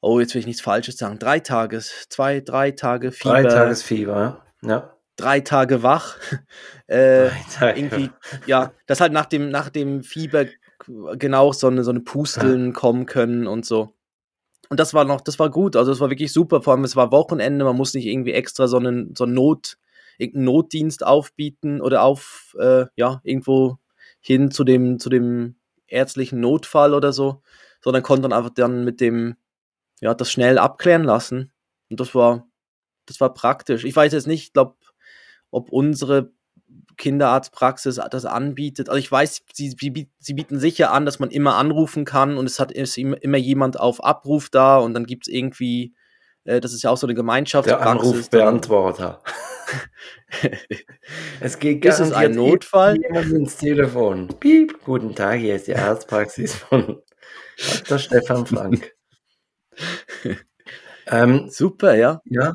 oh, 0.00 0.20
jetzt 0.20 0.34
will 0.34 0.40
ich 0.40 0.46
nichts 0.46 0.62
Falsches 0.62 0.96
sagen, 0.96 1.18
drei 1.18 1.40
Tages, 1.40 2.06
zwei, 2.08 2.40
drei 2.40 2.70
Tage 2.70 3.12
Fieber. 3.12 3.42
Drei 3.42 3.48
Tages 3.48 3.82
Fieber, 3.82 4.44
ja. 4.62 4.94
Drei 5.16 5.40
Tage 5.40 5.82
wach. 5.82 6.16
äh, 6.86 7.28
drei 7.28 7.44
Tage. 7.52 7.80
Irgendwie, 7.80 8.10
ja, 8.46 8.72
das 8.86 9.00
halt 9.00 9.12
nach 9.12 9.26
dem, 9.26 9.50
nach 9.50 9.68
dem 9.68 10.02
Fieber 10.02 10.46
genau 10.86 11.52
so 11.52 11.66
eine, 11.66 11.84
so 11.84 11.90
eine 11.90 12.00
Pusteln 12.00 12.66
ja. 12.66 12.72
kommen 12.72 13.06
können 13.06 13.46
und 13.46 13.66
so. 13.66 13.92
Und 14.68 14.78
das 14.78 14.94
war 14.94 15.04
noch, 15.04 15.20
das 15.20 15.38
war 15.38 15.50
gut, 15.50 15.76
also 15.76 15.90
es 15.90 16.00
war 16.00 16.10
wirklich 16.10 16.32
super, 16.32 16.60
vor 16.60 16.74
allem 16.74 16.84
es 16.84 16.94
war 16.94 17.10
Wochenende, 17.10 17.64
man 17.64 17.76
muss 17.76 17.94
nicht 17.94 18.06
irgendwie 18.06 18.32
extra 18.32 18.68
so 18.68 18.76
einen, 18.76 19.14
so 19.16 19.24
einen 19.24 19.34
Not, 19.34 19.78
irgendeinen 20.18 20.44
Notdienst 20.44 21.04
aufbieten 21.06 21.80
oder 21.80 22.02
auf, 22.02 22.54
äh, 22.60 22.84
ja, 22.94 23.20
irgendwo 23.24 23.78
hin 24.20 24.50
zu 24.50 24.64
dem, 24.64 24.98
zu 24.98 25.08
dem 25.08 25.56
ärztlichen 25.86 26.40
Notfall 26.40 26.92
oder 26.92 27.12
so, 27.12 27.42
sondern 27.82 28.02
konnte 28.02 28.22
dann 28.22 28.32
einfach 28.34 28.52
dann 28.52 28.84
mit 28.84 29.00
dem, 29.00 29.36
ja, 30.00 30.14
das 30.14 30.30
schnell 30.30 30.58
abklären 30.58 31.04
lassen. 31.04 31.52
Und 31.90 32.00
das 32.00 32.14
war, 32.14 32.46
das 33.06 33.20
war 33.20 33.32
praktisch. 33.34 33.84
Ich 33.84 33.96
weiß 33.96 34.12
jetzt 34.12 34.26
nicht, 34.26 34.44
ich 34.44 34.52
glaube, 34.52 34.76
ob 35.50 35.70
unsere 35.70 36.32
Kinderarztpraxis 36.96 38.00
das 38.10 38.24
anbietet. 38.24 38.88
Also 38.88 38.98
ich 38.98 39.10
weiß, 39.10 39.42
sie, 39.52 39.74
sie, 39.78 40.34
bieten 40.34 40.58
sicher 40.58 40.92
an, 40.92 41.06
dass 41.06 41.18
man 41.18 41.30
immer 41.30 41.56
anrufen 41.56 42.04
kann 42.04 42.36
und 42.36 42.46
es 42.46 42.60
hat 42.60 42.72
ist 42.72 42.98
immer 42.98 43.38
jemand 43.38 43.80
auf 43.80 44.04
Abruf 44.04 44.50
da 44.50 44.78
und 44.78 44.94
dann 44.94 45.06
gibt 45.06 45.26
es 45.26 45.32
irgendwie, 45.32 45.94
äh, 46.44 46.60
das 46.60 46.74
ist 46.74 46.82
ja 46.82 46.90
auch 46.90 46.96
so 46.96 47.06
eine 47.06 47.14
Gemeinschaftspraxis. 47.14 48.28
Der 48.30 48.46
Anrufbeantworter. 48.46 49.22
es 51.40 51.58
geht 51.58 51.82
gar 51.82 52.00
nicht 52.00 52.12
ein 52.14 52.32
Notfall. 52.32 52.98
Jemand 53.00 53.32
ins 53.32 53.56
Telefon. 53.56 54.28
Piep, 54.40 54.82
guten 54.84 55.14
Tag, 55.14 55.38
hier 55.38 55.54
ist 55.54 55.68
die 55.68 55.76
Arztpraxis 55.76 56.56
von 56.56 57.00
Dr. 57.78 57.98
Stefan 57.98 58.44
Frank. 58.44 58.97
Ähm, 61.10 61.48
Super, 61.48 61.94
ja. 61.94 62.20
Ja. 62.26 62.52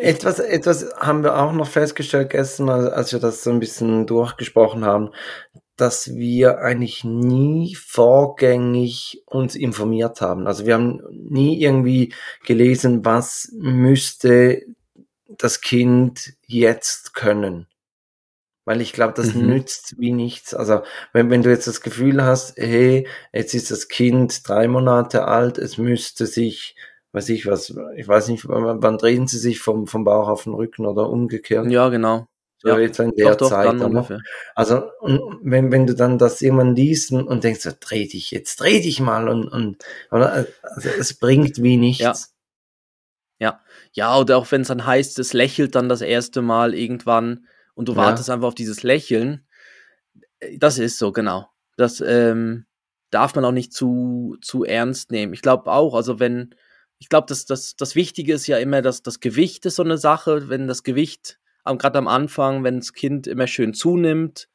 Etwas, 0.00 0.38
etwas 0.40 0.92
haben 0.98 1.22
wir 1.22 1.36
auch 1.38 1.52
noch 1.52 1.68
festgestellt 1.68 2.30
gestern, 2.30 2.68
als 2.68 3.12
wir 3.12 3.20
das 3.20 3.44
so 3.44 3.50
ein 3.50 3.60
bisschen 3.60 4.06
durchgesprochen 4.06 4.84
haben, 4.84 5.10
dass 5.76 6.14
wir 6.14 6.58
eigentlich 6.58 7.04
nie 7.04 7.74
vorgängig 7.74 9.22
uns 9.26 9.54
informiert 9.54 10.20
haben. 10.20 10.46
Also 10.46 10.66
wir 10.66 10.74
haben 10.74 11.00
nie 11.10 11.60
irgendwie 11.60 12.12
gelesen, 12.44 13.04
was 13.04 13.50
müsste 13.52 14.62
das 15.28 15.60
Kind 15.60 16.34
jetzt 16.46 17.14
können. 17.14 17.66
Weil 18.64 18.80
ich 18.80 18.92
glaube, 18.92 19.14
das 19.16 19.34
mhm. 19.34 19.46
nützt 19.46 19.94
wie 19.98 20.12
nichts. 20.12 20.54
Also 20.54 20.82
wenn, 21.12 21.30
wenn 21.30 21.42
du 21.42 21.50
jetzt 21.50 21.66
das 21.66 21.80
Gefühl 21.80 22.22
hast, 22.22 22.56
hey, 22.56 23.08
jetzt 23.32 23.54
ist 23.54 23.70
das 23.70 23.88
Kind 23.88 24.48
drei 24.48 24.68
Monate 24.68 25.26
alt, 25.26 25.58
es 25.58 25.78
müsste 25.78 26.26
sich 26.26 26.76
weiß 27.12 27.28
ich 27.28 27.46
was, 27.46 27.74
ich 27.96 28.08
weiß 28.08 28.28
nicht, 28.28 28.48
wann, 28.48 28.98
drehen 28.98 29.26
sie 29.26 29.38
sich 29.38 29.60
vom, 29.60 29.86
vom 29.86 30.04
Bauch 30.04 30.28
auf 30.28 30.44
den 30.44 30.54
Rücken 30.54 30.86
oder 30.86 31.10
umgekehrt? 31.10 31.70
Ja, 31.70 31.88
genau. 31.90 32.26
So 32.58 32.68
ja, 32.68 32.78
jetzt 32.78 33.00
in 33.00 33.12
der 33.16 33.34
doch, 33.34 33.50
Zeit. 33.50 33.80
Doch, 33.80 34.10
also, 34.54 34.84
wenn, 35.42 35.72
wenn 35.72 35.86
du 35.86 35.94
dann 35.94 36.16
das 36.16 36.40
jemand 36.40 36.78
liest 36.78 37.10
und 37.10 37.42
denkst, 37.44 37.60
so, 37.60 37.70
dreh 37.78 38.06
dich 38.06 38.30
jetzt, 38.30 38.60
dreh 38.60 38.80
dich 38.80 39.00
mal 39.00 39.28
und, 39.28 39.48
und 39.48 39.84
oder, 40.12 40.46
also 40.62 40.88
es 40.88 41.14
bringt 41.14 41.60
wie 41.62 41.76
nichts. 41.76 42.00
Ja. 42.00 42.14
Ja, 43.40 43.60
ja 43.92 44.16
oder 44.16 44.38
auch 44.38 44.50
wenn 44.52 44.60
es 44.60 44.68
dann 44.68 44.86
heißt, 44.86 45.18
es 45.18 45.32
lächelt 45.32 45.74
dann 45.74 45.88
das 45.88 46.02
erste 46.02 46.40
Mal 46.40 46.74
irgendwann 46.74 47.46
und 47.74 47.88
du 47.88 47.92
ja. 47.92 47.98
wartest 47.98 48.30
einfach 48.30 48.48
auf 48.48 48.54
dieses 48.54 48.82
Lächeln. 48.82 49.46
Das 50.56 50.78
ist 50.78 50.98
so, 50.98 51.12
genau. 51.12 51.48
Das 51.76 52.00
ähm, 52.00 52.66
darf 53.10 53.34
man 53.34 53.44
auch 53.44 53.52
nicht 53.52 53.72
zu, 53.72 54.36
zu 54.40 54.64
ernst 54.64 55.10
nehmen. 55.10 55.32
Ich 55.32 55.42
glaube 55.42 55.70
auch, 55.70 55.94
also 55.94 56.18
wenn, 56.18 56.54
ich 56.98 57.08
glaube, 57.08 57.26
das, 57.28 57.46
das, 57.46 57.76
das 57.76 57.94
Wichtige 57.94 58.34
ist 58.34 58.46
ja 58.46 58.58
immer, 58.58 58.82
dass 58.82 59.02
das 59.02 59.20
Gewicht 59.20 59.66
ist 59.66 59.76
so 59.76 59.82
eine 59.82 59.98
Sache. 59.98 60.48
Wenn 60.48 60.66
das 60.66 60.82
Gewicht, 60.82 61.38
gerade 61.64 61.98
am 61.98 62.08
Anfang, 62.08 62.64
wenn 62.64 62.78
das 62.80 62.92
Kind 62.92 63.26
immer 63.26 63.46
schön 63.46 63.74
zunimmt, 63.74 64.48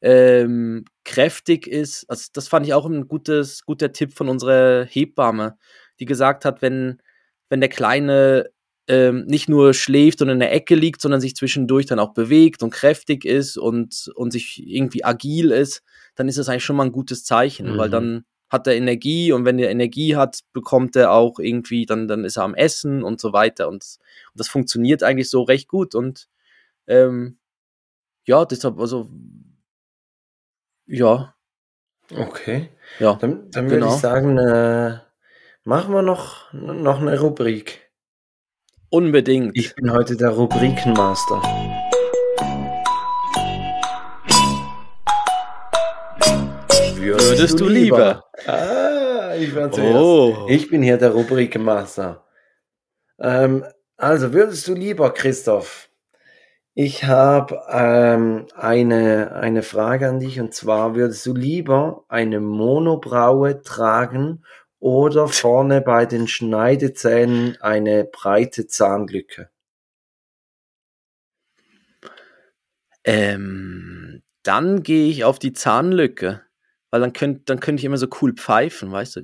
ähm, 0.00 0.84
kräftig 1.04 1.66
ist, 1.66 2.04
also 2.08 2.28
das 2.32 2.48
fand 2.48 2.66
ich 2.66 2.74
auch 2.74 2.86
ein 2.86 3.08
gutes, 3.08 3.64
guter 3.64 3.92
Tipp 3.92 4.12
von 4.12 4.28
unserer 4.28 4.84
Hebamme, 4.84 5.56
die 5.98 6.04
gesagt 6.04 6.44
hat, 6.44 6.62
wenn, 6.62 7.00
wenn 7.48 7.60
der 7.60 7.70
Kleine 7.70 8.50
ähm, 8.88 9.24
nicht 9.26 9.48
nur 9.48 9.74
schläft 9.74 10.22
und 10.22 10.28
in 10.28 10.38
der 10.38 10.52
Ecke 10.52 10.74
liegt, 10.74 11.00
sondern 11.00 11.20
sich 11.20 11.34
zwischendurch 11.34 11.86
dann 11.86 11.98
auch 11.98 12.14
bewegt 12.14 12.62
und 12.62 12.70
kräftig 12.70 13.24
ist 13.24 13.56
und, 13.56 14.10
und 14.14 14.30
sich 14.30 14.62
irgendwie 14.66 15.04
agil 15.04 15.50
ist, 15.50 15.82
dann 16.14 16.28
ist 16.28 16.38
das 16.38 16.48
eigentlich 16.48 16.64
schon 16.64 16.76
mal 16.76 16.84
ein 16.84 16.92
gutes 16.92 17.24
Zeichen, 17.24 17.72
mhm. 17.72 17.78
weil 17.78 17.90
dann 17.90 18.24
hat 18.48 18.66
er 18.66 18.76
Energie 18.76 19.32
und 19.32 19.44
wenn 19.44 19.58
er 19.58 19.70
Energie 19.70 20.16
hat, 20.16 20.40
bekommt 20.52 20.94
er 20.94 21.10
auch 21.10 21.38
irgendwie, 21.38 21.84
dann, 21.84 22.06
dann 22.06 22.24
ist 22.24 22.36
er 22.36 22.44
am 22.44 22.54
Essen 22.54 23.02
und 23.02 23.20
so 23.20 23.32
weiter. 23.32 23.66
Und, 23.68 23.74
und 23.84 24.38
das 24.38 24.48
funktioniert 24.48 25.02
eigentlich 25.02 25.30
so 25.30 25.42
recht 25.42 25.68
gut. 25.68 25.96
Und 25.96 26.28
ähm, 26.86 27.38
ja, 28.24 28.44
deshalb, 28.44 28.78
also 28.78 29.10
ja. 30.86 31.34
Okay. 32.16 32.70
Ja. 33.00 33.14
Dann, 33.14 33.50
dann 33.50 33.64
würde 33.64 33.80
genau. 33.80 33.94
ich 33.94 34.00
sagen, 34.00 34.38
äh, 34.38 34.98
machen 35.64 35.92
wir 35.92 36.02
noch, 36.02 36.52
noch 36.52 37.00
eine 37.00 37.18
Rubrik. 37.18 37.85
Unbedingt. 38.90 39.56
Ich 39.56 39.74
bin 39.74 39.92
heute 39.92 40.16
der 40.16 40.30
Rubrikenmaster. 40.30 41.42
Würdest 46.94 47.58
du 47.58 47.68
lieber? 47.68 48.24
Ah, 48.46 49.34
ich. 49.34 49.52
Oh. 49.56 50.46
Ich 50.48 50.70
bin 50.70 50.82
hier 50.82 50.98
der 50.98 51.10
Rubrikmaster. 51.10 52.24
Ähm, 53.18 53.64
also, 53.96 54.32
würdest 54.32 54.68
du 54.68 54.74
lieber, 54.74 55.12
Christoph? 55.12 55.88
Ich 56.74 57.04
habe 57.04 57.60
ähm, 57.70 58.46
eine, 58.54 59.32
eine 59.34 59.62
Frage 59.62 60.08
an 60.08 60.20
dich 60.20 60.38
und 60.38 60.54
zwar, 60.54 60.94
würdest 60.94 61.24
du 61.26 61.34
lieber 61.34 62.04
eine 62.08 62.38
Monobraue 62.38 63.62
tragen 63.62 64.44
oder 64.78 65.28
vorne 65.28 65.80
bei 65.80 66.06
den 66.06 66.28
Schneidezähnen 66.28 67.56
eine 67.60 68.04
breite 68.04 68.66
Zahnlücke? 68.66 69.50
Ähm, 73.04 74.22
dann 74.42 74.82
gehe 74.82 75.08
ich 75.08 75.24
auf 75.24 75.38
die 75.38 75.52
Zahnlücke. 75.52 76.42
Weil 76.90 77.00
dann 77.00 77.12
könnte 77.12 77.42
dann 77.46 77.60
könnt 77.60 77.80
ich 77.80 77.84
immer 77.84 77.98
so 77.98 78.06
cool 78.20 78.32
pfeifen, 78.32 78.92
weißt 78.92 79.16
du? 79.16 79.22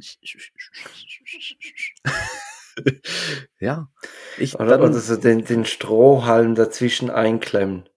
ja. 3.60 3.88
Ich, 4.38 4.54
oder, 4.56 4.78
dann, 4.78 4.90
oder 4.90 4.92
so 4.94 5.16
den, 5.16 5.44
den 5.44 5.64
Strohhalm 5.64 6.54
dazwischen 6.54 7.10
einklemmen. 7.10 7.88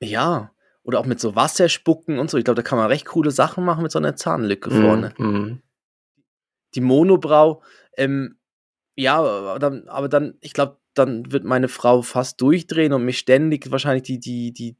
Ja. 0.00 0.52
Oder 0.82 1.00
auch 1.00 1.06
mit 1.06 1.20
so 1.20 1.34
Wasser 1.34 1.68
spucken 1.68 2.18
und 2.18 2.30
so. 2.30 2.38
Ich 2.38 2.44
glaube, 2.44 2.62
da 2.62 2.66
kann 2.66 2.78
man 2.78 2.86
recht 2.86 3.06
coole 3.06 3.30
Sachen 3.30 3.64
machen 3.64 3.82
mit 3.82 3.92
so 3.92 3.98
einer 3.98 4.16
Zahnlücke 4.16 4.70
mm, 4.70 4.82
vorne. 4.82 5.14
Mm. 5.18 5.62
Die 6.74 6.80
Monobrau, 6.80 7.62
ähm, 7.96 8.36
ja, 8.96 9.18
aber 9.18 9.58
dann, 9.58 9.88
aber 9.88 10.08
dann 10.08 10.34
ich 10.40 10.52
glaube, 10.52 10.78
dann 10.94 11.32
wird 11.32 11.44
meine 11.44 11.68
Frau 11.68 12.02
fast 12.02 12.40
durchdrehen 12.40 12.92
und 12.92 13.04
mich 13.04 13.18
ständig 13.18 13.70
wahrscheinlich 13.70 14.02
die, 14.02 14.18
die, 14.18 14.52
die 14.52 14.76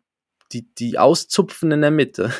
die, 0.52 0.74
die 0.74 0.98
auszupfen 0.98 1.70
in 1.70 1.80
der 1.80 1.90
Mitte. 1.90 2.32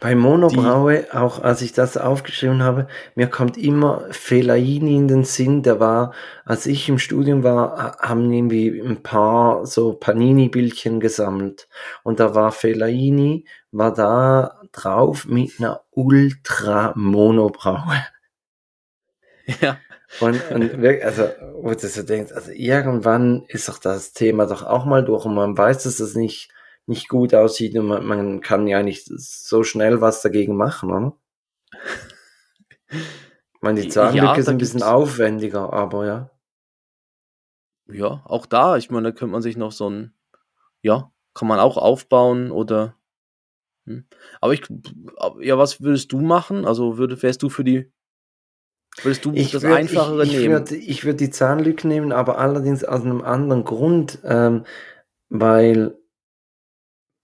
Bei 0.00 0.14
Monobraue, 0.14 1.02
die, 1.02 1.12
auch 1.12 1.42
als 1.42 1.62
ich 1.62 1.72
das 1.72 1.96
aufgeschrieben 1.96 2.62
habe, 2.62 2.86
mir 3.14 3.26
kommt 3.26 3.56
immer 3.56 4.04
Fellaini 4.10 4.96
in 4.96 5.08
den 5.08 5.24
Sinn, 5.24 5.62
der 5.62 5.80
war, 5.80 6.12
als 6.44 6.66
ich 6.66 6.88
im 6.88 6.98
Studium 6.98 7.42
war, 7.42 7.96
haben 7.98 8.32
irgendwie 8.32 8.80
ein 8.80 9.02
paar 9.02 9.66
so 9.66 9.94
Panini-Bildchen 9.94 11.00
gesammelt. 11.00 11.68
Und 12.02 12.20
da 12.20 12.34
war 12.34 12.52
Fellaini, 12.52 13.46
war 13.70 13.92
da 13.92 14.60
drauf 14.72 15.26
mit 15.26 15.52
einer 15.58 15.82
Ultra-Monobraue. 15.90 18.04
Ja. 19.60 19.78
Und, 20.20 20.50
und 20.50 20.60
wirklich, 20.82 21.04
also, 21.04 21.28
wo 21.54 21.70
du 21.70 21.88
so 21.88 22.02
denkst, 22.02 22.32
also 22.32 22.50
irgendwann 22.52 23.44
ist 23.48 23.68
doch 23.68 23.78
das 23.78 24.12
Thema 24.12 24.46
doch 24.46 24.62
auch 24.62 24.84
mal 24.84 25.04
durch 25.04 25.24
und 25.24 25.34
man 25.34 25.56
weiß, 25.56 25.84
dass 25.84 25.96
das 25.96 26.14
nicht 26.14 26.50
nicht 26.86 27.08
gut 27.08 27.34
aussieht 27.34 27.76
und 27.76 27.86
man, 27.86 28.04
man 28.04 28.40
kann 28.40 28.66
ja 28.66 28.82
nicht 28.82 29.06
so 29.06 29.62
schnell 29.62 30.00
was 30.00 30.22
dagegen 30.22 30.56
machen, 30.56 30.90
oder? 30.90 31.16
meine, 33.60 33.80
die 33.80 33.88
Zahnlücke 33.88 34.26
ja, 34.26 34.34
ist 34.34 34.48
ein 34.48 34.58
bisschen 34.58 34.82
aufwendiger, 34.82 35.72
aber 35.72 36.06
ja. 36.06 36.30
Ja, 37.88 38.22
auch 38.24 38.46
da, 38.46 38.76
ich 38.76 38.90
meine, 38.90 39.10
da 39.10 39.12
könnte 39.12 39.32
man 39.32 39.42
sich 39.42 39.56
noch 39.56 39.72
so 39.72 39.88
ein, 39.88 40.14
ja, 40.82 41.12
kann 41.34 41.48
man 41.48 41.60
auch 41.60 41.76
aufbauen 41.76 42.50
oder. 42.50 42.96
Hm. 43.86 44.06
Aber 44.40 44.52
ich, 44.52 44.62
ja, 45.40 45.58
was 45.58 45.80
würdest 45.80 46.12
du 46.12 46.20
machen? 46.20 46.64
Also 46.64 46.98
würd, 46.98 47.22
wärst 47.22 47.42
du 47.42 47.48
für 47.48 47.64
die, 47.64 47.91
würdest 49.02 49.24
du 49.24 49.32
ich 49.34 49.50
das 49.52 49.62
würd, 49.62 49.74
Einfachere 49.74 50.24
ich, 50.24 50.32
ich 50.32 50.38
nehmen? 50.38 50.52
Würd, 50.52 50.72
ich 50.72 51.04
würde 51.04 51.16
die 51.16 51.30
Zahnlücke 51.30 51.88
nehmen, 51.88 52.12
aber 52.12 52.38
allerdings 52.38 52.84
aus 52.84 53.02
einem 53.02 53.22
anderen 53.22 53.64
Grund, 53.64 54.18
ähm, 54.24 54.64
weil 55.28 55.96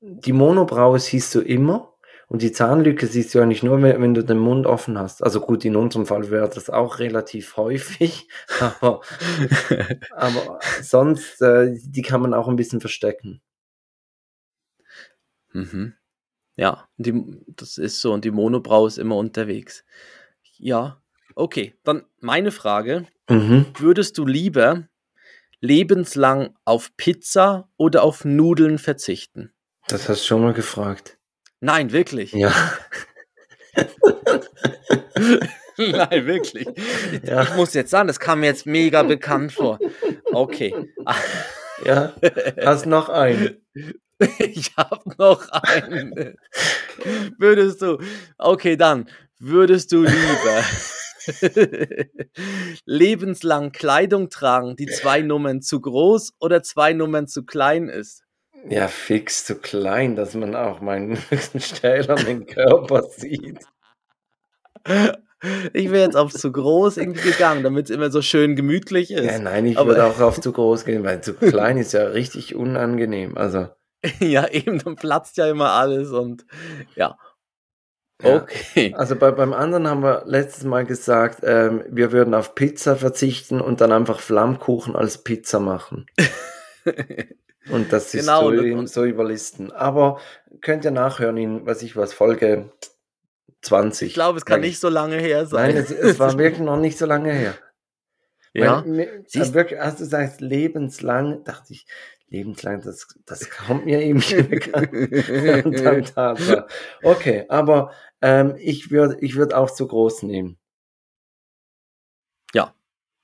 die 0.00 0.32
Monobraue 0.32 0.98
siehst 0.98 1.34
du 1.34 1.40
immer 1.40 1.94
und 2.28 2.42
die 2.42 2.52
Zahnlücke 2.52 3.06
siehst 3.06 3.34
du 3.34 3.38
ja 3.38 3.46
nicht 3.46 3.62
nur, 3.62 3.82
wenn, 3.82 4.14
du 4.14 4.22
den 4.22 4.38
Mund 4.38 4.66
offen 4.66 4.98
hast. 4.98 5.22
Also 5.22 5.40
gut, 5.40 5.64
in 5.64 5.76
unserem 5.76 6.06
Fall 6.06 6.30
wäre 6.30 6.48
das 6.48 6.70
auch 6.70 6.98
relativ 6.98 7.56
häufig, 7.56 8.28
aber, 8.60 9.00
aber 10.12 10.60
sonst, 10.82 11.40
äh, 11.42 11.74
die 11.82 12.02
kann 12.02 12.20
man 12.20 12.34
auch 12.34 12.48
ein 12.48 12.56
bisschen 12.56 12.80
verstecken. 12.80 13.40
Mhm. 15.52 15.94
Ja, 16.56 16.88
die, 16.96 17.40
das 17.48 17.78
ist 17.78 18.00
so 18.00 18.12
und 18.12 18.24
die 18.24 18.30
Monobraue 18.30 18.88
ist 18.88 18.98
immer 18.98 19.16
unterwegs. 19.16 19.84
Ja, 20.58 21.00
okay. 21.38 21.74
Dann 21.84 22.04
meine 22.20 22.50
Frage: 22.50 23.06
Mhm. 23.28 23.66
Würdest 23.78 24.18
du 24.18 24.26
lieber 24.26 24.88
lebenslang 25.60 26.54
auf 26.64 26.96
Pizza 26.96 27.68
oder 27.76 28.02
auf 28.02 28.24
Nudeln 28.24 28.78
verzichten? 28.78 29.52
Das 29.88 30.08
hast 30.08 30.22
du 30.22 30.26
schon 30.26 30.42
mal 30.42 30.52
gefragt. 30.52 31.18
Nein, 31.60 31.92
wirklich. 31.92 32.32
Ja. 32.32 32.52
Nein, 35.76 36.26
wirklich. 36.26 36.66
Ja. 37.22 37.42
Ich 37.42 37.54
muss 37.54 37.74
jetzt 37.74 37.90
sagen, 37.90 38.08
das 38.08 38.20
kam 38.20 38.40
mir 38.40 38.46
jetzt 38.46 38.66
mega 38.66 39.02
bekannt 39.02 39.52
vor. 39.52 39.78
Okay. 40.32 40.74
Ja, 41.84 42.12
hast 42.60 42.86
noch 42.86 43.08
einen. 43.08 43.56
Ich 44.40 44.76
habe 44.76 45.10
noch 45.16 45.48
einen. 45.50 46.36
Würdest 47.38 47.82
du, 47.82 47.98
okay, 48.36 48.76
dann, 48.76 49.08
würdest 49.38 49.92
du 49.92 50.02
lieber 50.02 50.64
lebenslang 52.84 53.72
Kleidung 53.72 54.30
tragen, 54.30 54.76
die 54.76 54.86
zwei 54.86 55.22
Nummern 55.22 55.62
zu 55.62 55.80
groß 55.80 56.34
oder 56.40 56.62
zwei 56.62 56.92
Nummern 56.92 57.26
zu 57.26 57.44
klein 57.44 57.88
ist? 57.88 58.22
Ja, 58.68 58.88
fix 58.88 59.44
zu 59.44 59.56
klein, 59.56 60.16
dass 60.16 60.34
man 60.34 60.56
auch 60.56 60.80
meinen 60.80 61.16
höchsten 61.30 61.60
stählernen 61.60 62.46
Körper 62.46 63.02
sieht. 63.02 63.60
Ich 65.72 65.90
wäre 65.90 66.04
jetzt 66.04 66.16
auf 66.16 66.32
zu 66.32 66.50
groß 66.50 66.96
irgendwie 66.96 67.30
gegangen, 67.30 67.62
damit 67.62 67.88
es 67.88 67.90
immer 67.94 68.10
so 68.10 68.22
schön 68.22 68.56
gemütlich 68.56 69.12
ist. 69.12 69.24
Ja, 69.24 69.38
nein, 69.38 69.66
ich 69.66 69.76
würde 69.76 70.04
auch 70.04 70.18
auf 70.20 70.40
zu 70.40 70.52
groß 70.52 70.84
gehen, 70.84 71.04
weil 71.04 71.20
zu 71.20 71.34
klein 71.34 71.78
ist 71.78 71.92
ja 71.92 72.04
richtig 72.04 72.56
unangenehm. 72.56 73.38
Also. 73.38 73.68
ja, 74.20 74.48
eben, 74.48 74.78
dann 74.80 74.96
platzt 74.96 75.36
ja 75.36 75.48
immer 75.48 75.70
alles 75.72 76.10
und 76.10 76.44
ja. 76.96 77.16
Okay. 78.22 78.90
Ja, 78.90 78.96
also 78.96 79.14
bei, 79.14 79.30
beim 79.30 79.52
anderen 79.52 79.88
haben 79.88 80.02
wir 80.02 80.24
letztes 80.26 80.64
Mal 80.64 80.84
gesagt, 80.84 81.40
ähm, 81.44 81.84
wir 81.88 82.10
würden 82.10 82.34
auf 82.34 82.54
Pizza 82.54 82.96
verzichten 82.96 83.60
und 83.60 83.80
dann 83.80 83.92
einfach 83.92 84.18
Flammkuchen 84.18 84.96
als 84.96 85.18
Pizza 85.18 85.60
machen. 85.60 86.06
und 87.70 87.92
das 87.92 88.14
ist 88.14 88.26
genau, 88.26 88.52
so, 88.52 88.60
und, 88.60 88.88
so 88.88 89.04
überlisten. 89.04 89.70
Aber 89.70 90.20
könnt 90.60 90.84
ihr 90.84 90.90
nachhören 90.90 91.36
in, 91.36 91.66
was 91.66 91.82
ich 91.82 91.96
was, 91.96 92.12
Folge 92.12 92.72
20. 93.62 94.08
Ich 94.08 94.14
glaube, 94.14 94.38
es 94.38 94.44
kann 94.44 94.60
nicht 94.60 94.80
so 94.80 94.88
lange 94.88 95.16
her 95.16 95.46
sein. 95.46 95.74
Nein, 95.74 95.84
es, 95.84 95.90
es 95.90 96.18
war 96.18 96.36
wirklich 96.38 96.60
noch 96.60 96.78
nicht 96.78 96.98
so 96.98 97.06
lange 97.06 97.32
her. 97.32 97.54
Ja. 98.52 98.80
Mein, 98.80 98.92
mir, 98.92 99.24
wirklich, 99.32 99.80
als 99.80 99.96
du 99.96 100.04
sagst, 100.04 100.40
lebenslang, 100.40 101.44
dachte 101.44 101.72
ich, 101.72 101.86
lebenslang, 102.28 102.82
das, 102.82 103.06
das 103.26 103.50
kommt 103.50 103.86
mir 103.86 104.00
eben 104.00 104.20
bekannt. 104.48 104.92
Okay, 107.02 107.44
aber 107.48 107.92
ähm, 108.20 108.54
ich 108.58 108.90
würde 108.90 109.18
ich 109.20 109.36
würd 109.36 109.54
auch 109.54 109.70
zu 109.70 109.86
groß 109.86 110.22
nehmen. 110.22 110.58
Ja, 112.54 112.74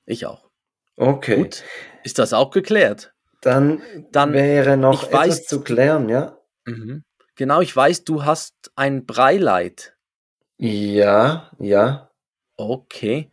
ich 0.07 0.27
auch. 0.27 0.51
Okay. 0.97 1.37
Gut. 1.43 1.65
Ist 2.03 2.19
das 2.19 2.33
auch 2.33 2.51
geklärt? 2.51 3.15
Dann, 3.41 3.83
dann 4.11 4.33
wäre 4.33 4.77
noch 4.77 5.05
etwas 5.05 5.21
weiß, 5.21 5.47
zu 5.47 5.63
klären, 5.63 6.09
ja? 6.09 6.39
Mhm. 6.65 7.05
Genau, 7.37 7.61
ich 7.61 7.75
weiß, 7.75 8.05
du 8.05 8.25
hast 8.25 8.71
ein 8.77 9.07
Breileid. 9.07 9.97
Ja, 10.57 11.51
ja. 11.59 12.11
Okay. 12.57 13.31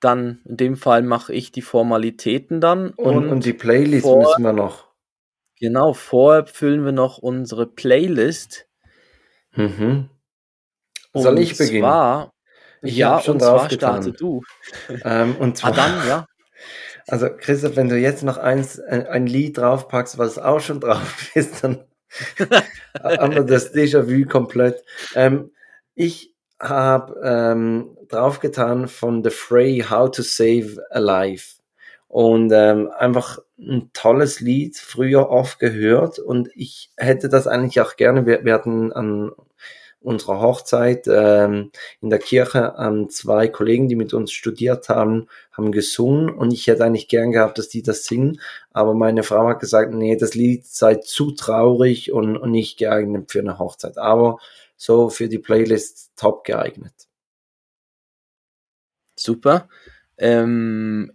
Dann 0.00 0.42
in 0.44 0.56
dem 0.56 0.76
Fall 0.76 1.02
mache 1.02 1.32
ich 1.32 1.52
die 1.52 1.62
Formalitäten 1.62 2.60
dann. 2.60 2.90
Und, 2.90 3.16
und, 3.16 3.28
und 3.30 3.44
die 3.44 3.52
Playlist 3.52 4.04
vor, 4.04 4.18
müssen 4.18 4.42
wir 4.42 4.52
noch. 4.52 4.92
Genau, 5.58 5.92
vorher 5.92 6.46
füllen 6.46 6.84
wir 6.84 6.92
noch 6.92 7.18
unsere 7.18 7.66
Playlist. 7.66 8.68
Mhm. 9.54 10.10
Soll 11.14 11.38
ich 11.38 11.56
beginnen? 11.56 11.82
Zwar, 11.82 12.32
ich 12.82 12.96
ja, 12.96 13.20
schon 13.20 13.34
und 13.34 13.40
zwar 13.40 13.70
starte 13.70 14.12
du. 14.12 14.42
Ähm, 15.04 15.36
und 15.36 15.56
zwar, 15.56 15.72
ah, 15.72 15.76
dann, 15.76 16.08
ja. 16.08 16.26
Also 17.06 17.28
Christoph, 17.36 17.76
wenn 17.76 17.88
du 17.88 17.96
jetzt 17.96 18.22
noch 18.22 18.38
eins, 18.38 18.78
ein, 18.80 19.06
ein 19.06 19.26
Lied 19.26 19.58
draufpackst, 19.58 20.18
was 20.18 20.38
auch 20.38 20.60
schon 20.60 20.80
drauf 20.80 21.30
ist, 21.34 21.64
dann 21.64 21.84
haben 23.02 23.34
wir 23.34 23.44
das 23.44 23.74
Déjà-vu 23.74 24.28
komplett. 24.28 24.84
Ähm, 25.14 25.50
ich 25.94 26.34
habe 26.60 27.20
ähm, 27.24 27.96
draufgetan 28.08 28.88
von 28.88 29.24
The 29.24 29.30
Fray 29.30 29.84
How 29.88 30.10
to 30.10 30.22
Save 30.22 30.76
a 30.90 30.98
Life. 30.98 31.56
Und 32.08 32.52
ähm, 32.52 32.90
einfach 32.98 33.38
ein 33.58 33.90
tolles 33.94 34.40
Lied, 34.40 34.76
früher 34.76 35.30
oft 35.30 35.58
gehört. 35.58 36.18
Und 36.18 36.50
ich 36.54 36.90
hätte 36.98 37.30
das 37.30 37.46
eigentlich 37.46 37.80
auch 37.80 37.96
gerne. 37.96 38.26
Wir, 38.26 38.44
wir 38.44 38.52
hatten 38.52 38.92
an 38.92 39.32
unserer 40.02 40.40
Hochzeit 40.40 41.06
ähm, 41.06 41.70
in 42.00 42.10
der 42.10 42.18
Kirche 42.18 42.74
ähm, 42.78 43.08
zwei 43.08 43.48
Kollegen, 43.48 43.88
die 43.88 43.96
mit 43.96 44.14
uns 44.14 44.32
studiert 44.32 44.88
haben, 44.88 45.28
haben 45.52 45.72
gesungen. 45.72 46.30
Und 46.30 46.52
ich 46.52 46.66
hätte 46.66 46.84
eigentlich 46.84 47.08
gern 47.08 47.32
gehabt, 47.32 47.58
dass 47.58 47.68
die 47.68 47.82
das 47.82 48.04
singen. 48.04 48.40
Aber 48.70 48.94
meine 48.94 49.22
Frau 49.22 49.48
hat 49.48 49.60
gesagt, 49.60 49.92
nee, 49.94 50.16
das 50.16 50.34
Lied 50.34 50.66
sei 50.66 50.96
zu 50.96 51.32
traurig 51.32 52.12
und, 52.12 52.36
und 52.36 52.50
nicht 52.50 52.78
geeignet 52.78 53.30
für 53.30 53.40
eine 53.40 53.58
Hochzeit. 53.58 53.98
Aber 53.98 54.38
so 54.76 55.10
für 55.10 55.28
die 55.28 55.38
Playlist 55.38 56.12
top 56.16 56.44
geeignet. 56.44 56.94
Super. 59.16 59.68
Ähm, 60.18 61.12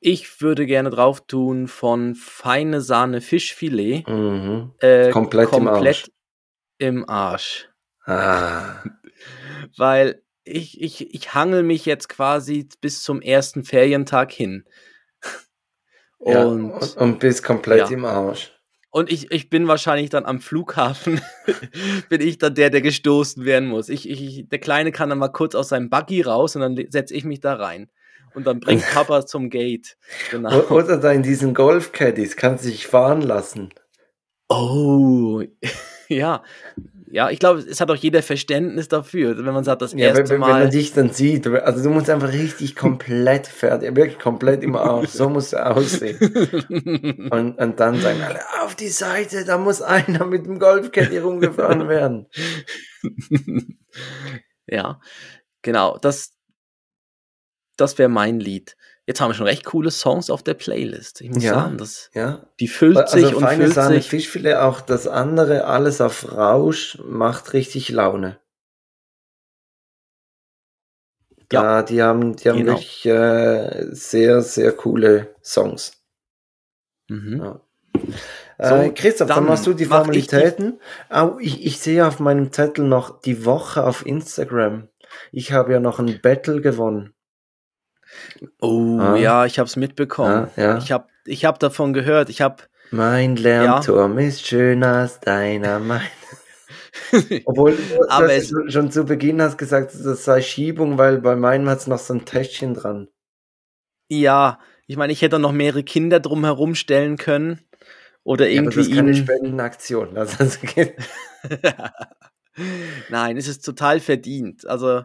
ich 0.00 0.40
würde 0.40 0.66
gerne 0.66 0.90
drauf 0.90 1.20
tun 1.26 1.68
von 1.68 2.14
feine 2.14 2.80
Sahne 2.80 3.20
Fischfilet. 3.20 4.06
Mhm. 4.08 4.72
Äh, 4.80 5.10
komplett, 5.10 5.50
komplett 5.50 5.68
im 5.68 5.86
Arsch. 5.86 6.10
Im 6.78 7.08
Arsch. 7.08 7.69
Ah. 8.10 8.82
Weil 9.76 10.22
ich, 10.44 10.80
ich, 10.80 11.14
ich 11.14 11.34
hangel 11.34 11.62
mich 11.62 11.86
jetzt 11.86 12.08
quasi 12.08 12.68
bis 12.80 13.02
zum 13.02 13.22
ersten 13.22 13.64
Ferientag 13.64 14.32
hin. 14.32 14.64
Und, 16.18 16.32
ja, 16.34 16.44
und, 16.44 16.96
und 16.98 17.18
bist 17.18 17.42
komplett 17.42 17.88
ja. 17.88 17.96
im 17.96 18.04
Arsch. 18.04 18.52
Und 18.90 19.10
ich, 19.10 19.30
ich 19.30 19.48
bin 19.48 19.68
wahrscheinlich 19.68 20.10
dann 20.10 20.26
am 20.26 20.40
Flughafen, 20.40 21.22
bin 22.10 22.20
ich 22.20 22.36
dann 22.36 22.54
der, 22.54 22.68
der 22.68 22.82
gestoßen 22.82 23.46
werden 23.46 23.70
muss. 23.70 23.88
Ich, 23.88 24.06
ich, 24.06 24.46
der 24.46 24.58
Kleine 24.58 24.92
kann 24.92 25.08
dann 25.08 25.18
mal 25.18 25.28
kurz 25.28 25.54
aus 25.54 25.70
seinem 25.70 25.88
Buggy 25.88 26.20
raus 26.20 26.56
und 26.56 26.60
dann 26.60 26.76
setze 26.90 27.14
ich 27.14 27.24
mich 27.24 27.40
da 27.40 27.54
rein. 27.54 27.88
Und 28.34 28.46
dann 28.46 28.60
bringt 28.60 28.82
Papa 28.92 29.24
zum 29.24 29.48
Gate. 29.48 29.96
Genau. 30.30 30.60
Oder 30.68 30.98
da 30.98 31.10
in 31.10 31.22
diesen 31.22 31.54
Golf-Caddies 31.54 32.36
kannst 32.36 32.66
du 32.66 32.68
dich 32.68 32.86
fahren 32.86 33.22
lassen. 33.22 33.70
Oh, 34.50 35.42
ja. 36.08 36.42
Ja, 37.12 37.28
ich 37.28 37.40
glaube, 37.40 37.58
es 37.60 37.80
hat 37.80 37.90
auch 37.90 37.96
jeder 37.96 38.22
Verständnis 38.22 38.86
dafür, 38.86 39.36
wenn 39.36 39.52
man 39.52 39.64
sagt, 39.64 39.82
das 39.82 39.92
ja, 39.92 40.08
erste 40.08 40.28
wenn, 40.28 40.40
Mal. 40.40 40.54
Wenn 40.54 40.62
man 40.62 40.70
dich 40.70 40.92
dann 40.92 41.10
sieht, 41.10 41.44
also 41.44 41.82
du 41.82 41.90
musst 41.90 42.08
einfach 42.08 42.32
richtig 42.32 42.76
komplett 42.76 43.48
fertig, 43.48 43.96
wirklich 43.96 44.18
komplett 44.20 44.62
im 44.62 44.76
Arsch, 44.76 45.10
so 45.10 45.28
muss 45.28 45.52
er 45.52 45.76
aussehen. 45.76 46.18
Und, 47.30 47.58
und 47.58 47.80
dann 47.80 48.00
sagen 48.00 48.22
alle, 48.22 48.40
auf 48.62 48.76
die 48.76 48.88
Seite, 48.88 49.44
da 49.44 49.58
muss 49.58 49.82
einer 49.82 50.24
mit 50.24 50.46
dem 50.46 50.60
Golfcaddy 50.60 51.18
rumgefahren 51.18 51.88
werden. 51.88 52.28
ja, 54.68 55.00
genau, 55.62 55.98
das, 55.98 56.36
das 57.76 57.98
wäre 57.98 58.08
mein 58.08 58.38
Lied. 58.38 58.76
Jetzt 59.10 59.20
haben 59.20 59.30
wir 59.30 59.34
schon 59.34 59.46
recht 59.46 59.64
coole 59.64 59.90
Songs 59.90 60.30
auf 60.30 60.44
der 60.44 60.54
Playlist. 60.54 61.20
Ich 61.20 61.30
muss 61.30 61.42
ja, 61.42 61.54
sagen, 61.54 61.78
das, 61.78 62.12
ja. 62.14 62.46
die 62.60 62.68
füllt 62.68 62.96
also 62.96 63.18
sich 63.18 63.34
und 63.34 63.44
füllt 63.44 63.74
Sahne, 63.74 63.96
sich. 63.96 64.08
Fischfilet, 64.08 64.54
auch 64.54 64.80
das 64.80 65.08
andere, 65.08 65.64
alles 65.64 66.00
auf 66.00 66.30
Rausch, 66.30 66.96
macht 67.04 67.52
richtig 67.52 67.88
Laune. 67.88 68.38
Ja, 71.50 71.64
ja 71.64 71.82
die 71.82 72.00
haben, 72.00 72.36
die 72.36 72.48
haben 72.50 72.58
genau. 72.58 72.74
wirklich 72.74 73.04
äh, 73.04 73.88
sehr, 73.90 74.42
sehr 74.42 74.70
coole 74.70 75.34
Songs. 75.42 76.00
Mhm. 77.08 77.42
Ja. 77.42 77.60
So, 78.60 78.74
äh, 78.76 78.90
Christoph, 78.90 79.26
dann, 79.26 79.38
dann 79.38 79.46
machst 79.46 79.66
du 79.66 79.72
die 79.72 79.86
Formalitäten. 79.86 80.78
Ich, 81.10 81.16
oh, 81.16 81.36
ich, 81.40 81.66
ich 81.66 81.80
sehe 81.80 82.06
auf 82.06 82.20
meinem 82.20 82.52
Zettel 82.52 82.84
noch 82.84 83.20
die 83.22 83.44
Woche 83.44 83.84
auf 83.84 84.06
Instagram. 84.06 84.86
Ich 85.32 85.50
habe 85.50 85.72
ja 85.72 85.80
noch 85.80 85.98
ein 85.98 86.20
Battle 86.22 86.60
gewonnen. 86.60 87.12
Oh 88.60 88.98
ah. 89.00 89.16
ja, 89.16 89.46
ich 89.46 89.58
habe 89.58 89.66
es 89.66 89.76
mitbekommen. 89.76 90.48
Ah, 90.56 90.60
ja. 90.60 90.78
Ich 90.78 90.92
habe 90.92 91.06
ich 91.26 91.44
hab 91.44 91.58
davon 91.58 91.92
gehört. 91.92 92.28
Ich 92.28 92.40
habe 92.40 92.64
mein 92.90 93.36
Lernturm 93.36 94.18
ja. 94.18 94.26
ist 94.26 94.46
schöner 94.46 94.96
als 94.96 95.20
deiner 95.20 95.78
Meinung. 95.78 96.06
Obwohl 97.44 97.76
du 97.76 98.08
Aber 98.08 98.32
es, 98.32 98.52
schon 98.68 98.90
zu 98.90 99.04
Beginn 99.04 99.40
hast 99.40 99.58
gesagt, 99.58 99.92
das 99.94 100.24
sei 100.24 100.42
Schiebung, 100.42 100.98
weil 100.98 101.18
bei 101.18 101.36
meinem 101.36 101.68
hat 101.68 101.78
es 101.78 101.86
noch 101.86 101.98
so 101.98 102.14
ein 102.14 102.24
Täschchen 102.24 102.74
dran. 102.74 103.08
Ja, 104.08 104.58
ich 104.86 104.96
meine, 104.96 105.12
ich 105.12 105.22
hätte 105.22 105.38
noch 105.38 105.52
mehrere 105.52 105.84
Kinder 105.84 106.18
drumherum 106.18 106.74
stellen 106.74 107.16
können. 107.16 107.60
Oder 108.24 108.48
irgendwie. 108.48 108.80
Ja, 108.80 108.86
das 108.86 108.88
ist 108.88 108.96
keine 108.96 109.14
Spendenaktion. 109.14 110.16
Also, 110.16 110.44
Nein, 113.08 113.36
es 113.36 113.46
ist 113.46 113.64
total 113.64 114.00
verdient. 114.00 114.66
Also, 114.66 115.04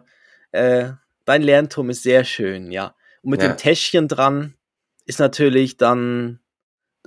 äh, 0.50 0.90
dein 1.26 1.42
Lernturm 1.42 1.90
ist 1.90 2.02
sehr 2.02 2.24
schön, 2.24 2.70
ja. 2.72 2.94
Und 3.22 3.30
mit 3.30 3.42
ja. 3.42 3.48
dem 3.48 3.58
Täschchen 3.58 4.08
dran 4.08 4.54
ist 5.04 5.20
natürlich 5.20 5.76
dann 5.76 6.40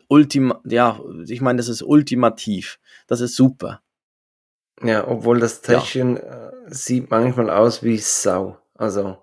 ultima, 0.07 0.61
ja, 0.65 0.99
ich 1.25 1.41
meine, 1.41 1.57
das 1.57 1.67
ist 1.67 1.81
ultimativ. 1.81 2.79
Das 3.07 3.21
ist 3.21 3.35
super. 3.35 3.81
Ja, 4.83 5.07
obwohl 5.07 5.39
das 5.39 5.61
Täschchen 5.61 6.17
ja. 6.17 6.49
Äh, 6.49 6.51
sieht 6.67 7.09
manchmal 7.09 7.49
aus 7.49 7.83
wie 7.83 7.97
Sau. 7.97 8.57
Also, 8.75 9.17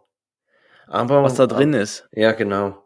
aber. 0.87 1.23
Was 1.23 1.35
da 1.35 1.47
drin 1.47 1.73
ist. 1.73 2.09
Ja, 2.13 2.33
genau. 2.33 2.83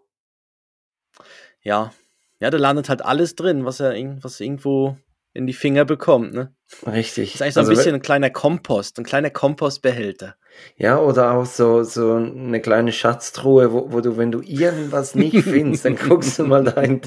Ja. 1.63 1.93
Ja, 2.39 2.51
da 2.51 2.57
landet 2.57 2.89
halt 2.89 3.03
alles 3.03 3.35
drin, 3.35 3.65
was 3.65 3.81
er 3.81 3.93
was 4.23 4.41
irgendwo 4.41 4.97
in 5.33 5.47
die 5.47 5.53
Finger 5.53 5.85
bekommt, 5.85 6.35
ne? 6.35 6.55
Richtig. 6.87 7.33
Das 7.33 7.35
ist 7.35 7.43
eigentlich 7.43 7.55
so 7.55 7.61
ein 7.61 7.67
also, 7.67 7.77
bisschen 7.77 7.95
ein 7.95 8.03
kleiner 8.03 8.31
Kompost, 8.31 8.99
ein 8.99 9.05
kleiner 9.05 9.31
Kompostbehälter. 9.31 10.37
Ja, 10.77 10.99
oder 10.99 11.33
auch 11.33 11.47
so, 11.47 11.83
so 11.83 12.15
eine 12.15 12.61
kleine 12.61 12.93
Schatztruhe, 12.93 13.73
wo, 13.73 13.93
wo 13.93 14.01
du, 14.01 14.17
wenn 14.17 14.33
du 14.33 14.41
irgendwas 14.41 15.15
nicht 15.15 15.37
findest, 15.45 15.85
dann 15.85 15.97
guckst 15.97 16.39
du 16.39 16.45
mal 16.45 16.65
da 16.65 16.81
in 16.81 17.01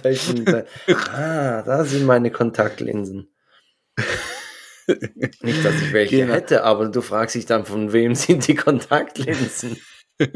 ah, 1.14 1.62
da 1.62 1.84
sind 1.86 2.06
meine 2.06 2.32
Kontaktlinsen. 2.32 3.30
Nicht, 5.42 5.64
dass 5.64 5.82
ich 5.82 5.94
welche 5.94 6.18
genau. 6.18 6.34
hätte, 6.34 6.64
aber 6.64 6.90
du 6.90 7.02
fragst 7.02 7.36
dich 7.36 7.46
dann, 7.46 7.66
von 7.66 7.94
wem 7.94 8.16
sind 8.16 8.48
die 8.48 8.56
Kontaktlinsen? 8.56 9.78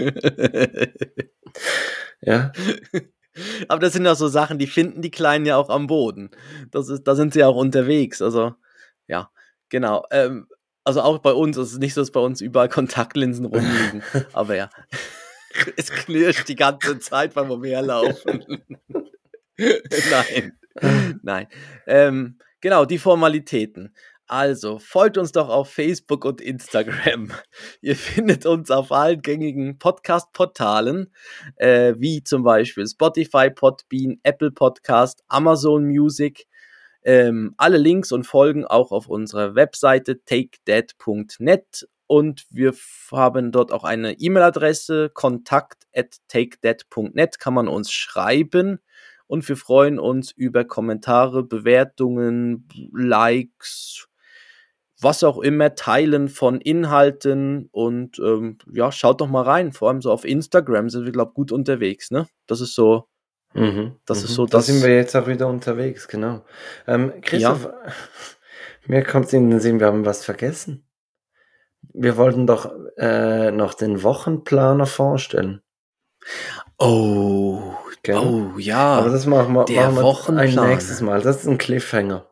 ja. 2.22 2.52
Aber 3.68 3.80
das 3.80 3.94
sind 3.94 4.06
ja 4.06 4.16
so 4.16 4.28
Sachen, 4.28 4.60
die 4.60 4.68
finden 4.68 5.02
die 5.02 5.12
Kleinen 5.12 5.46
ja 5.46 5.58
auch 5.58 5.70
am 5.70 5.88
Boden. 5.88 6.32
Das 6.72 6.90
ist, 6.90 7.04
da 7.04 7.16
sind 7.16 7.34
sie 7.34 7.44
auch 7.44 7.56
unterwegs. 7.56 8.22
Also, 8.22 8.56
ja, 9.08 9.30
genau. 9.70 10.06
Ähm, 10.12 10.48
also 10.84 11.02
auch 11.02 11.20
bei 11.20 11.34
uns, 11.34 11.58
es 11.58 11.74
ist 11.74 11.80
nicht 11.80 11.94
so, 11.94 12.02
dass 12.02 12.12
bei 12.12 12.20
uns 12.20 12.40
überall 12.40 12.70
Kontaktlinsen 12.70 13.46
rumliegen. 13.46 14.04
aber 14.34 14.56
ja, 14.56 14.70
es 15.76 15.92
knirscht 15.92 16.48
die 16.48 16.56
ganze 16.56 17.00
Zeit 17.00 17.34
beim 17.34 17.52
Umherlaufen. 17.52 18.64
Nein. 19.58 20.58
Nein. 21.24 21.48
Ähm, 21.88 22.38
genau, 22.62 22.86
die 22.86 23.00
Formalitäten. 23.00 23.94
Also, 24.30 24.78
folgt 24.78 25.18
uns 25.18 25.32
doch 25.32 25.48
auf 25.48 25.70
Facebook 25.70 26.26
und 26.26 26.42
Instagram. 26.42 27.32
Ihr 27.82 27.96
findet 27.96 28.46
uns 28.46 28.70
auf 28.70 28.92
allen 28.92 29.22
gängigen 29.22 29.80
Podcast-Portalen, 29.80 31.14
äh, 31.56 31.94
wie 31.98 32.22
zum 32.22 32.44
Beispiel 32.44 32.86
Spotify, 32.86 33.50
Podbean, 33.50 34.20
Apple 34.24 34.52
Podcast, 34.52 35.24
Amazon 35.30 35.86
Music. 35.86 36.46
Ähm, 37.04 37.54
alle 37.56 37.78
Links 37.78 38.12
und 38.12 38.26
Folgen 38.26 38.66
auch 38.66 38.92
auf 38.92 39.08
unserer 39.08 39.56
Webseite 39.56 40.22
takedead.net 40.26 41.88
und 42.08 42.46
wir 42.50 42.74
haben 43.12 43.54
dort 43.54 43.72
auch 43.72 43.86
eine 43.86 44.20
E-Mail-Adresse, 44.20 45.10
kontakt 45.14 45.88
at 45.96 46.20
kann 47.40 47.54
man 47.54 47.70
uns 47.70 47.94
schreiben 47.94 48.80
und 49.28 49.48
wir 49.48 49.56
freuen 49.56 50.00
uns 50.00 50.32
über 50.32 50.66
Kommentare, 50.66 51.44
Bewertungen, 51.44 52.68
Likes, 52.92 54.08
was 55.00 55.24
auch 55.24 55.40
immer, 55.40 55.76
Teilen 55.76 56.28
von 56.28 56.60
Inhalten 56.60 57.70
und 57.72 58.20
ähm, 58.20 58.58
ja, 58.72 58.92
schaut 58.92 59.22
doch 59.22 59.28
mal 59.28 59.44
rein. 59.44 59.72
Vor 59.72 59.90
allem 59.90 60.02
so 60.02 60.12
auf 60.12 60.26
Instagram 60.26 60.90
sind 60.90 61.06
wir, 61.06 61.12
glaube 61.12 61.32
ich, 61.32 61.36
gut 61.36 61.52
unterwegs, 61.52 62.10
ne? 62.10 62.28
Das 62.48 62.62
ist 62.62 62.74
so. 62.74 63.08
Mhm, 63.54 63.96
das 64.06 64.24
ist 64.24 64.32
mhm. 64.32 64.36
so. 64.36 64.46
Da 64.48 64.62
sind 64.62 64.84
wir 64.84 64.96
jetzt 64.96 65.16
auch 65.16 65.28
wieder 65.28 65.48
unterwegs, 65.48 66.08
genau. 66.08 66.44
Ähm, 66.88 67.14
Christoph, 67.22 67.66
ja. 67.66 67.74
mir 68.88 69.04
kommt 69.04 69.32
in 69.34 69.50
den 69.50 69.60
Sinn, 69.60 69.80
wir 69.80 69.88
haben 69.88 70.06
was 70.06 70.26
vergessen. 70.26 70.84
Wir 71.94 72.18
wollten 72.18 72.48
doch 72.48 72.72
äh, 72.98 73.52
noch 73.52 73.74
den 73.74 74.04
Wochenplaner 74.04 74.86
vorstellen. 74.86 75.62
Oh, 76.78 77.74
genau. 78.04 78.54
oh 78.56 78.60
ja. 78.60 78.98
Aber 78.98 79.10
das 79.10 79.26
machen 79.26 79.54
wir, 79.54 79.66
der 79.66 79.86
machen 79.86 79.96
wir 79.96 80.04
Wochenplaner. 80.04 80.62
ein 80.64 80.70
nächstes 80.70 81.02
Mal. 81.02 81.22
Das 81.22 81.38
ist 81.38 81.48
ein 81.48 81.58
Cliffhanger. 81.58 82.28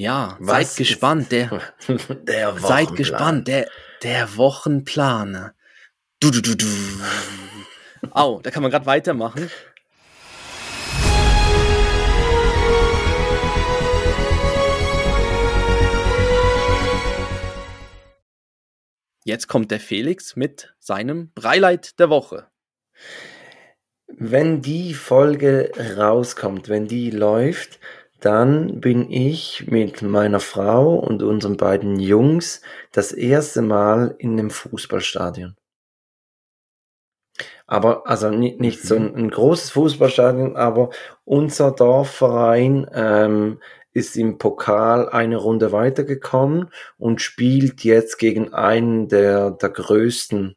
Ja, 0.00 0.38
Was 0.40 0.76
seid 0.76 0.76
gespannt. 0.78 1.30
Der, 1.30 1.60
der 2.22 2.58
seid 2.58 2.96
gespannt. 2.96 3.46
Der, 3.46 3.68
der 4.02 4.34
Wochenplaner. 4.38 5.54
Du, 6.20 6.30
du, 6.30 6.40
du, 6.40 6.56
du. 6.56 6.66
Au, 8.10 8.40
da 8.40 8.50
kann 8.50 8.62
man 8.62 8.72
gerade 8.72 8.86
weitermachen. 8.86 9.50
Jetzt 19.24 19.48
kommt 19.48 19.70
der 19.70 19.80
Felix 19.80 20.34
mit 20.34 20.74
seinem 20.78 21.30
Breileit 21.34 22.00
der 22.00 22.08
Woche. 22.08 22.48
Wenn 24.06 24.62
die 24.62 24.94
Folge 24.94 25.70
rauskommt, 25.98 26.70
wenn 26.70 26.88
die 26.88 27.10
läuft, 27.10 27.78
dann 28.24 28.80
bin 28.80 29.10
ich 29.10 29.66
mit 29.68 30.02
meiner 30.02 30.40
Frau 30.40 30.94
und 30.96 31.22
unseren 31.22 31.56
beiden 31.56 31.98
Jungs 31.98 32.62
das 32.92 33.12
erste 33.12 33.62
Mal 33.62 34.14
in 34.18 34.38
einem 34.38 34.50
Fußballstadion. 34.50 35.56
Aber, 37.66 38.08
also 38.08 38.30
nicht, 38.30 38.60
nicht 38.60 38.82
so 38.82 38.96
ein, 38.96 39.12
mhm. 39.12 39.16
ein, 39.16 39.30
großes 39.30 39.70
Fußballstadion, 39.70 40.56
aber 40.56 40.90
unser 41.24 41.70
Dorfverein 41.70 42.90
ähm, 42.92 43.60
ist 43.92 44.16
im 44.16 44.38
Pokal 44.38 45.08
eine 45.08 45.36
Runde 45.36 45.72
weitergekommen 45.72 46.70
und 46.98 47.20
spielt 47.20 47.84
jetzt 47.84 48.18
gegen 48.18 48.52
einen 48.52 49.08
der, 49.08 49.52
der 49.52 49.68
größten 49.70 50.56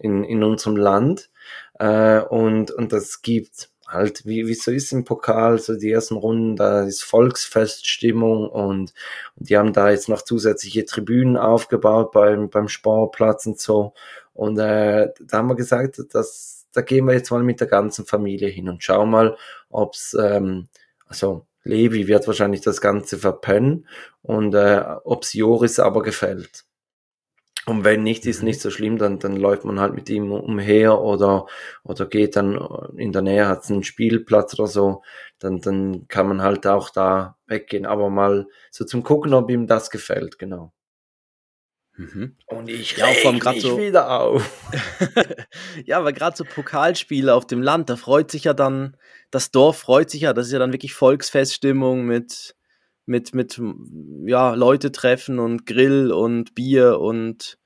in, 0.00 0.24
in 0.24 0.42
unserem 0.42 0.76
Land. 0.76 1.30
Äh, 1.78 2.20
und, 2.20 2.70
und 2.70 2.92
das 2.92 3.22
gibt 3.22 3.70
halt, 3.88 4.26
wie, 4.26 4.46
wie 4.46 4.54
so 4.54 4.70
ist 4.70 4.92
im 4.92 5.04
Pokal, 5.04 5.58
so 5.58 5.74
die 5.76 5.90
ersten 5.90 6.16
Runden, 6.16 6.56
da 6.56 6.82
ist 6.82 7.02
Volksfeststimmung 7.02 8.48
und, 8.48 8.92
und 9.36 9.50
die 9.50 9.56
haben 9.56 9.72
da 9.72 9.90
jetzt 9.90 10.08
noch 10.08 10.22
zusätzliche 10.22 10.84
Tribünen 10.84 11.36
aufgebaut 11.36 12.12
beim, 12.12 12.50
beim 12.50 12.68
Sportplatz 12.68 13.46
und 13.46 13.58
so. 13.58 13.94
Und 14.34 14.58
äh, 14.58 15.08
da 15.20 15.38
haben 15.38 15.48
wir 15.48 15.56
gesagt, 15.56 16.00
dass, 16.12 16.66
da 16.72 16.82
gehen 16.82 17.06
wir 17.06 17.14
jetzt 17.14 17.30
mal 17.30 17.42
mit 17.42 17.60
der 17.60 17.66
ganzen 17.66 18.04
Familie 18.04 18.48
hin 18.48 18.68
und 18.68 18.84
schauen 18.84 19.10
mal, 19.10 19.36
ob's, 19.70 20.14
ähm, 20.20 20.68
also 21.06 21.46
Levi 21.64 22.06
wird 22.08 22.26
wahrscheinlich 22.26 22.60
das 22.60 22.80
Ganze 22.80 23.18
verpennen 23.18 23.86
und 24.22 24.54
äh, 24.54 24.84
ob's 25.04 25.32
Joris 25.32 25.80
aber 25.80 26.02
gefällt. 26.02 26.67
Und 27.68 27.84
wenn 27.84 28.02
nicht, 28.02 28.24
ist 28.24 28.40
mhm. 28.40 28.46
nicht 28.46 28.60
so 28.62 28.70
schlimm, 28.70 28.96
dann, 28.96 29.18
dann 29.18 29.36
läuft 29.36 29.66
man 29.66 29.78
halt 29.78 29.94
mit 29.94 30.08
ihm 30.08 30.32
umher 30.32 31.00
oder, 31.02 31.46
oder 31.84 32.06
geht 32.06 32.34
dann 32.34 32.58
in 32.96 33.12
der 33.12 33.20
Nähe, 33.20 33.46
hat 33.46 33.68
einen 33.70 33.84
Spielplatz 33.84 34.54
oder 34.58 34.66
so, 34.66 35.02
dann, 35.38 35.60
dann 35.60 36.08
kann 36.08 36.28
man 36.28 36.40
halt 36.40 36.66
auch 36.66 36.88
da 36.88 37.36
weggehen, 37.46 37.84
aber 37.84 38.08
mal 38.08 38.46
so 38.70 38.86
zum 38.86 39.02
Gucken, 39.02 39.34
ob 39.34 39.50
ihm 39.50 39.66
das 39.66 39.90
gefällt, 39.90 40.38
genau. 40.38 40.72
Mhm. 41.98 42.36
Und 42.46 42.70
ich 42.70 42.96
ja, 42.96 43.04
reg 43.04 43.44
mich 43.44 43.60
so, 43.60 43.76
wieder 43.78 44.18
auf. 44.18 44.50
ja, 45.84 45.98
aber 45.98 46.14
gerade 46.14 46.36
so 46.38 46.44
Pokalspiele 46.44 47.34
auf 47.34 47.46
dem 47.46 47.60
Land, 47.60 47.90
da 47.90 47.96
freut 47.96 48.30
sich 48.30 48.44
ja 48.44 48.54
dann, 48.54 48.96
das 49.30 49.50
Dorf 49.50 49.78
freut 49.78 50.08
sich 50.08 50.22
ja, 50.22 50.32
das 50.32 50.46
ist 50.46 50.52
ja 50.54 50.58
dann 50.58 50.72
wirklich 50.72 50.94
Volksfeststimmung 50.94 52.06
mit, 52.06 52.54
mit, 53.04 53.34
mit 53.34 53.60
ja, 54.24 54.54
Leute 54.54 54.90
treffen 54.90 55.38
und 55.38 55.66
Grill 55.66 56.12
und 56.12 56.54
Bier 56.54 56.98
und, 57.00 57.57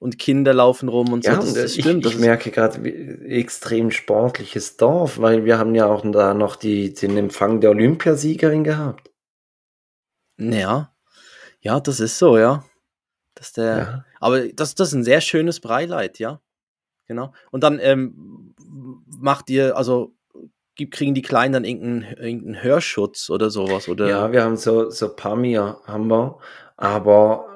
und 0.00 0.18
Kinder 0.18 0.54
laufen 0.54 0.88
rum 0.88 1.12
und 1.12 1.24
so. 1.24 1.30
Ja, 1.30 1.36
das, 1.36 1.52
das 1.52 1.76
ich, 1.76 1.84
stimmt. 1.84 2.06
Ich, 2.06 2.18
merke 2.18 2.50
gerade 2.50 2.82
extrem 3.26 3.90
sportliches 3.92 4.76
Dorf, 4.76 5.20
weil 5.20 5.44
wir 5.44 5.58
haben 5.58 5.74
ja 5.74 5.86
auch 5.86 6.02
da 6.10 6.34
noch 6.34 6.56
die, 6.56 6.92
den 6.94 7.16
Empfang 7.16 7.60
der 7.60 7.70
Olympiasiegerin 7.70 8.64
gehabt. 8.64 9.10
Ja, 10.38 10.92
ja, 11.60 11.78
das 11.80 12.00
ist 12.00 12.18
so, 12.18 12.38
ja. 12.38 12.64
Das 13.34 13.52
der, 13.52 13.76
ja. 13.76 14.04
Aber 14.18 14.48
das, 14.48 14.74
das 14.74 14.88
ist 14.88 14.94
ein 14.94 15.04
sehr 15.04 15.20
schönes 15.20 15.60
Breileit, 15.60 16.18
ja. 16.18 16.40
Genau. 17.06 17.32
Und 17.50 17.62
dann 17.62 17.78
ähm, 17.78 18.54
macht 19.06 19.50
ihr, 19.50 19.76
also 19.76 20.14
kriegen 20.90 21.14
die 21.14 21.20
Kleinen 21.20 21.52
dann 21.52 21.64
irgendeinen, 21.64 22.16
irgendeinen 22.16 22.62
Hörschutz 22.62 23.28
oder 23.28 23.50
sowas? 23.50 23.86
Oder? 23.88 24.08
Ja, 24.08 24.32
wir 24.32 24.42
haben 24.42 24.56
so, 24.56 24.88
so 24.88 25.14
Pamir 25.14 25.78
haben 25.84 26.06
wir, 26.06 26.38
aber 26.78 27.49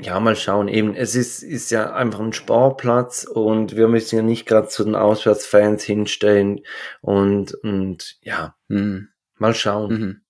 ja, 0.00 0.20
mal 0.20 0.36
schauen. 0.36 0.68
Eben, 0.68 0.94
es 0.94 1.14
ist, 1.14 1.42
ist 1.42 1.70
ja 1.70 1.92
einfach 1.92 2.20
ein 2.20 2.32
Sportplatz 2.32 3.24
und 3.24 3.76
wir 3.76 3.88
müssen 3.88 4.16
ja 4.16 4.22
nicht 4.22 4.46
gerade 4.46 4.68
zu 4.68 4.84
den 4.84 4.94
Auswärtsfans 4.94 5.82
hinstellen 5.82 6.60
und, 7.00 7.54
und 7.54 8.18
ja, 8.22 8.56
mhm. 8.68 9.08
mal 9.36 9.54
schauen. 9.54 10.00
Mhm. 10.00 10.20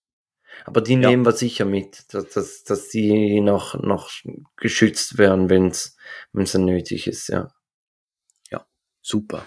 Aber 0.65 0.81
die 0.81 0.95
ja. 0.95 1.11
nehmen 1.11 1.25
wir 1.25 1.33
sicher 1.33 1.65
mit, 1.65 2.13
dass, 2.13 2.31
dass, 2.31 2.65
dass 2.65 2.89
die 2.89 3.41
noch, 3.41 3.75
noch 3.81 4.11
geschützt 4.57 5.19
werden, 5.19 5.51
wenn 5.51 5.67
es 5.69 5.97
dann 6.53 6.65
nötig 6.65 7.07
ist, 7.07 7.29
ja. 7.29 7.49
Ja, 8.51 8.67
super. 9.01 9.47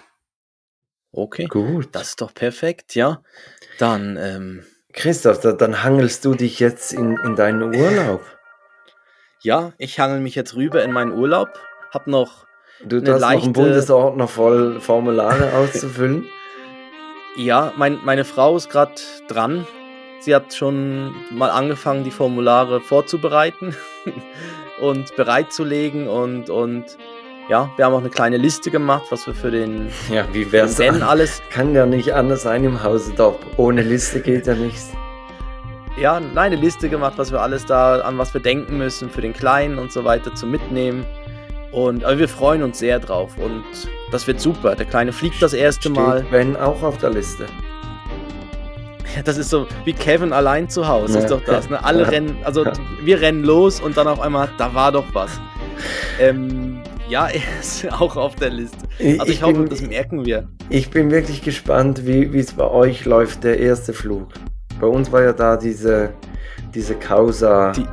Okay. 1.10 1.44
Gut. 1.46 1.88
Das 1.92 2.10
ist 2.10 2.20
doch 2.20 2.32
perfekt, 2.32 2.94
ja. 2.94 3.22
Dann, 3.78 4.16
ähm, 4.16 4.64
Christoph, 4.92 5.40
da, 5.40 5.52
dann 5.52 5.82
hangelst 5.82 6.24
du 6.24 6.34
dich 6.34 6.58
jetzt 6.58 6.92
in, 6.92 7.18
in 7.24 7.36
deinen 7.36 7.62
Urlaub. 7.74 8.22
Ja, 9.42 9.72
ich 9.76 9.98
hangel 9.98 10.20
mich 10.20 10.36
jetzt 10.36 10.54
rüber 10.54 10.84
in 10.84 10.92
meinen 10.92 11.12
Urlaub. 11.12 11.48
Hab 11.90 12.06
noch. 12.06 12.46
Du 12.84 12.98
hast 12.98 13.20
leichte... 13.20 13.36
noch 13.36 13.42
einen 13.42 13.52
Bundesordner 13.52 14.28
voll 14.28 14.80
Formulare 14.80 15.52
auszufüllen. 15.56 16.26
Ja, 17.36 17.72
mein, 17.76 17.98
meine 18.04 18.24
Frau 18.24 18.56
ist 18.56 18.70
gerade 18.70 18.92
dran. 19.26 19.66
Sie 20.20 20.32
hat 20.34 20.54
schon 20.54 21.12
mal 21.32 21.50
angefangen, 21.50 22.04
die 22.04 22.12
Formulare 22.12 22.80
vorzubereiten 22.80 23.74
und 24.80 25.16
bereitzulegen 25.16 26.06
und, 26.06 26.48
und 26.48 26.84
ja, 27.48 27.68
wir 27.74 27.84
haben 27.84 27.94
auch 27.94 27.98
eine 28.00 28.10
kleine 28.10 28.36
Liste 28.36 28.70
gemacht, 28.70 29.06
was 29.10 29.26
wir 29.26 29.34
für 29.34 29.50
den 29.50 29.88
ja, 30.08 30.24
wie 30.32 30.52
wär's 30.52 30.76
denn 30.76 31.02
alles 31.02 31.42
kann 31.50 31.74
ja 31.74 31.86
nicht 31.86 32.14
anders 32.14 32.42
sein 32.42 32.62
im 32.62 32.84
Hause 32.84 33.12
Top. 33.16 33.40
Ohne 33.56 33.82
Liste 33.82 34.20
geht 34.20 34.46
ja 34.46 34.54
nichts. 34.54 34.92
Ja, 35.98 36.20
eine 36.34 36.56
Liste 36.56 36.88
gemacht, 36.88 37.14
was 37.16 37.30
wir 37.32 37.40
alles 37.40 37.66
da 37.66 38.00
an 38.00 38.16
was 38.16 38.32
wir 38.32 38.40
denken 38.40 38.78
müssen 38.78 39.10
für 39.10 39.20
den 39.20 39.32
Kleinen 39.32 39.78
und 39.78 39.92
so 39.92 40.04
weiter 40.04 40.34
zum 40.34 40.50
Mitnehmen. 40.50 41.04
Und 41.70 42.04
aber 42.04 42.18
wir 42.18 42.28
freuen 42.28 42.62
uns 42.62 42.78
sehr 42.78 42.98
drauf 42.98 43.36
und 43.38 43.64
das 44.10 44.26
wird 44.26 44.40
super. 44.40 44.74
Der 44.74 44.86
Kleine 44.86 45.12
fliegt 45.12 45.40
das 45.40 45.52
erste 45.54 45.88
Steht 45.88 45.96
Mal. 45.96 46.24
Ben 46.30 46.56
auch 46.56 46.82
auf 46.82 46.98
der 46.98 47.10
Liste. 47.10 47.46
Ja, 49.16 49.22
das 49.22 49.36
ist 49.36 49.50
so 49.50 49.66
wie 49.84 49.92
Kevin 49.92 50.32
allein 50.32 50.68
zu 50.68 50.88
Hause, 50.88 51.18
ja. 51.18 51.24
ist 51.24 51.30
doch 51.30 51.42
das. 51.44 51.68
Ne? 51.68 51.82
Alle 51.82 52.02
ja. 52.04 52.08
rennen, 52.08 52.36
also 52.44 52.64
wir 53.02 53.20
rennen 53.20 53.44
los 53.44 53.80
und 53.80 53.96
dann 53.96 54.06
auf 54.06 54.20
einmal, 54.20 54.48
da 54.56 54.72
war 54.74 54.92
doch 54.92 55.04
was. 55.12 55.40
Ähm, 56.18 56.80
ja, 57.08 57.26
er 57.28 57.42
ist 57.60 57.90
auch 57.92 58.16
auf 58.16 58.34
der 58.36 58.50
Liste. 58.50 58.78
Also 58.98 59.24
ich, 59.24 59.28
ich 59.28 59.42
hoffe, 59.42 59.54
bin, 59.54 59.68
das 59.68 59.82
merken 59.82 60.24
wir. 60.24 60.48
Ich 60.70 60.90
bin 60.90 61.10
wirklich 61.10 61.42
gespannt, 61.42 62.06
wie 62.06 62.38
es 62.38 62.52
bei 62.52 62.68
euch 62.68 63.04
läuft, 63.04 63.44
der 63.44 63.58
erste 63.58 63.92
Flug. 63.92 64.28
Bei 64.82 64.88
uns 64.88 65.12
war 65.12 65.22
ja 65.22 65.32
da 65.32 65.56
diese, 65.56 66.12
diese 66.74 66.96
Causa. 66.96 67.70
Die, 67.70 67.86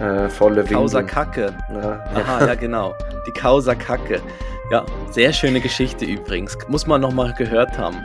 äh, 0.00 0.30
volle 0.30 0.64
Causa 0.64 1.02
Kacke. 1.02 1.54
Ja. 1.70 2.02
Aha, 2.14 2.46
ja 2.46 2.54
genau. 2.54 2.94
Die 3.26 3.32
Causa 3.32 3.74
Kacke. 3.74 4.18
Ja, 4.70 4.86
sehr 5.10 5.30
schöne 5.34 5.60
Geschichte 5.60 6.06
übrigens. 6.06 6.56
Muss 6.68 6.86
man 6.86 7.02
nochmal 7.02 7.34
gehört 7.34 7.76
haben. 7.76 7.98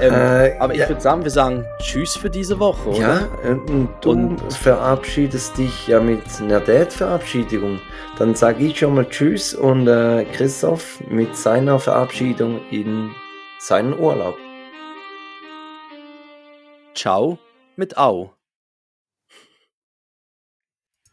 Ähm, 0.00 0.12
äh, 0.12 0.58
aber 0.58 0.72
ich 0.72 0.80
ja. 0.80 0.88
würde 0.88 1.00
sagen, 1.00 1.22
wir 1.22 1.30
sagen 1.30 1.64
Tschüss 1.78 2.16
für 2.16 2.28
diese 2.28 2.58
Woche, 2.58 2.88
oder? 2.88 3.28
Ja, 3.44 3.50
und 3.52 3.90
du 4.00 4.10
und 4.10 4.52
verabschiedest 4.52 5.56
dich 5.56 5.86
ja 5.86 6.00
mit 6.00 6.22
einer 6.40 6.58
Date-Verabschiedigung. 6.58 7.78
Dann 8.18 8.34
sage 8.34 8.64
ich 8.64 8.80
schon 8.80 8.96
mal 8.96 9.08
Tschüss 9.08 9.54
und 9.54 9.86
äh, 9.86 10.24
Christoph 10.32 10.98
mit 11.08 11.36
seiner 11.36 11.78
Verabschiedung 11.78 12.60
in 12.72 13.12
seinen 13.60 13.96
Urlaub. 13.96 14.36
Ciao 16.96 17.38
mit 17.76 17.96
Au. 17.96 18.30